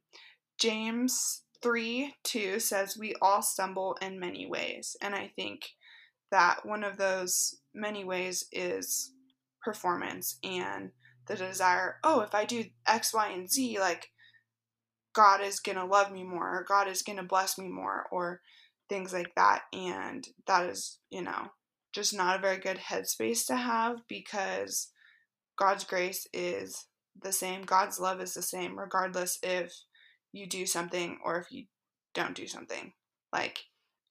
James 0.58 1.42
3 1.62 2.14
2 2.24 2.58
says, 2.60 2.96
We 2.96 3.14
all 3.20 3.42
stumble 3.42 3.96
in 4.00 4.18
many 4.18 4.46
ways. 4.46 4.96
And 5.00 5.14
I 5.14 5.32
think 5.36 5.70
that 6.30 6.66
one 6.66 6.82
of 6.82 6.96
those 6.96 7.56
many 7.74 8.04
ways 8.04 8.46
is 8.52 9.12
performance 9.62 10.38
and 10.42 10.90
the 11.26 11.36
desire, 11.36 11.96
oh, 12.04 12.20
if 12.20 12.34
I 12.34 12.44
do 12.44 12.64
X, 12.86 13.12
Y, 13.12 13.28
and 13.28 13.50
Z, 13.50 13.78
like 13.78 14.10
God 15.14 15.40
is 15.40 15.60
going 15.60 15.78
to 15.78 15.84
love 15.84 16.12
me 16.12 16.24
more, 16.24 16.58
or 16.58 16.64
God 16.68 16.88
is 16.88 17.02
going 17.02 17.16
to 17.16 17.24
bless 17.24 17.58
me 17.58 17.68
more, 17.68 18.06
or 18.10 18.40
things 18.88 19.12
like 19.12 19.34
that. 19.36 19.62
And 19.72 20.26
that 20.46 20.68
is, 20.68 20.98
you 21.10 21.22
know, 21.22 21.48
just 21.92 22.14
not 22.14 22.38
a 22.38 22.42
very 22.42 22.58
good 22.58 22.76
headspace 22.76 23.46
to 23.46 23.56
have 23.56 23.96
because 24.08 24.90
God's 25.58 25.84
grace 25.84 26.26
is 26.32 26.86
the 27.20 27.32
same. 27.32 27.62
God's 27.62 27.98
love 27.98 28.20
is 28.20 28.34
the 28.34 28.42
same, 28.42 28.78
regardless 28.78 29.38
if 29.42 29.72
you 30.32 30.46
do 30.46 30.66
something 30.66 31.18
or 31.24 31.38
if 31.38 31.50
you 31.50 31.64
don't 32.14 32.34
do 32.34 32.46
something. 32.46 32.92
Like, 33.32 33.60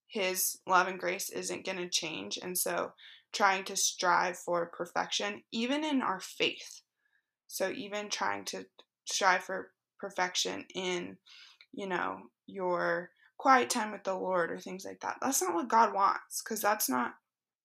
His 0.08 0.58
love 0.67 0.88
and 0.88 0.99
grace 0.99 1.30
isn't 1.30 1.65
going 1.65 1.78
to 1.78 1.89
change. 1.89 2.39
And 2.41 2.58
so, 2.58 2.93
trying 3.32 3.65
to 3.65 3.75
strive 3.75 4.38
for 4.38 4.71
perfection, 4.75 5.43
even 5.51 5.84
in 5.84 6.01
our 6.01 6.19
faith. 6.19 6.82
So, 7.47 7.69
even 7.71 8.10
trying 8.10 8.45
to 8.45 8.65
strive 9.05 9.43
for 9.43 9.71
perfection 9.99 10.65
in, 10.73 11.17
you 11.73 11.88
know, 11.88 12.19
your 12.47 13.12
quiet 13.38 13.69
time 13.69 13.91
with 13.91 14.03
the 14.03 14.13
Lord 14.13 14.51
or 14.51 14.60
things 14.60 14.86
like 14.86 15.01
that. 15.01 15.17
That's 15.21 15.41
not 15.41 15.53
what 15.53 15.69
God 15.69 15.93
wants 15.93 16.41
because 16.41 16.62
that's 16.62 16.89
not 16.89 17.15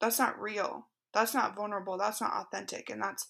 that's 0.01 0.19
not 0.19 0.41
real. 0.41 0.89
That's 1.13 1.35
not 1.35 1.55
vulnerable. 1.55 1.99
That's 1.99 2.21
not 2.21 2.33
authentic. 2.33 2.91
And 2.91 3.03
that's 3.03 3.27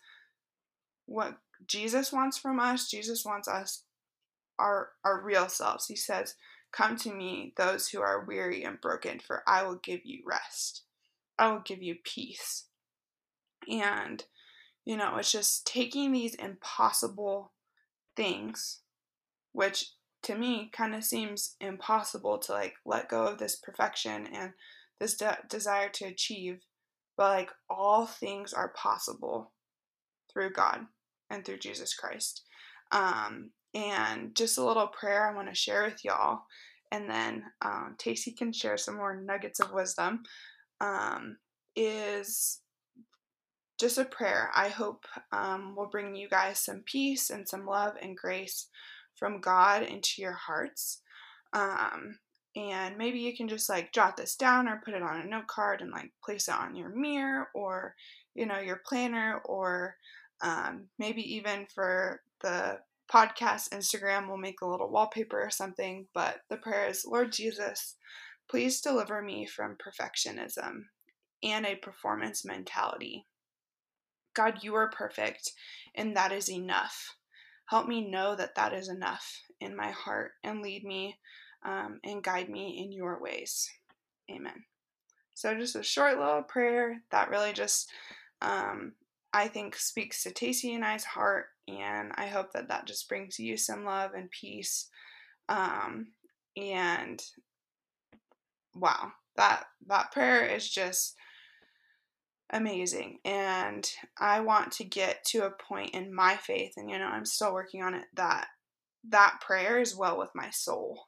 what 1.07 1.39
Jesus 1.67 2.13
wants 2.13 2.39
from 2.39 2.61
us. 2.61 2.89
Jesus 2.89 3.25
wants 3.25 3.49
us 3.49 3.85
our 4.59 4.91
our 5.05 5.23
real 5.23 5.49
selves. 5.49 5.87
He 5.87 5.97
says, 5.97 6.37
"Come 6.73 6.97
to 6.99 7.13
me, 7.13 7.53
those 7.57 7.89
who 7.89 8.01
are 8.01 8.25
weary 8.25 8.63
and 8.65 8.81
broken, 8.81 9.19
for 9.21 9.43
I 9.47 9.63
will 9.63 9.77
give 9.77 10.01
you 10.05 10.23
rest. 10.25 10.85
I 11.39 11.51
will 11.51 11.61
give 11.61 11.83
you 11.83 11.97
peace." 12.05 12.67
And 13.69 14.25
you 14.91 14.97
know, 14.97 15.19
it's 15.19 15.31
just 15.31 15.65
taking 15.69 16.11
these 16.11 16.35
impossible 16.35 17.53
things 18.17 18.81
which 19.53 19.93
to 20.25 20.35
me 20.35 20.69
kind 20.73 20.97
of 20.97 21.05
seems 21.05 21.55
impossible 21.61 22.39
to 22.39 22.51
like 22.51 22.75
let 22.85 23.09
go 23.09 23.25
of 23.29 23.39
this 23.39 23.55
perfection 23.55 24.27
and 24.35 24.51
this 24.99 25.17
de- 25.17 25.39
desire 25.49 25.91
to 25.91 26.07
achieve, 26.07 26.63
but 27.17 27.31
like 27.31 27.51
all 27.69 28.05
things 28.05 28.53
are 28.53 28.73
possible 28.77 29.53
through 30.33 30.51
God 30.51 30.81
and 31.31 31.45
through 31.45 31.59
Jesus 31.59 31.95
Christ. 31.95 32.43
Um, 32.91 33.53
and 33.73 34.35
just 34.35 34.59
a 34.59 34.65
little 34.65 34.89
prayer 34.89 35.31
I 35.31 35.37
want 35.37 35.49
to 35.51 35.55
share 35.55 35.85
with 35.85 36.05
y'all, 36.05 36.41
and 36.91 37.09
then 37.09 37.45
um, 37.63 37.95
Tacy 37.97 38.37
can 38.37 38.53
share 38.53 38.77
some 38.77 38.97
more 38.97 39.21
nuggets 39.21 39.61
of 39.61 39.73
wisdom. 39.73 40.25
Um, 40.81 41.37
is 41.77 42.59
just 43.81 43.99
a 43.99 44.05
prayer 44.05 44.51
I 44.55 44.69
hope 44.69 45.07
um, 45.33 45.75
will 45.77 45.89
bring 45.89 46.15
you 46.15 46.29
guys 46.29 46.59
some 46.61 46.83
peace 46.85 47.31
and 47.31 47.49
some 47.49 47.67
love 47.67 47.95
and 48.01 48.17
grace 48.17 48.69
from 49.17 49.41
God 49.41 49.83
into 49.83 50.23
your 50.23 50.33
hearts. 50.33 51.01
Um, 51.53 52.19
and 52.57 52.97
maybe 52.97 53.21
you 53.21 53.37
can 53.37 53.49
just 53.49 53.69
like 53.69 53.93
jot 53.93 54.17
this 54.17 54.37
down 54.37 54.69
or 54.69 54.83
put 54.85 54.95
it 54.95 55.03
on 55.03 55.21
a 55.21 55.27
note 55.27 55.47
card 55.47 55.81
and 55.81 55.91
like 55.91 56.13
place 56.25 56.49
it 56.49 56.55
on 56.55 56.75
your 56.77 56.89
mirror 56.91 57.49
or 57.55 57.95
you 58.35 58.47
know, 58.47 58.59
your 58.59 58.81
planner 58.87 59.41
or 59.45 59.97
um, 60.43 60.87
maybe 60.99 61.23
even 61.35 61.67
for 61.75 62.21
the 62.43 62.79
podcast 63.13 63.71
Instagram, 63.71 64.29
we'll 64.29 64.37
make 64.37 64.61
a 64.63 64.67
little 64.67 64.91
wallpaper 64.91 65.41
or 65.41 65.51
something. 65.51 66.07
But 66.15 66.41
the 66.49 66.57
prayer 66.57 66.89
is 66.89 67.05
Lord 67.05 67.33
Jesus, 67.33 67.97
please 68.49 68.81
deliver 68.81 69.21
me 69.21 69.47
from 69.47 69.77
perfectionism 69.77 70.85
and 71.43 71.67
a 71.67 71.77
performance 71.77 72.45
mentality. 72.45 73.27
God, 74.41 74.63
you 74.63 74.75
are 74.75 74.89
perfect, 74.89 75.53
and 75.95 76.17
that 76.17 76.33
is 76.33 76.49
enough. 76.49 77.15
Help 77.67 77.87
me 77.87 78.11
know 78.11 78.35
that 78.35 78.55
that 78.55 78.73
is 78.73 78.89
enough 78.89 79.43
in 79.61 79.77
my 79.77 79.91
heart 79.91 80.33
and 80.43 80.63
lead 80.63 80.83
me 80.83 81.19
um, 81.63 82.01
and 82.05 82.23
guide 82.23 82.49
me 82.49 82.83
in 82.83 82.91
your 82.91 83.21
ways. 83.21 83.69
Amen. 84.31 84.65
So, 85.35 85.55
just 85.55 85.77
a 85.77 85.83
short 85.83 86.19
little 86.19 86.43
prayer 86.43 87.03
that 87.11 87.29
really 87.29 87.53
just, 87.53 87.91
um, 88.41 88.93
I 89.35 89.47
think, 89.47 89.77
speaks 89.77 90.23
to 90.23 90.31
Tacy 90.31 90.75
and 90.75 90.87
I's 90.87 91.05
heart, 91.05 91.47
and 91.69 92.11
I 92.15 92.27
hope 92.27 92.53
that 92.55 92.69
that 92.69 92.87
just 92.87 93.11
brings 93.11 93.39
you 93.39 93.59
some 93.59 93.85
love 93.85 94.13
and 94.15 94.31
peace. 94.31 94.89
Um, 95.51 96.13
and 96.57 97.23
wow, 98.75 99.13
that 99.37 99.65
that 99.87 100.13
prayer 100.13 100.47
is 100.47 100.67
just 100.67 101.15
amazing 102.53 103.19
and 103.25 103.91
i 104.19 104.41
want 104.41 104.73
to 104.73 104.85
get 104.85 105.25
to 105.25 105.45
a 105.45 105.53
point 105.69 105.91
in 105.95 106.15
my 106.15 106.37
faith 106.37 106.73
and 106.77 106.91
you 106.91 106.99
know 106.99 107.07
i'm 107.07 107.25
still 107.25 107.53
working 107.53 107.83
on 107.83 107.95
it 107.95 108.07
that 108.15 108.49
that 109.09 109.39
prayer 109.41 109.81
is 109.81 109.97
well 109.97 110.19
with 110.19 110.31
my 110.35 110.51
soul 110.51 111.07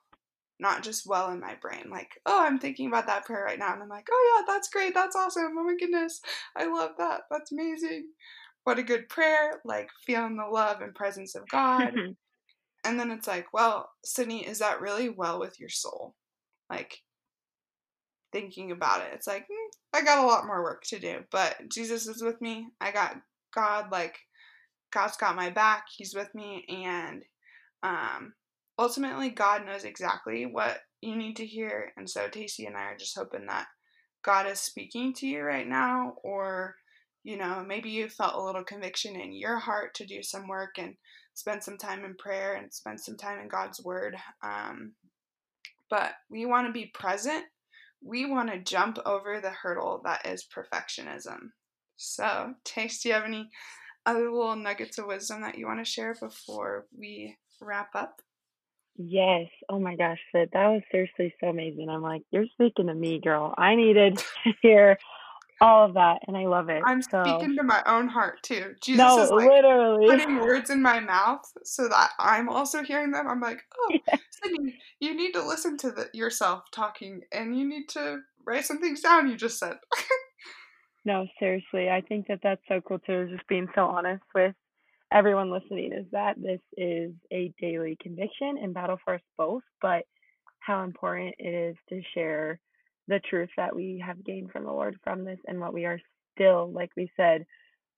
not 0.62 0.82
just 0.82 1.07
well 1.07 1.30
in 1.30 1.40
my 1.40 1.57
brain 1.61 1.90
like 1.90 2.12
oh 2.24 2.45
i'm 2.45 2.59
thinking 2.59 2.86
about 2.86 3.07
that 3.07 3.24
prayer 3.24 3.45
right 3.45 3.59
now 3.59 3.72
and 3.72 3.82
i'm 3.82 3.88
like 3.88 4.07
oh 4.11 4.45
yeah 4.47 4.53
that's 4.55 4.68
great 4.68 4.95
that's 4.95 5.16
awesome 5.16 5.53
oh 5.59 5.64
my 5.64 5.74
goodness 5.78 6.20
i 6.57 6.64
love 6.64 6.93
that 6.97 7.22
that's 7.30 7.53
amazing. 7.53 8.07
What 8.64 8.78
a 8.78 8.84
good 8.84 9.09
prayer 9.09 9.61
like 9.64 9.88
feeling 10.07 10.36
the 10.36 10.47
love 10.47 10.80
and 10.80 10.95
presence 10.95 11.34
of 11.34 11.49
god. 11.49 11.95
Mm-hmm. 11.95 12.12
And 12.84 12.99
then 12.99 13.11
it's 13.11 13.26
like 13.26 13.47
well 13.53 13.90
sydney 14.05 14.47
is 14.47 14.61
that 14.61 14.80
really 14.80 15.09
well 15.09 15.40
with 15.40 15.59
your 15.59 15.68
soul? 15.68 16.14
Like 16.70 16.99
thinking 18.32 18.72
about 18.72 19.02
it 19.02 19.10
it's 19.12 19.26
like 19.26 19.46
hmm, 19.46 19.70
I 19.94 20.02
got 20.02 20.24
a 20.24 20.26
lot 20.26 20.46
more 20.46 20.62
work 20.62 20.84
to 20.84 20.98
do, 20.98 21.18
but 21.30 21.56
Jesus 21.70 22.06
is 22.06 22.22
with 22.22 22.40
me. 22.40 22.68
I 22.80 22.92
got 22.92 23.20
God, 23.54 23.92
like, 23.92 24.16
God's 24.90 25.16
got 25.16 25.36
my 25.36 25.50
back. 25.50 25.84
He's 25.94 26.14
with 26.14 26.34
me. 26.34 26.64
And 26.68 27.24
um, 27.82 28.32
ultimately, 28.78 29.28
God 29.28 29.66
knows 29.66 29.84
exactly 29.84 30.46
what 30.46 30.80
you 31.02 31.14
need 31.14 31.36
to 31.36 31.46
hear. 31.46 31.92
And 31.96 32.08
so, 32.08 32.28
Tacy 32.28 32.66
and 32.66 32.76
I 32.76 32.84
are 32.84 32.96
just 32.96 33.16
hoping 33.16 33.46
that 33.46 33.66
God 34.24 34.46
is 34.46 34.60
speaking 34.60 35.12
to 35.14 35.26
you 35.26 35.42
right 35.42 35.68
now, 35.68 36.14
or, 36.22 36.76
you 37.22 37.36
know, 37.36 37.62
maybe 37.66 37.90
you 37.90 38.08
felt 38.08 38.34
a 38.34 38.42
little 38.42 38.64
conviction 38.64 39.14
in 39.20 39.34
your 39.34 39.58
heart 39.58 39.94
to 39.96 40.06
do 40.06 40.22
some 40.22 40.48
work 40.48 40.78
and 40.78 40.94
spend 41.34 41.62
some 41.62 41.76
time 41.76 42.04
in 42.04 42.14
prayer 42.14 42.54
and 42.54 42.72
spend 42.72 42.98
some 42.98 43.16
time 43.18 43.40
in 43.40 43.48
God's 43.48 43.82
Word. 43.82 44.16
Um, 44.42 44.92
but 45.90 46.12
we 46.30 46.46
want 46.46 46.66
to 46.66 46.72
be 46.72 46.86
present 46.94 47.44
we 48.05 48.26
want 48.26 48.50
to 48.50 48.59
jump 48.59 48.98
over 49.07 49.40
the 49.40 49.50
hurdle 49.50 50.00
that 50.05 50.26
is 50.26 50.46
perfectionism. 50.46 51.50
So, 51.96 52.55
Tace, 52.64 53.03
do 53.03 53.09
you 53.09 53.14
have 53.14 53.24
any 53.24 53.50
other 54.07 54.30
little 54.30 54.57
nuggets 54.57 54.98
of 54.98 55.07
wisdom 55.07 55.42
that 55.42 55.59
you 55.59 55.66
want 55.66 55.78
to 55.84 55.90
share 55.90 56.14
before 56.14 56.86
we 56.96 57.36
wrap 57.61 57.94
up? 57.94 58.20
Yes. 58.96 59.48
Oh 59.68 59.78
my 59.78 59.96
gosh, 59.96 60.18
Sid, 60.32 60.50
that 60.53 60.68
was 60.68 60.82
seriously 60.90 61.34
so 61.40 61.48
amazing. 61.48 61.88
I'm 61.88 62.03
like, 62.03 62.22
you're 62.30 62.46
speaking 62.53 62.88
to 62.88 62.94
me, 62.94 63.20
girl. 63.20 63.55
I 63.57 63.74
needed 63.74 64.18
to 64.44 64.53
hear 64.61 64.98
all 65.62 65.86
of 65.86 65.94
that, 65.94 66.18
and 66.26 66.36
I 66.36 66.46
love 66.46 66.68
it. 66.68 66.82
I'm 66.84 67.00
so. 67.00 67.22
speaking 67.22 67.56
to 67.56 67.62
my 67.62 67.82
own 67.86 68.08
heart 68.08 68.42
too. 68.42 68.74
Jesus 68.82 68.98
no, 68.98 69.22
is 69.22 69.30
like 69.30 69.48
literally 69.48 70.08
putting 70.08 70.40
words 70.40 70.70
in 70.70 70.82
my 70.82 70.98
mouth 70.98 71.40
so 71.62 71.88
that 71.88 72.10
I'm 72.18 72.48
also 72.48 72.82
hearing 72.82 73.12
them. 73.12 73.28
I'm 73.28 73.40
like, 73.40 73.62
oh. 73.78 73.98
Sydney, 74.42 74.76
you 74.98 75.14
need 75.14 75.32
to 75.32 75.46
listen 75.46 75.78
to 75.78 75.92
the, 75.92 76.10
yourself 76.12 76.64
talking, 76.72 77.20
and 77.30 77.56
you 77.56 77.66
need 77.66 77.88
to 77.90 78.18
write 78.44 78.64
some 78.64 78.80
things 78.80 79.00
down. 79.00 79.28
You 79.28 79.36
just 79.36 79.60
said. 79.60 79.76
no, 81.04 81.26
seriously, 81.38 81.88
I 81.88 82.00
think 82.00 82.26
that 82.26 82.40
that's 82.42 82.62
so 82.68 82.80
cool 82.80 82.98
too. 82.98 83.28
Just 83.30 83.46
being 83.46 83.68
so 83.74 83.86
honest 83.86 84.24
with 84.34 84.56
everyone 85.12 85.52
listening 85.52 85.92
is 85.92 86.06
that 86.10 86.42
this 86.42 86.60
is 86.76 87.12
a 87.32 87.52
daily 87.60 87.96
conviction 88.02 88.58
and 88.60 88.74
battle 88.74 88.98
for 89.04 89.14
us 89.14 89.22
both, 89.38 89.62
but 89.80 90.04
how 90.58 90.82
important 90.82 91.34
it 91.38 91.48
is 91.48 91.76
to 91.88 92.00
share 92.14 92.58
the 93.09 93.20
truth 93.28 93.50
that 93.57 93.74
we 93.74 94.03
have 94.05 94.24
gained 94.24 94.50
from 94.50 94.64
the 94.64 94.72
Lord 94.72 94.96
from 95.03 95.24
this 95.24 95.38
and 95.46 95.61
what 95.61 95.74
we 95.74 95.84
are 95.84 96.00
still, 96.34 96.70
like 96.72 96.90
we 96.96 97.11
said, 97.16 97.44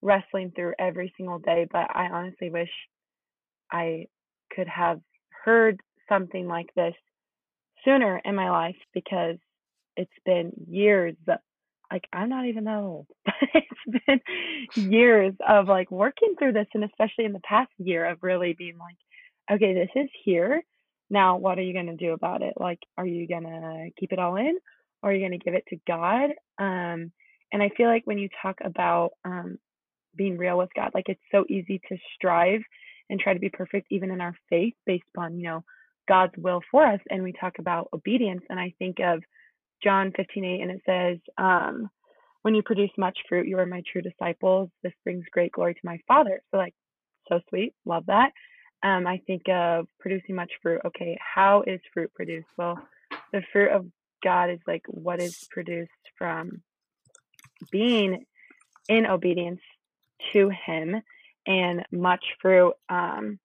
wrestling 0.02 0.52
through 0.54 0.74
every 0.78 1.12
single 1.16 1.38
day. 1.38 1.66
But 1.70 1.94
I 1.94 2.08
honestly 2.08 2.50
wish 2.50 2.70
I 3.70 4.06
could 4.54 4.68
have 4.68 5.00
heard 5.44 5.80
something 6.08 6.46
like 6.46 6.68
this 6.74 6.94
sooner 7.84 8.20
in 8.24 8.34
my 8.34 8.50
life 8.50 8.76
because 8.92 9.36
it's 9.96 10.10
been 10.24 10.52
years. 10.68 11.14
Like, 11.90 12.04
I'm 12.12 12.28
not 12.28 12.46
even 12.46 12.64
that 12.64 12.78
old, 12.78 13.06
but 13.24 13.34
it's 13.54 14.04
been 14.06 14.90
years 14.90 15.34
of 15.46 15.68
like 15.68 15.90
working 15.90 16.34
through 16.38 16.52
this. 16.52 16.66
And 16.74 16.84
especially 16.84 17.24
in 17.24 17.32
the 17.32 17.40
past 17.40 17.70
year 17.78 18.04
of 18.06 18.18
really 18.22 18.54
being 18.54 18.78
like, 18.78 18.96
okay, 19.50 19.74
this 19.74 19.90
is 19.94 20.08
here. 20.24 20.62
Now, 21.10 21.36
what 21.36 21.58
are 21.58 21.62
you 21.62 21.74
going 21.74 21.86
to 21.86 21.96
do 21.96 22.12
about 22.12 22.42
it? 22.42 22.54
Like, 22.58 22.80
are 22.96 23.06
you 23.06 23.28
going 23.28 23.44
to 23.44 23.90
keep 24.00 24.12
it 24.12 24.18
all 24.18 24.36
in? 24.36 24.56
Or 25.04 25.12
you're 25.12 25.28
going 25.28 25.38
to 25.38 25.44
give 25.44 25.54
it 25.54 25.64
to 25.68 25.76
God. 25.86 26.30
Um, 26.58 27.12
and 27.52 27.62
I 27.62 27.70
feel 27.76 27.88
like 27.88 28.06
when 28.06 28.18
you 28.18 28.28
talk 28.42 28.56
about 28.64 29.10
um, 29.24 29.58
being 30.16 30.38
real 30.38 30.56
with 30.56 30.70
God, 30.74 30.92
like 30.94 31.08
it's 31.08 31.20
so 31.30 31.44
easy 31.48 31.80
to 31.88 31.96
strive 32.14 32.62
and 33.10 33.20
try 33.20 33.34
to 33.34 33.38
be 33.38 33.50
perfect, 33.50 33.86
even 33.90 34.10
in 34.10 34.22
our 34.22 34.34
faith, 34.48 34.72
based 34.86 35.04
upon, 35.14 35.36
you 35.36 35.44
know, 35.44 35.64
God's 36.08 36.32
will 36.38 36.62
for 36.70 36.86
us. 36.86 37.00
And 37.10 37.22
we 37.22 37.32
talk 37.32 37.58
about 37.58 37.90
obedience. 37.92 38.42
And 38.48 38.58
I 38.58 38.72
think 38.78 38.96
of 39.00 39.22
John 39.82 40.10
15 40.16 40.44
8, 40.44 40.60
and 40.62 40.70
it 40.70 40.80
says, 40.86 41.18
um, 41.36 41.90
When 42.42 42.54
you 42.54 42.62
produce 42.62 42.90
much 42.96 43.18
fruit, 43.28 43.46
you 43.46 43.58
are 43.58 43.66
my 43.66 43.82
true 43.92 44.02
disciples. 44.02 44.70
This 44.82 44.94
brings 45.04 45.24
great 45.30 45.52
glory 45.52 45.74
to 45.74 45.80
my 45.84 45.98
Father. 46.08 46.40
So, 46.50 46.56
like, 46.56 46.74
so 47.28 47.40
sweet. 47.50 47.74
Love 47.84 48.06
that. 48.06 48.30
Um, 48.82 49.06
I 49.06 49.20
think 49.26 49.42
of 49.50 49.86
producing 50.00 50.34
much 50.34 50.50
fruit. 50.62 50.80
Okay, 50.86 51.18
how 51.20 51.62
is 51.66 51.80
fruit 51.92 52.12
produced? 52.14 52.48
Well, 52.56 52.78
the 53.32 53.42
fruit 53.52 53.70
of 53.70 53.86
God 54.24 54.50
is 54.50 54.60
like 54.66 54.82
what 54.88 55.20
is 55.20 55.46
produced 55.50 55.90
from 56.18 56.62
being 57.70 58.24
in 58.88 59.06
obedience 59.06 59.60
to 60.32 60.50
Him, 60.66 61.02
and 61.46 61.84
much 61.92 62.24
fruit 62.40 62.74
um, 62.88 63.38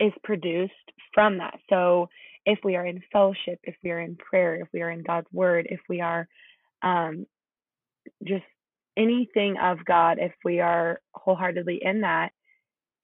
is 0.00 0.12
produced 0.24 0.72
from 1.14 1.38
that. 1.38 1.58
So, 1.70 2.08
if 2.44 2.58
we 2.64 2.74
are 2.76 2.84
in 2.84 3.00
fellowship, 3.12 3.60
if 3.62 3.76
we 3.84 3.92
are 3.92 4.00
in 4.00 4.16
prayer, 4.16 4.56
if 4.56 4.68
we 4.72 4.82
are 4.82 4.90
in 4.90 5.02
God's 5.02 5.28
Word, 5.32 5.68
if 5.70 5.80
we 5.88 6.00
are 6.00 6.26
um, 6.82 7.26
just 8.26 8.44
anything 8.96 9.56
of 9.62 9.84
God, 9.84 10.18
if 10.20 10.32
we 10.44 10.60
are 10.60 11.00
wholeheartedly 11.14 11.80
in 11.82 12.00
that, 12.00 12.30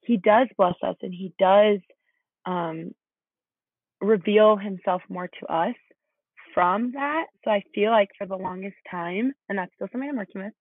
He 0.01 0.17
does 0.17 0.49
bless 0.57 0.75
us 0.83 0.97
and 1.03 1.15
He 1.15 1.33
does 1.39 1.79
um, 2.47 2.95
reveal 4.01 4.57
Himself 4.57 5.03
more 5.09 5.29
to 5.41 5.47
us 5.47 5.77
from 6.59 6.91
that. 6.91 7.27
So 7.45 7.53
I 7.53 7.63
feel 7.73 7.93
like 7.93 8.09
for 8.19 8.27
the 8.27 8.35
longest 8.35 8.75
time, 8.91 9.33
and 9.49 9.57
that's 9.57 9.73
still 9.77 9.87
something 9.93 10.11
I'm 10.11 10.17
working 10.17 10.43
with, 10.43 10.53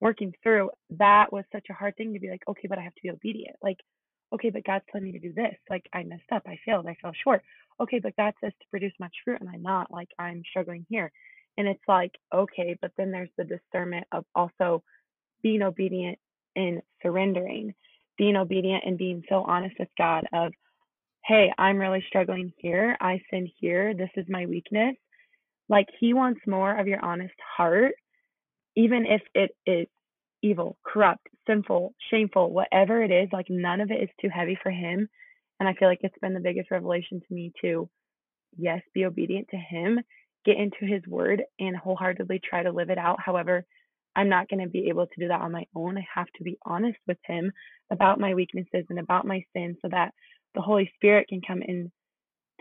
working 0.00 0.32
through, 0.44 0.70
that 0.90 1.32
was 1.32 1.42
such 1.50 1.66
a 1.70 1.74
hard 1.74 1.96
thing 1.96 2.14
to 2.14 2.20
be 2.20 2.30
like, 2.30 2.44
okay, 2.48 2.68
but 2.68 2.78
I 2.78 2.82
have 2.82 2.94
to 2.94 3.02
be 3.02 3.10
obedient. 3.10 3.56
Like, 3.60 3.78
okay, 4.32 4.50
but 4.50 4.62
God's 4.62 4.84
telling 4.92 5.06
me 5.06 5.12
to 5.12 5.18
do 5.18 5.32
this. 5.32 5.56
Like, 5.68 5.82
I 5.92 6.04
messed 6.04 6.30
up. 6.32 6.44
I 6.46 6.56
failed. 6.64 6.86
I 6.86 6.96
fell 7.02 7.10
short. 7.24 7.42
Okay, 7.80 7.98
but 7.98 8.14
God 8.16 8.32
says 8.40 8.52
to 8.60 8.66
produce 8.70 8.92
much 9.00 9.12
fruit, 9.24 9.40
and 9.40 9.50
I'm 9.50 9.62
not. 9.62 9.90
Like, 9.90 10.10
I'm 10.20 10.44
struggling 10.48 10.86
here. 10.88 11.10
And 11.58 11.66
it's 11.66 11.82
like, 11.88 12.12
okay, 12.32 12.78
but 12.80 12.92
then 12.96 13.10
there's 13.10 13.28
the 13.36 13.42
discernment 13.42 14.06
of 14.12 14.24
also 14.36 14.84
being 15.42 15.62
obedient 15.62 16.16
and 16.54 16.80
surrendering, 17.02 17.74
being 18.16 18.36
obedient 18.36 18.84
and 18.86 18.96
being 18.96 19.24
so 19.28 19.42
honest 19.42 19.74
with 19.80 19.88
God 19.98 20.28
of, 20.32 20.52
hey, 21.24 21.52
I'm 21.58 21.78
really 21.78 22.04
struggling 22.06 22.52
here. 22.58 22.96
I 23.00 23.20
sin 23.32 23.50
here. 23.58 23.94
This 23.94 24.10
is 24.14 24.26
my 24.28 24.46
weakness. 24.46 24.94
Like 25.70 25.86
he 26.00 26.12
wants 26.14 26.40
more 26.46 26.76
of 26.76 26.88
your 26.88 27.02
honest 27.02 27.34
heart, 27.56 27.92
even 28.76 29.06
if 29.06 29.22
it 29.34 29.52
is 29.66 29.86
evil, 30.42 30.76
corrupt, 30.84 31.28
sinful, 31.46 31.94
shameful, 32.10 32.52
whatever 32.52 33.02
it 33.02 33.12
is, 33.12 33.28
like 33.32 33.46
none 33.48 33.80
of 33.80 33.90
it 33.92 34.02
is 34.02 34.08
too 34.20 34.28
heavy 34.28 34.58
for 34.60 34.70
him. 34.72 35.08
And 35.60 35.68
I 35.68 35.74
feel 35.74 35.88
like 35.88 36.00
it's 36.02 36.18
been 36.20 36.34
the 36.34 36.40
biggest 36.40 36.72
revelation 36.72 37.20
to 37.20 37.34
me 37.34 37.52
to, 37.62 37.88
yes, 38.58 38.80
be 38.94 39.04
obedient 39.04 39.46
to 39.50 39.58
him, 39.58 40.00
get 40.44 40.56
into 40.56 40.92
his 40.92 41.06
word, 41.06 41.42
and 41.60 41.76
wholeheartedly 41.76 42.40
try 42.42 42.64
to 42.64 42.72
live 42.72 42.90
it 42.90 42.98
out. 42.98 43.20
However, 43.24 43.64
I'm 44.16 44.28
not 44.28 44.48
going 44.48 44.64
to 44.64 44.68
be 44.68 44.88
able 44.88 45.06
to 45.06 45.20
do 45.20 45.28
that 45.28 45.40
on 45.40 45.52
my 45.52 45.66
own. 45.76 45.98
I 45.98 46.06
have 46.14 46.26
to 46.38 46.42
be 46.42 46.58
honest 46.66 46.98
with 47.06 47.18
him 47.24 47.52
about 47.92 48.18
my 48.18 48.34
weaknesses 48.34 48.86
and 48.88 48.98
about 48.98 49.26
my 49.26 49.44
sins 49.54 49.76
so 49.82 49.88
that 49.92 50.14
the 50.54 50.62
Holy 50.62 50.90
Spirit 50.96 51.28
can 51.28 51.40
come 51.46 51.62
in 51.62 51.92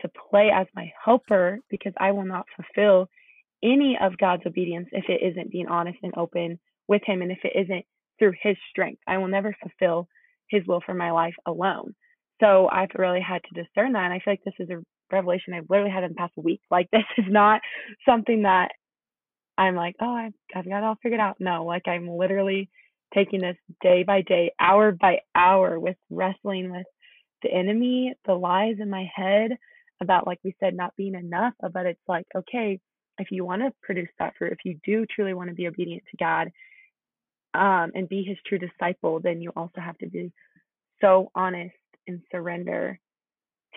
to 0.02 0.10
play 0.30 0.52
as 0.54 0.68
my 0.76 0.92
helper 1.04 1.60
because 1.70 1.94
I 1.98 2.12
will 2.12 2.26
not 2.26 2.46
fulfill 2.56 3.10
any 3.64 3.98
of 4.02 4.18
God's 4.18 4.44
obedience 4.46 4.88
if 4.92 5.06
it 5.10 5.22
isn't 5.26 5.52
being 5.52 5.68
honest 5.68 6.00
and 6.04 6.14
open 6.16 6.60
with 6.88 7.02
him 7.06 7.22
and 7.22 7.32
if 7.32 7.40
it 7.44 7.54
isn't 7.56 7.86
through 8.18 8.34
his 8.42 8.56
strength. 8.70 9.02
I 9.08 9.18
will 9.18 9.28
never 9.28 9.56
fulfill 9.62 10.08
his 10.50 10.64
will 10.68 10.82
for 10.86 10.94
my 10.94 11.12
life 11.12 11.36
alone. 11.46 11.96
So 12.42 12.70
I've 12.72 12.90
really 12.96 13.22
had 13.22 13.42
to 13.44 13.64
discern 13.64 13.94
that. 13.94 14.06
And 14.06 14.14
I 14.14 14.20
feel 14.20 14.34
like 14.34 14.44
this 14.46 14.54
is 14.60 14.70
a 14.70 14.84
revelation 15.12 15.54
I've 15.54 15.70
literally 15.70 15.92
had 15.92 16.04
in 16.04 16.12
the 16.12 16.16
past 16.16 16.34
week. 16.38 16.62
Like 16.72 16.90
this 16.92 17.04
is 17.18 17.26
not 17.28 17.62
something 18.08 18.44
that 18.44 18.70
I'm 19.58 19.76
like, 19.76 19.96
oh, 20.02 20.14
I've, 20.14 20.34
got 20.54 20.66
it 20.66 20.84
all 20.84 20.98
figured 21.04 21.20
out. 21.20 21.38
No, 21.40 21.66
like 21.66 21.88
I'm 21.88 22.08
literally 22.08 22.70
taking 23.14 23.42
this 23.42 23.58
day 23.82 24.04
by 24.04 24.22
day, 24.22 24.54
hour 24.60 24.92
by 24.92 25.20
hour 25.36 25.80
with 25.80 25.98
wrestling 26.10 26.72
with 26.72 26.86
the 27.44 27.52
enemy, 27.52 28.14
the 28.26 28.34
lies 28.34 28.76
in 28.80 28.90
my 28.90 29.06
head 29.14 29.52
about, 30.02 30.28
like 30.28 30.40
we 30.44 30.56
said, 30.60 30.76
not 30.76 30.96
being 30.96 31.16
enough. 31.16 31.54
But 31.62 31.86
it's 31.86 32.00
like, 32.08 32.26
okay, 32.36 32.80
if 33.18 33.32
you 33.32 33.46
want 33.46 33.62
to 33.62 33.74
produce 33.82 34.10
that 34.20 34.34
fruit, 34.38 34.54
if 34.54 34.60
you 34.64 34.80
do 34.86 35.06
truly 35.06 35.34
want 35.34 35.50
to 35.50 35.56
be 35.56 35.68
obedient 35.68 36.04
to 36.12 36.18
God 36.18 36.52
um, 37.54 37.92
and 37.94 38.08
be 38.08 38.24
his 38.24 38.38
true 38.46 38.60
disciple, 38.60 39.20
then 39.20 39.42
you 39.42 39.52
also 39.56 39.82
have 39.82 39.98
to 40.00 40.08
be 40.08 40.32
so 41.02 41.32
honest 41.36 41.76
and 42.08 42.22
surrender 42.32 43.00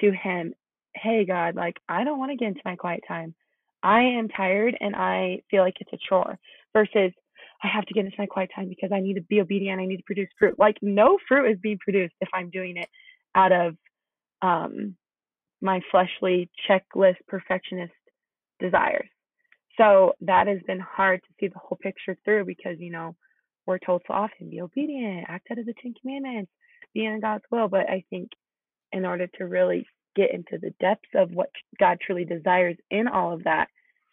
to 0.01 0.13
him. 0.13 0.55
Hey, 0.95 1.25
God, 1.25 1.55
like, 1.57 1.77
I 1.89 2.05
don't 2.05 2.19
want 2.19 2.31
to 2.31 2.37
get 2.37 2.49
into 2.49 2.61
my 2.65 2.77
quiet 2.77 3.01
time. 3.07 3.35
I 3.83 4.03
am 4.03 4.29
tired 4.29 4.77
and 4.81 4.95
I 4.95 5.43
feel 5.51 5.63
like 5.63 5.75
it's 5.81 5.93
a 5.93 5.99
chore 6.09 6.39
versus 6.73 7.13
I 7.65 7.69
have 7.69 7.85
to 7.87 7.95
get 7.95 8.05
into 8.05 8.17
my 8.19 8.27
quiet 8.27 8.51
time 8.55 8.69
because 8.69 8.91
I 8.93 9.01
need 9.01 9.15
to 9.15 9.23
be 9.23 9.41
obedient. 9.41 9.81
I 9.81 9.87
need 9.87 9.97
to 9.99 10.03
produce 10.05 10.29
fruit. 10.39 10.59
Like, 10.59 10.77
no 10.83 11.19
fruit 11.27 11.51
is 11.51 11.59
being 11.61 11.79
produced 11.79 12.15
if 12.21 12.29
I'm 12.33 12.51
doing 12.51 12.77
it 12.77 12.89
out 13.35 13.53
of 13.53 13.77
um, 14.43 14.97
my 15.63 15.81
fleshly 15.91 16.51
checklist 16.69 17.17
perfectionist 17.29 17.93
desires. 18.61 19.09
So 19.79 20.13
that 20.21 20.49
has 20.49 20.59
been 20.67 20.81
hard 20.81 21.23
to 21.23 21.29
see 21.41 21.49
the 21.49 21.59
whole 21.59 21.79
picture 21.81 22.17
through 22.25 22.45
because, 22.45 22.77
you 22.79 22.91
know, 22.91 23.15
we're 23.67 23.79
told 23.79 24.03
so 24.07 24.13
often 24.15 24.51
be 24.51 24.61
obedient, 24.61 25.27
act 25.29 25.49
out 25.51 25.59
of 25.59 25.67
the 25.67 25.75
Ten 25.81 25.95
Commandments, 26.01 26.51
be 26.93 27.05
in 27.05 27.21
God's 27.21 27.45
will. 27.51 27.69
But 27.69 27.89
I 27.89 28.05
think 28.11 28.31
in 28.93 29.07
order 29.07 29.29
to 29.39 29.45
really 29.45 29.87
get 30.15 30.35
into 30.35 30.59
the 30.61 30.75
depths 30.81 31.09
of 31.15 31.31
what 31.31 31.49
God 31.79 31.99
truly 32.05 32.25
desires 32.25 32.77
in 32.91 33.09
all 33.09 33.33
of 33.33 33.45
that, 33.45 33.69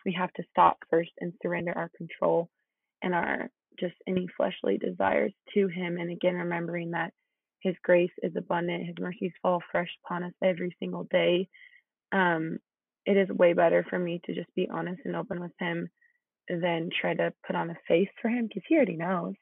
we 0.05 0.13
have 0.13 0.31
to 0.33 0.43
stop 0.51 0.77
first 0.89 1.11
and 1.19 1.33
surrender 1.41 1.73
our 1.75 1.89
control 1.97 2.49
and 3.01 3.13
our 3.13 3.49
just 3.79 3.95
any 4.07 4.27
fleshly 4.37 4.77
desires 4.77 5.33
to 5.53 5.67
Him. 5.67 5.97
And 5.97 6.11
again, 6.11 6.35
remembering 6.35 6.91
that 6.91 7.13
His 7.61 7.75
grace 7.83 8.11
is 8.23 8.35
abundant, 8.35 8.85
His 8.85 8.95
mercies 8.99 9.33
fall 9.41 9.61
fresh 9.71 9.89
upon 10.05 10.23
us 10.23 10.33
every 10.43 10.75
single 10.79 11.05
day. 11.11 11.47
Um, 12.11 12.59
it 13.05 13.17
is 13.17 13.29
way 13.29 13.53
better 13.53 13.85
for 13.89 13.99
me 13.99 14.21
to 14.25 14.33
just 14.33 14.53
be 14.55 14.69
honest 14.71 15.01
and 15.05 15.15
open 15.15 15.39
with 15.39 15.51
Him 15.59 15.89
than 16.47 16.89
try 16.99 17.13
to 17.13 17.33
put 17.45 17.55
on 17.55 17.69
a 17.69 17.77
face 17.87 18.09
for 18.21 18.29
Him 18.29 18.47
because 18.47 18.63
He 18.67 18.75
already 18.75 18.97
knows. 18.97 19.33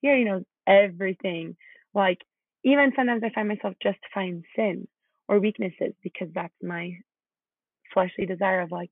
He 0.00 0.08
already 0.08 0.24
knows 0.24 0.44
everything. 0.66 1.56
Like, 1.94 2.18
even 2.64 2.92
sometimes 2.96 3.22
I 3.24 3.30
find 3.30 3.48
myself 3.48 3.74
justifying 3.82 4.42
sin 4.56 4.86
or 5.28 5.40
weaknesses 5.40 5.94
because 6.02 6.28
that's 6.34 6.54
my 6.62 6.92
fleshly 7.92 8.26
desire 8.26 8.60
of 8.60 8.70
like, 8.72 8.90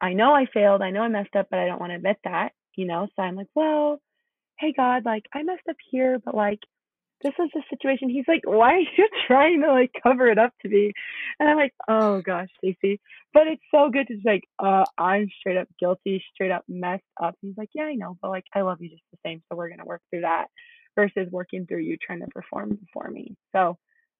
I 0.00 0.12
know 0.12 0.32
I 0.32 0.46
failed, 0.52 0.82
I 0.82 0.90
know 0.90 1.02
I 1.02 1.08
messed 1.08 1.34
up, 1.36 1.48
but 1.50 1.58
I 1.58 1.66
don't 1.66 1.80
want 1.80 1.90
to 1.90 1.96
admit 1.96 2.18
that, 2.24 2.52
you 2.76 2.86
know? 2.86 3.08
So 3.16 3.22
I'm 3.22 3.34
like, 3.34 3.48
well, 3.54 4.00
hey 4.58 4.72
God, 4.76 5.04
like 5.04 5.24
I 5.34 5.42
messed 5.42 5.68
up 5.68 5.76
here, 5.90 6.20
but 6.24 6.34
like 6.34 6.60
this 7.22 7.34
is 7.38 7.50
the 7.52 7.62
situation. 7.70 8.08
He's 8.08 8.28
like, 8.28 8.42
why 8.44 8.74
are 8.74 8.78
you 8.78 9.08
trying 9.26 9.62
to 9.62 9.72
like 9.72 9.92
cover 10.02 10.28
it 10.28 10.38
up 10.38 10.52
to 10.62 10.68
me? 10.68 10.92
And 11.38 11.48
I'm 11.48 11.56
like, 11.56 11.74
oh 11.88 12.22
gosh, 12.22 12.48
Tacy. 12.64 13.00
But 13.32 13.46
it's 13.46 13.62
so 13.70 13.90
good 13.90 14.06
to 14.08 14.14
just 14.14 14.26
like, 14.26 14.44
uh, 14.58 14.84
I'm 14.96 15.28
straight 15.40 15.56
up 15.56 15.68
guilty, 15.78 16.22
straight 16.34 16.50
up 16.50 16.64
messed 16.68 17.02
up. 17.22 17.34
He's 17.42 17.56
like, 17.56 17.70
yeah, 17.74 17.84
I 17.84 17.94
know, 17.94 18.16
but 18.22 18.30
like 18.30 18.44
I 18.54 18.62
love 18.62 18.78
you 18.80 18.90
just 18.90 19.02
the 19.12 19.18
same, 19.24 19.42
so 19.48 19.56
we're 19.56 19.70
gonna 19.70 19.84
work 19.84 20.02
through 20.10 20.22
that 20.22 20.46
versus 20.94 21.30
working 21.30 21.66
through 21.66 21.82
you 21.82 21.96
trying 21.96 22.20
to 22.20 22.26
perform 22.28 22.70
before 22.76 23.10
me. 23.10 23.36
So 23.54 23.76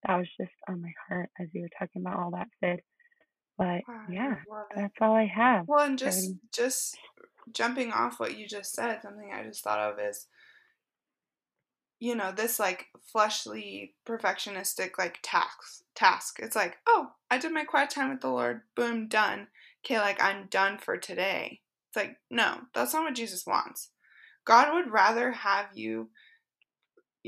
that 0.06 0.16
was 0.16 0.28
just 0.40 0.52
on 0.68 0.80
my 0.82 0.92
heart 1.08 1.30
as 1.40 1.48
you 1.52 1.62
were 1.62 1.70
talking 1.78 2.02
about 2.02 2.18
all 2.18 2.30
that, 2.32 2.48
Sid. 2.62 2.82
But 3.56 3.82
wow, 3.88 4.04
yeah, 4.08 4.34
that's 4.74 4.94
all 5.00 5.14
I 5.14 5.26
have. 5.26 5.66
Well, 5.66 5.84
and 5.84 5.98
just 5.98 6.32
just 6.52 6.96
jumping 7.52 7.92
off 7.92 8.20
what 8.20 8.38
you 8.38 8.46
just 8.46 8.72
said, 8.72 9.00
something 9.02 9.32
I 9.32 9.42
just 9.42 9.64
thought 9.64 9.80
of 9.80 9.98
is, 9.98 10.26
you 12.00 12.14
know, 12.14 12.32
this 12.32 12.58
like 12.58 12.86
fleshly 13.12 13.94
perfectionistic 14.06 14.92
like 14.98 15.18
task 15.22 15.82
task. 15.94 16.38
It's 16.40 16.56
like, 16.56 16.78
oh, 16.86 17.08
I 17.30 17.38
did 17.38 17.52
my 17.52 17.64
quiet 17.64 17.90
time 17.90 18.10
with 18.10 18.20
the 18.20 18.28
Lord, 18.28 18.62
boom, 18.76 19.08
done. 19.08 19.48
Okay, 19.84 19.98
like 19.98 20.22
I'm 20.22 20.46
done 20.50 20.78
for 20.78 20.96
today. 20.96 21.60
It's 21.88 21.96
like, 21.96 22.16
no, 22.30 22.58
that's 22.74 22.94
not 22.94 23.04
what 23.04 23.14
Jesus 23.14 23.46
wants. 23.46 23.90
God 24.44 24.72
would 24.72 24.92
rather 24.92 25.32
have 25.32 25.66
you 25.74 26.08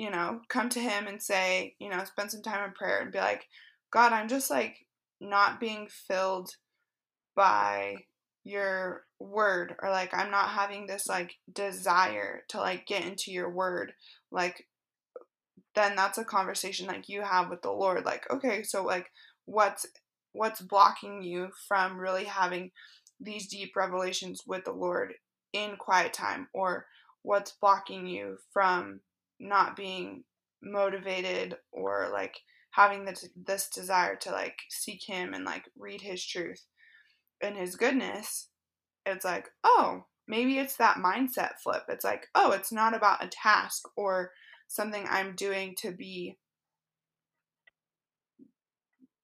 you 0.01 0.11
know, 0.11 0.41
come 0.49 0.69
to 0.71 0.81
him 0.81 1.07
and 1.07 1.23
say, 1.23 1.75
you 1.79 1.91
know, 1.91 2.03
spend 2.05 2.31
some 2.31 2.43
time 2.43 2.65
in 2.65 2.73
prayer 2.73 3.01
and 3.01 3.13
be 3.13 3.19
like, 3.19 3.47
God, 3.91 4.13
I'm 4.13 4.29
just 4.29 4.51
like 4.51 4.87
not 5.21 5.61
being 5.61 5.89
filled 5.91 6.57
by 7.35 7.97
your 8.45 9.05
word 9.21 9.77
or 9.83 9.91
like 9.91 10.15
I'm 10.15 10.31
not 10.31 10.49
having 10.49 10.87
this 10.87 11.07
like 11.07 11.37
desire 11.53 12.43
to 12.49 12.59
like 12.59 12.87
get 12.87 13.05
into 13.05 13.31
your 13.31 13.51
word 13.51 13.93
like 14.33 14.67
then 15.75 15.95
that's 15.95 16.19
a 16.19 16.25
conversation 16.25 16.87
like 16.87 17.09
you 17.09 17.23
have 17.23 17.51
with 17.51 17.63
the 17.63 17.71
Lord 17.71 18.05
like 18.05 18.29
okay 18.31 18.63
so 18.63 18.83
like 18.83 19.11
what's 19.45 19.87
what's 20.33 20.61
blocking 20.61 21.23
you 21.23 21.51
from 21.69 21.99
really 21.99 22.25
having 22.25 22.71
these 23.21 23.49
deep 23.49 23.77
revelations 23.77 24.43
with 24.47 24.65
the 24.65 24.73
Lord 24.73 25.15
in 25.53 25.77
quiet 25.77 26.13
time? 26.13 26.49
Or 26.55 26.87
what's 27.23 27.53
blocking 27.53 28.07
you 28.07 28.39
from 28.53 29.01
not 29.39 29.77
being 29.77 30.25
motivated 30.63 31.57
or 31.73 32.09
like 32.13 32.37
having 32.73 33.05
this 33.05 33.29
this 33.35 33.69
desire 33.69 34.15
to 34.15 34.31
like 34.31 34.59
seek 34.69 35.03
him 35.07 35.35
and 35.35 35.45
like 35.45 35.65
read 35.79 36.03
his 36.03 36.25
truth 36.25 36.67
and 37.43 37.57
his 37.57 37.77
goodness 37.77 38.49
it's 39.11 39.25
like 39.25 39.51
oh 39.65 40.05
maybe 40.27 40.59
it's 40.59 40.77
that 40.77 40.97
mindset 40.97 41.59
flip. 41.63 41.85
It's 41.89 42.05
like 42.05 42.29
oh 42.35 42.53
it's 42.53 42.73
not 42.73 42.95
about 42.95 43.25
a 43.25 43.29
task 43.29 43.89
or 43.97 44.31
something 44.69 45.05
i'm 45.11 45.35
doing 45.35 45.75
to 45.75 45.91
be 45.91 46.39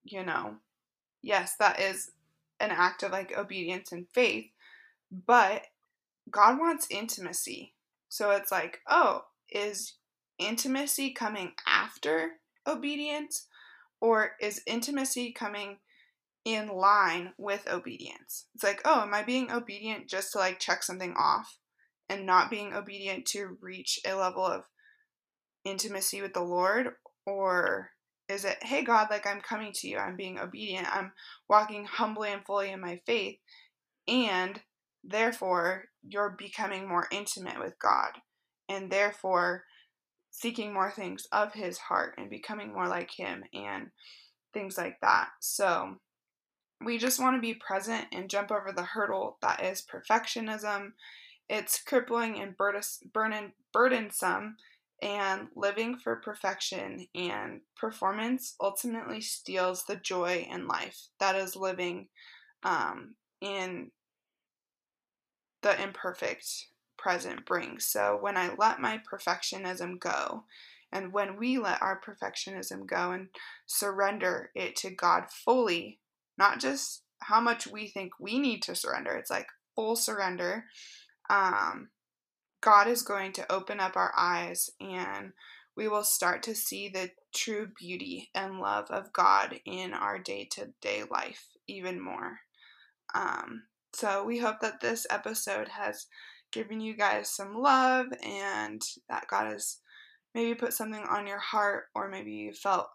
you 0.02 0.24
know 0.24 0.56
yes 1.22 1.54
that 1.60 1.78
is 1.80 2.10
an 2.58 2.72
act 2.72 3.04
of 3.04 3.12
like 3.12 3.36
obedience 3.38 3.92
and 3.92 4.06
faith 4.12 4.46
but 5.24 5.62
god 6.30 6.58
wants 6.58 6.88
intimacy. 6.90 7.74
So 8.08 8.30
it's 8.30 8.50
like 8.50 8.80
oh 8.88 9.24
is 9.50 9.94
intimacy 10.38 11.12
coming 11.12 11.52
after 11.66 12.32
obedience 12.66 13.46
or 14.00 14.32
is 14.40 14.62
intimacy 14.66 15.32
coming 15.32 15.78
in 16.46 16.68
line 16.68 17.32
with 17.36 17.68
obedience? 17.68 18.46
It's 18.54 18.62
like, 18.62 18.80
oh, 18.84 19.02
am 19.02 19.12
I 19.12 19.24
being 19.24 19.50
obedient 19.50 20.08
just 20.08 20.32
to 20.32 20.38
like 20.38 20.60
check 20.60 20.84
something 20.84 21.12
off 21.18 21.58
and 22.08 22.24
not 22.24 22.50
being 22.50 22.72
obedient 22.72 23.26
to 23.26 23.58
reach 23.60 23.98
a 24.06 24.14
level 24.14 24.46
of 24.46 24.62
intimacy 25.64 26.22
with 26.22 26.34
the 26.34 26.42
Lord? 26.42 26.90
Or 27.26 27.90
is 28.28 28.44
it, 28.44 28.62
hey, 28.62 28.82
God, 28.82 29.08
like 29.10 29.26
I'm 29.26 29.40
coming 29.40 29.72
to 29.74 29.88
you, 29.88 29.98
I'm 29.98 30.16
being 30.16 30.38
obedient, 30.38 30.86
I'm 30.96 31.10
walking 31.48 31.84
humbly 31.84 32.30
and 32.30 32.46
fully 32.46 32.70
in 32.70 32.80
my 32.80 33.00
faith, 33.04 33.38
and 34.06 34.60
therefore 35.02 35.86
you're 36.06 36.36
becoming 36.38 36.88
more 36.88 37.08
intimate 37.10 37.58
with 37.58 37.76
God, 37.80 38.12
and 38.68 38.88
therefore 38.88 39.64
seeking 40.30 40.72
more 40.72 40.92
things 40.92 41.26
of 41.32 41.54
his 41.54 41.78
heart 41.78 42.14
and 42.18 42.30
becoming 42.30 42.72
more 42.72 42.86
like 42.86 43.10
him 43.10 43.42
and 43.52 43.90
things 44.54 44.78
like 44.78 44.98
that. 45.02 45.30
So 45.40 45.96
we 46.84 46.98
just 46.98 47.20
want 47.20 47.36
to 47.36 47.40
be 47.40 47.54
present 47.54 48.06
and 48.12 48.30
jump 48.30 48.50
over 48.50 48.72
the 48.72 48.82
hurdle 48.82 49.38
that 49.42 49.64
is 49.64 49.82
perfectionism. 49.82 50.92
It's 51.48 51.82
crippling 51.82 52.40
and 52.40 52.56
burden, 52.56 53.52
burdensome, 53.72 54.56
and 55.02 55.48
living 55.54 55.98
for 55.98 56.16
perfection 56.16 57.06
and 57.14 57.60
performance 57.76 58.54
ultimately 58.60 59.20
steals 59.20 59.84
the 59.84 59.96
joy 59.96 60.46
in 60.50 60.66
life 60.66 61.08
that 61.20 61.36
is 61.36 61.54
living 61.54 62.08
um, 62.62 63.14
in 63.40 63.90
the 65.62 65.82
imperfect 65.82 66.66
present 66.96 67.44
brings. 67.44 67.84
So 67.84 68.18
when 68.20 68.36
I 68.36 68.54
let 68.56 68.80
my 68.80 69.00
perfectionism 69.10 70.00
go, 70.00 70.44
and 70.92 71.12
when 71.12 71.36
we 71.36 71.58
let 71.58 71.82
our 71.82 72.00
perfectionism 72.00 72.86
go 72.86 73.10
and 73.12 73.28
surrender 73.66 74.50
it 74.54 74.76
to 74.76 74.90
God 74.90 75.24
fully, 75.30 75.98
not 76.38 76.60
just 76.60 77.02
how 77.20 77.40
much 77.40 77.66
we 77.66 77.88
think 77.88 78.12
we 78.20 78.38
need 78.38 78.62
to 78.62 78.74
surrender, 78.74 79.12
it's 79.12 79.30
like 79.30 79.46
full 79.74 79.96
surrender. 79.96 80.64
Um, 81.30 81.88
God 82.60 82.88
is 82.88 83.02
going 83.02 83.32
to 83.32 83.52
open 83.52 83.80
up 83.80 83.96
our 83.96 84.12
eyes 84.16 84.70
and 84.80 85.32
we 85.76 85.88
will 85.88 86.04
start 86.04 86.42
to 86.44 86.54
see 86.54 86.88
the 86.88 87.10
true 87.34 87.68
beauty 87.78 88.30
and 88.34 88.60
love 88.60 88.90
of 88.90 89.12
God 89.12 89.60
in 89.66 89.92
our 89.92 90.18
day 90.18 90.48
to 90.52 90.68
day 90.80 91.02
life 91.10 91.46
even 91.68 92.00
more. 92.00 92.40
Um, 93.14 93.64
so 93.92 94.24
we 94.24 94.38
hope 94.38 94.60
that 94.60 94.80
this 94.80 95.06
episode 95.10 95.68
has 95.68 96.06
given 96.52 96.80
you 96.80 96.96
guys 96.96 97.28
some 97.30 97.54
love 97.54 98.06
and 98.22 98.82
that 99.08 99.26
God 99.28 99.52
has 99.52 99.78
maybe 100.34 100.54
put 100.54 100.72
something 100.72 101.02
on 101.02 101.26
your 101.26 101.38
heart 101.38 101.84
or 101.94 102.08
maybe 102.08 102.32
you 102.32 102.52
felt 102.52 102.88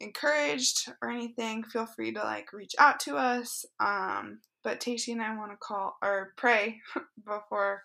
encouraged 0.00 0.90
or 1.02 1.10
anything, 1.10 1.64
feel 1.64 1.86
free 1.86 2.12
to 2.12 2.20
like 2.20 2.52
reach 2.52 2.74
out 2.78 3.00
to 3.00 3.16
us. 3.16 3.64
Um, 3.80 4.40
but 4.64 4.80
Tacy 4.80 5.12
and 5.12 5.22
I 5.22 5.36
want 5.36 5.52
to 5.52 5.56
call 5.56 5.96
or 6.02 6.32
pray 6.36 6.80
before 7.24 7.82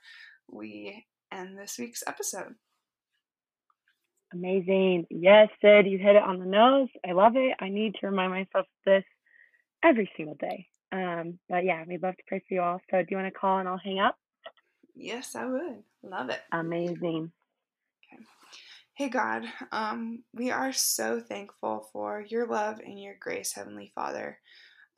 we 0.52 1.06
end 1.32 1.58
this 1.58 1.78
week's 1.78 2.04
episode. 2.08 2.56
Amazing. 4.34 5.06
Yes, 5.10 5.50
Sid, 5.62 5.86
you 5.86 6.00
hit 6.00 6.16
it 6.16 6.24
on 6.24 6.40
the 6.40 6.46
nose. 6.46 6.90
I 7.08 7.12
love 7.12 7.36
it. 7.36 7.56
I 7.60 7.70
need 7.70 7.96
to 8.02 8.08
remind 8.08 8.32
myself 8.32 8.66
of 8.66 8.84
this 8.86 9.04
every 9.84 10.10
single 10.18 10.36
day. 10.36 10.68
Um, 10.92 11.40
but 11.50 11.64
yeah, 11.64 11.84
we'd 11.88 12.02
love 12.02 12.18
to 12.18 12.24
pray 12.28 12.40
for 12.48 12.54
you 12.54 12.62
all. 12.62 12.82
So 12.90 12.98
do 12.98 13.08
you 13.10 13.18
want 13.18 13.32
to 13.32 13.40
call 13.40 13.60
and 13.60 13.68
I'll 13.68 13.78
hang 13.78 14.00
up? 14.00 14.18
Yes, 14.96 15.36
I 15.36 15.46
would. 15.46 15.84
Love 16.04 16.30
it. 16.30 16.40
Amazing. 16.52 17.32
Hey 18.96 19.10
God, 19.10 19.46
um, 19.72 20.22
we 20.36 20.52
are 20.52 20.72
so 20.72 21.20
thankful 21.20 21.90
for 21.92 22.24
your 22.30 22.46
love 22.46 22.80
and 22.80 23.02
your 23.02 23.16
grace, 23.20 23.52
Heavenly 23.52 23.92
Father. 23.96 24.38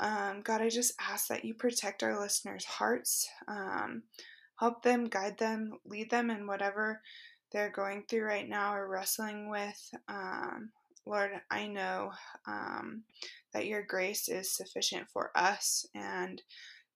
Um, 0.01 0.41
God, 0.41 0.61
I 0.61 0.67
just 0.67 0.91
ask 0.99 1.29
that 1.29 1.45
you 1.45 1.53
protect 1.53 2.03
our 2.03 2.19
listeners' 2.19 2.65
hearts, 2.65 3.25
um, 3.47 4.03
help 4.59 4.83
them, 4.83 5.05
guide 5.05 5.37
them, 5.37 5.79
lead 5.85 6.09
them 6.09 6.29
in 6.29 6.45
whatever 6.45 7.01
they're 7.53 7.69
going 7.69 8.03
through 8.09 8.23
right 8.23 8.49
now 8.49 8.75
or 8.75 8.89
wrestling 8.89 9.49
with. 9.49 9.89
Um, 10.09 10.71
Lord, 11.05 11.31
I 11.49 11.67
know 11.67 12.11
um, 12.45 13.03
that 13.53 13.65
your 13.65 13.83
grace 13.83 14.27
is 14.27 14.53
sufficient 14.53 15.07
for 15.13 15.31
us 15.35 15.85
and 15.95 16.41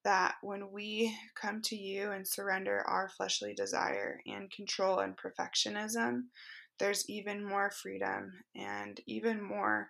that 0.03 0.35
when 0.41 0.71
we 0.71 1.15
come 1.39 1.61
to 1.61 1.77
you 1.77 2.11
and 2.11 2.27
surrender 2.27 2.83
our 2.87 3.07
fleshly 3.07 3.53
desire 3.53 4.19
and 4.25 4.51
control 4.51 4.99
and 4.99 5.15
perfectionism, 5.17 6.23
there's 6.79 7.09
even 7.09 7.43
more 7.43 7.71
freedom 7.71 8.33
and 8.55 8.99
even 9.05 9.41
more 9.41 9.89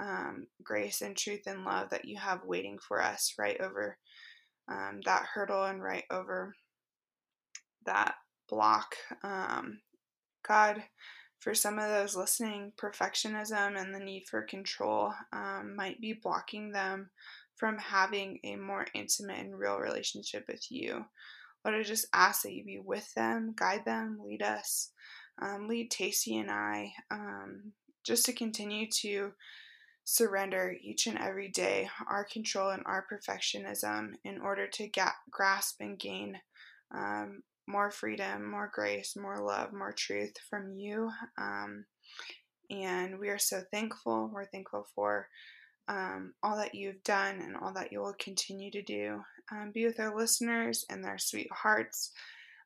um, 0.00 0.46
grace 0.62 1.02
and 1.02 1.16
truth 1.16 1.42
and 1.46 1.64
love 1.64 1.90
that 1.90 2.06
you 2.06 2.18
have 2.18 2.44
waiting 2.44 2.78
for 2.78 3.02
us 3.02 3.34
right 3.38 3.60
over 3.60 3.98
um, 4.70 5.00
that 5.04 5.26
hurdle 5.34 5.64
and 5.64 5.82
right 5.82 6.04
over 6.10 6.54
that 7.84 8.14
block. 8.48 8.94
Um, 9.22 9.80
God, 10.46 10.82
for 11.40 11.54
some 11.54 11.78
of 11.78 11.88
those 11.88 12.16
listening, 12.16 12.72
perfectionism 12.80 13.80
and 13.80 13.94
the 13.94 13.98
need 13.98 14.24
for 14.30 14.42
control 14.42 15.12
um, 15.32 15.74
might 15.76 16.00
be 16.00 16.12
blocking 16.12 16.72
them 16.72 17.10
from 17.56 17.78
having 17.78 18.38
a 18.44 18.56
more 18.56 18.86
intimate 18.94 19.40
and 19.40 19.58
real 19.58 19.78
relationship 19.78 20.44
with 20.48 20.70
you. 20.70 21.04
Lord, 21.64 21.78
I 21.78 21.82
just 21.82 22.06
ask 22.12 22.42
that 22.42 22.52
you 22.52 22.64
be 22.64 22.80
with 22.84 23.12
them, 23.14 23.54
guide 23.56 23.84
them, 23.84 24.18
lead 24.24 24.42
us, 24.42 24.90
um, 25.42 25.68
lead 25.68 25.90
Tacy 25.90 26.40
and 26.40 26.50
I, 26.50 26.92
um, 27.10 27.72
just 28.04 28.24
to 28.26 28.32
continue 28.32 28.88
to 29.00 29.32
surrender 30.04 30.74
each 30.82 31.06
and 31.06 31.18
every 31.18 31.48
day 31.48 31.88
our 32.08 32.24
control 32.24 32.70
and 32.70 32.82
our 32.86 33.06
perfectionism 33.10 34.12
in 34.24 34.40
order 34.40 34.66
to 34.66 34.88
ga- 34.88 35.14
grasp 35.30 35.76
and 35.80 35.98
gain 35.98 36.40
um, 36.94 37.42
more 37.66 37.90
freedom, 37.90 38.50
more 38.50 38.70
grace, 38.72 39.16
more 39.16 39.40
love, 39.40 39.72
more 39.72 39.92
truth 39.92 40.34
from 40.50 40.72
you. 40.72 41.10
Um, 41.38 41.84
and 42.70 43.18
we 43.18 43.28
are 43.28 43.38
so 43.38 43.62
thankful. 43.70 44.30
We're 44.32 44.46
thankful 44.46 44.86
for 44.94 45.28
um, 45.88 46.34
all 46.42 46.56
that 46.56 46.74
you've 46.74 47.02
done 47.04 47.40
and 47.40 47.56
all 47.56 47.72
that 47.74 47.92
you 47.92 48.00
will 48.00 48.14
continue 48.18 48.70
to 48.70 48.82
do. 48.82 49.22
Um, 49.50 49.70
be 49.72 49.84
with 49.84 50.00
our 50.00 50.16
listeners 50.16 50.84
and 50.90 51.04
their 51.04 51.18
sweet 51.18 51.50
hearts. 51.52 52.12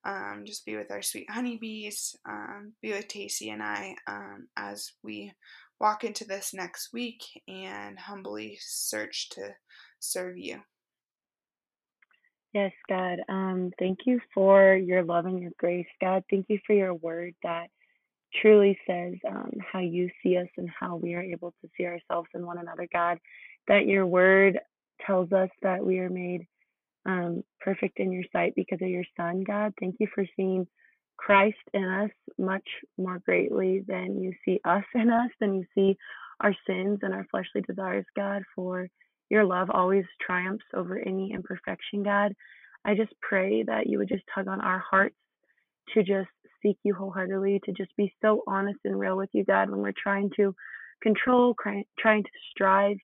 Um, 0.05 0.45
just 0.47 0.65
be 0.65 0.77
with 0.77 0.91
our 0.91 1.03
sweet 1.03 1.31
honeybees. 1.31 2.17
Um, 2.29 2.73
be 2.83 2.93
with 2.93 3.09
Tacy 3.09 3.53
and 3.53 3.63
I 3.63 3.97
um, 4.07 4.49
as 4.57 4.93
we 5.03 5.33
walk 5.81 6.05
into 6.05 6.25
this 6.25 6.55
next 6.55 6.93
week 6.93 7.23
and 7.49 7.99
humbly 7.99 8.59
search 8.61 9.29
to 9.31 9.55
serve 9.99 10.39
you. 10.39 10.61
Yes, 12.53 12.73
God. 12.89 13.19
Um, 13.29 13.71
thank 13.79 14.01
you 14.07 14.21
for 14.33 14.75
your 14.75 15.03
love 15.03 15.27
and 15.27 15.41
your 15.41 15.51
grace, 15.59 15.87
God. 16.01 16.25
Thank 16.31 16.47
you 16.49 16.59
for 16.67 16.75
your 16.75 16.95
word 16.95 17.35
that 17.43 17.67
truly 18.41 18.79
says 18.87 19.15
um, 19.29 19.53
how 19.73 19.81
you 19.81 20.09
see 20.23 20.37
us 20.37 20.49
and 20.57 20.71
how 20.71 20.97
we 20.97 21.15
are 21.15 21.23
able 21.23 21.53
to 21.61 21.69
see 21.77 21.85
ourselves 21.85 22.29
in 22.35 22.47
one 22.47 22.59
another, 22.59 22.89
God. 22.93 23.19
That 23.69 23.87
your 23.87 24.07
word 24.07 24.59
tells 25.07 25.33
us 25.33 25.51
that 25.63 25.85
we 25.85 25.99
are 25.99 26.09
made 26.09 26.47
um, 27.07 27.43
perfect 27.61 27.99
in 27.99 28.13
your 28.13 28.25
sight 28.33 28.55
because 28.57 28.81
of 28.83 28.89
your 28.89 29.05
Son, 29.17 29.45
God. 29.47 29.73
Thank 29.81 29.97
you 30.01 30.09
for 30.15 30.25
seeing 30.37 30.67
Christ 31.17 31.57
in 31.73 31.85
us 31.85 32.11
much 32.39 32.67
more 32.99 33.21
greatly 33.25 33.83
than 33.87 34.21
you 34.21 34.33
see 34.45 34.61
us 34.65 34.85
in 34.95 35.11
us, 35.11 35.31
than 35.41 35.55
you 35.55 35.65
see 35.75 35.97
our 36.41 36.55
sins 36.67 36.99
and 37.03 37.15
our 37.15 37.27
fleshly 37.31 37.63
desires, 37.63 38.05
God, 38.15 38.43
for 38.55 38.89
your 39.31 39.45
love 39.45 39.69
always 39.73 40.05
triumphs 40.25 40.65
over 40.75 40.99
any 40.99 41.33
imperfection, 41.33 42.03
God. 42.03 42.33
I 42.85 42.95
just 42.95 43.13
pray 43.21 43.63
that 43.65 43.87
you 43.87 43.99
would 43.99 44.09
just 44.09 44.23
tug 44.35 44.47
on 44.49 44.61
our 44.61 44.79
hearts 44.79 45.17
to 45.95 46.03
just 46.03 46.29
seek 46.63 46.79
you 46.83 46.95
wholeheartedly, 46.95 47.61
to 47.65 47.73
just 47.73 47.95
be 47.97 48.13
so 48.23 48.43
honest 48.47 48.79
and 48.85 48.99
real 48.99 49.17
with 49.17 49.31
you, 49.33 49.45
God, 49.45 49.71
when 49.71 49.81
we're 49.81 49.93
trying 50.01 50.31
to 50.37 50.55
control, 51.03 51.55
trying 51.99 52.23
to 52.23 52.31
strive, 52.51 52.97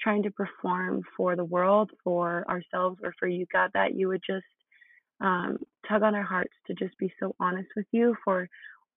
trying 0.00 0.22
to 0.22 0.30
perform 0.30 1.02
for 1.16 1.36
the 1.36 1.44
world, 1.44 1.90
for 2.02 2.44
ourselves, 2.48 2.98
or 3.02 3.14
for 3.18 3.28
you, 3.28 3.46
God, 3.52 3.70
that 3.74 3.94
you 3.94 4.08
would 4.08 4.22
just 4.26 4.44
um, 5.20 5.58
tug 5.88 6.02
on 6.02 6.14
our 6.14 6.22
hearts 6.22 6.54
to 6.66 6.74
just 6.74 6.96
be 6.98 7.12
so 7.20 7.34
honest 7.40 7.68
with 7.76 7.86
you. 7.92 8.14
For 8.24 8.48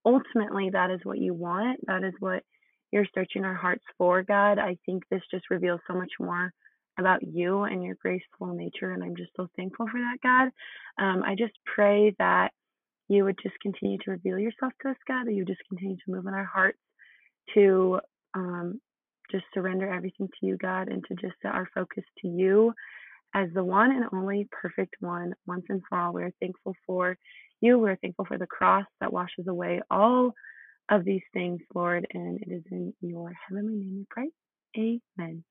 ultimately, 0.05 0.69
that 0.71 0.91
is 0.91 1.01
what 1.03 1.19
you 1.19 1.33
want. 1.33 1.79
That 1.87 2.03
is 2.03 2.13
what 2.19 2.43
you're 2.91 3.07
searching 3.13 3.43
our 3.43 3.55
hearts 3.55 3.83
for, 3.97 4.23
God. 4.23 4.59
I 4.59 4.77
think 4.85 5.03
this 5.09 5.21
just 5.31 5.49
reveals 5.49 5.81
so 5.87 5.93
much 5.93 6.11
more 6.19 6.53
about 6.99 7.23
you 7.23 7.63
and 7.63 7.83
your 7.83 7.95
graceful 7.95 8.53
nature. 8.53 8.91
And 8.91 9.03
I'm 9.03 9.15
just 9.15 9.31
so 9.35 9.47
thankful 9.55 9.87
for 9.87 9.99
that, 9.99 10.17
God. 10.21 11.03
Um, 11.03 11.23
I 11.23 11.35
just 11.35 11.53
pray 11.65 12.15
that 12.19 12.51
you 13.09 13.23
would 13.23 13.37
just 13.41 13.55
continue 13.61 13.97
to 13.99 14.11
reveal 14.11 14.37
yourself 14.37 14.73
to 14.81 14.89
us, 14.89 14.97
God, 15.07 15.25
that 15.25 15.33
you 15.33 15.43
just 15.43 15.61
continue 15.67 15.95
to 15.97 16.11
move 16.11 16.27
in 16.27 16.33
our 16.33 16.45
hearts 16.45 16.79
to 17.55 17.99
um, 18.35 18.79
just 19.31 19.45
surrender 19.53 19.91
everything 19.91 20.27
to 20.27 20.45
you, 20.45 20.57
God, 20.57 20.87
and 20.89 21.03
to 21.07 21.15
just 21.15 21.35
set 21.41 21.53
our 21.53 21.67
focus 21.73 22.03
to 22.21 22.27
you 22.27 22.73
as 23.35 23.49
the 23.53 23.63
one 23.63 23.91
and 23.91 24.05
only 24.13 24.47
perfect 24.51 24.95
one 24.99 25.33
once 25.47 25.65
and 25.69 25.81
for 25.89 25.97
all. 25.97 26.13
We're 26.13 26.33
thankful 26.39 26.75
for 26.85 27.17
you. 27.61 27.79
We're 27.79 27.97
thankful 27.97 28.25
for 28.25 28.37
the 28.37 28.47
cross 28.47 28.85
that 28.99 29.13
washes 29.13 29.47
away 29.47 29.81
all 29.89 30.33
of 30.89 31.05
these 31.05 31.23
things, 31.33 31.61
Lord. 31.73 32.07
And 32.13 32.39
it 32.41 32.51
is 32.51 32.63
in 32.71 32.93
your 33.01 33.33
heavenly 33.47 33.75
name 33.75 33.95
we 33.97 34.05
pray. 34.09 34.29
Amen. 34.77 35.43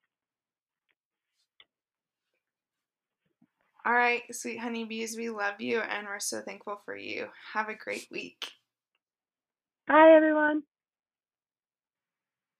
All 3.84 3.92
right, 3.92 4.22
sweet 4.30 4.60
honeybees, 4.60 5.16
we 5.16 5.28
love 5.28 5.60
you 5.60 5.80
and 5.80 6.06
we're 6.06 6.20
so 6.20 6.40
thankful 6.40 6.80
for 6.84 6.96
you. 6.96 7.26
Have 7.52 7.68
a 7.68 7.74
great 7.74 8.06
week. 8.12 8.52
Bye, 9.88 10.12
everyone. 10.16 10.62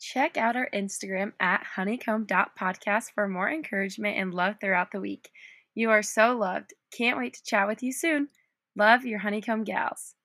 Check 0.03 0.37
out 0.37 0.57
our 0.57 0.69
Instagram 0.75 1.33
at 1.39 1.63
honeycomb.podcast 1.77 3.13
for 3.15 3.29
more 3.29 3.49
encouragement 3.49 4.19
and 4.19 4.35
love 4.35 4.57
throughout 4.61 4.91
the 4.91 5.01
week. 5.01 5.31
You 5.77 5.91
are 5.91 6.03
so 6.03 6.37
loved. 6.37 6.75
Can't 6.93 7.17
wait 7.17 7.35
to 7.35 7.45
chat 7.45 7.69
with 7.69 7.85
you 7.85 7.93
soon. 7.93 8.27
Love 8.75 9.05
your 9.07 9.21
honeycomb 9.21 9.63
gals. 9.63 10.17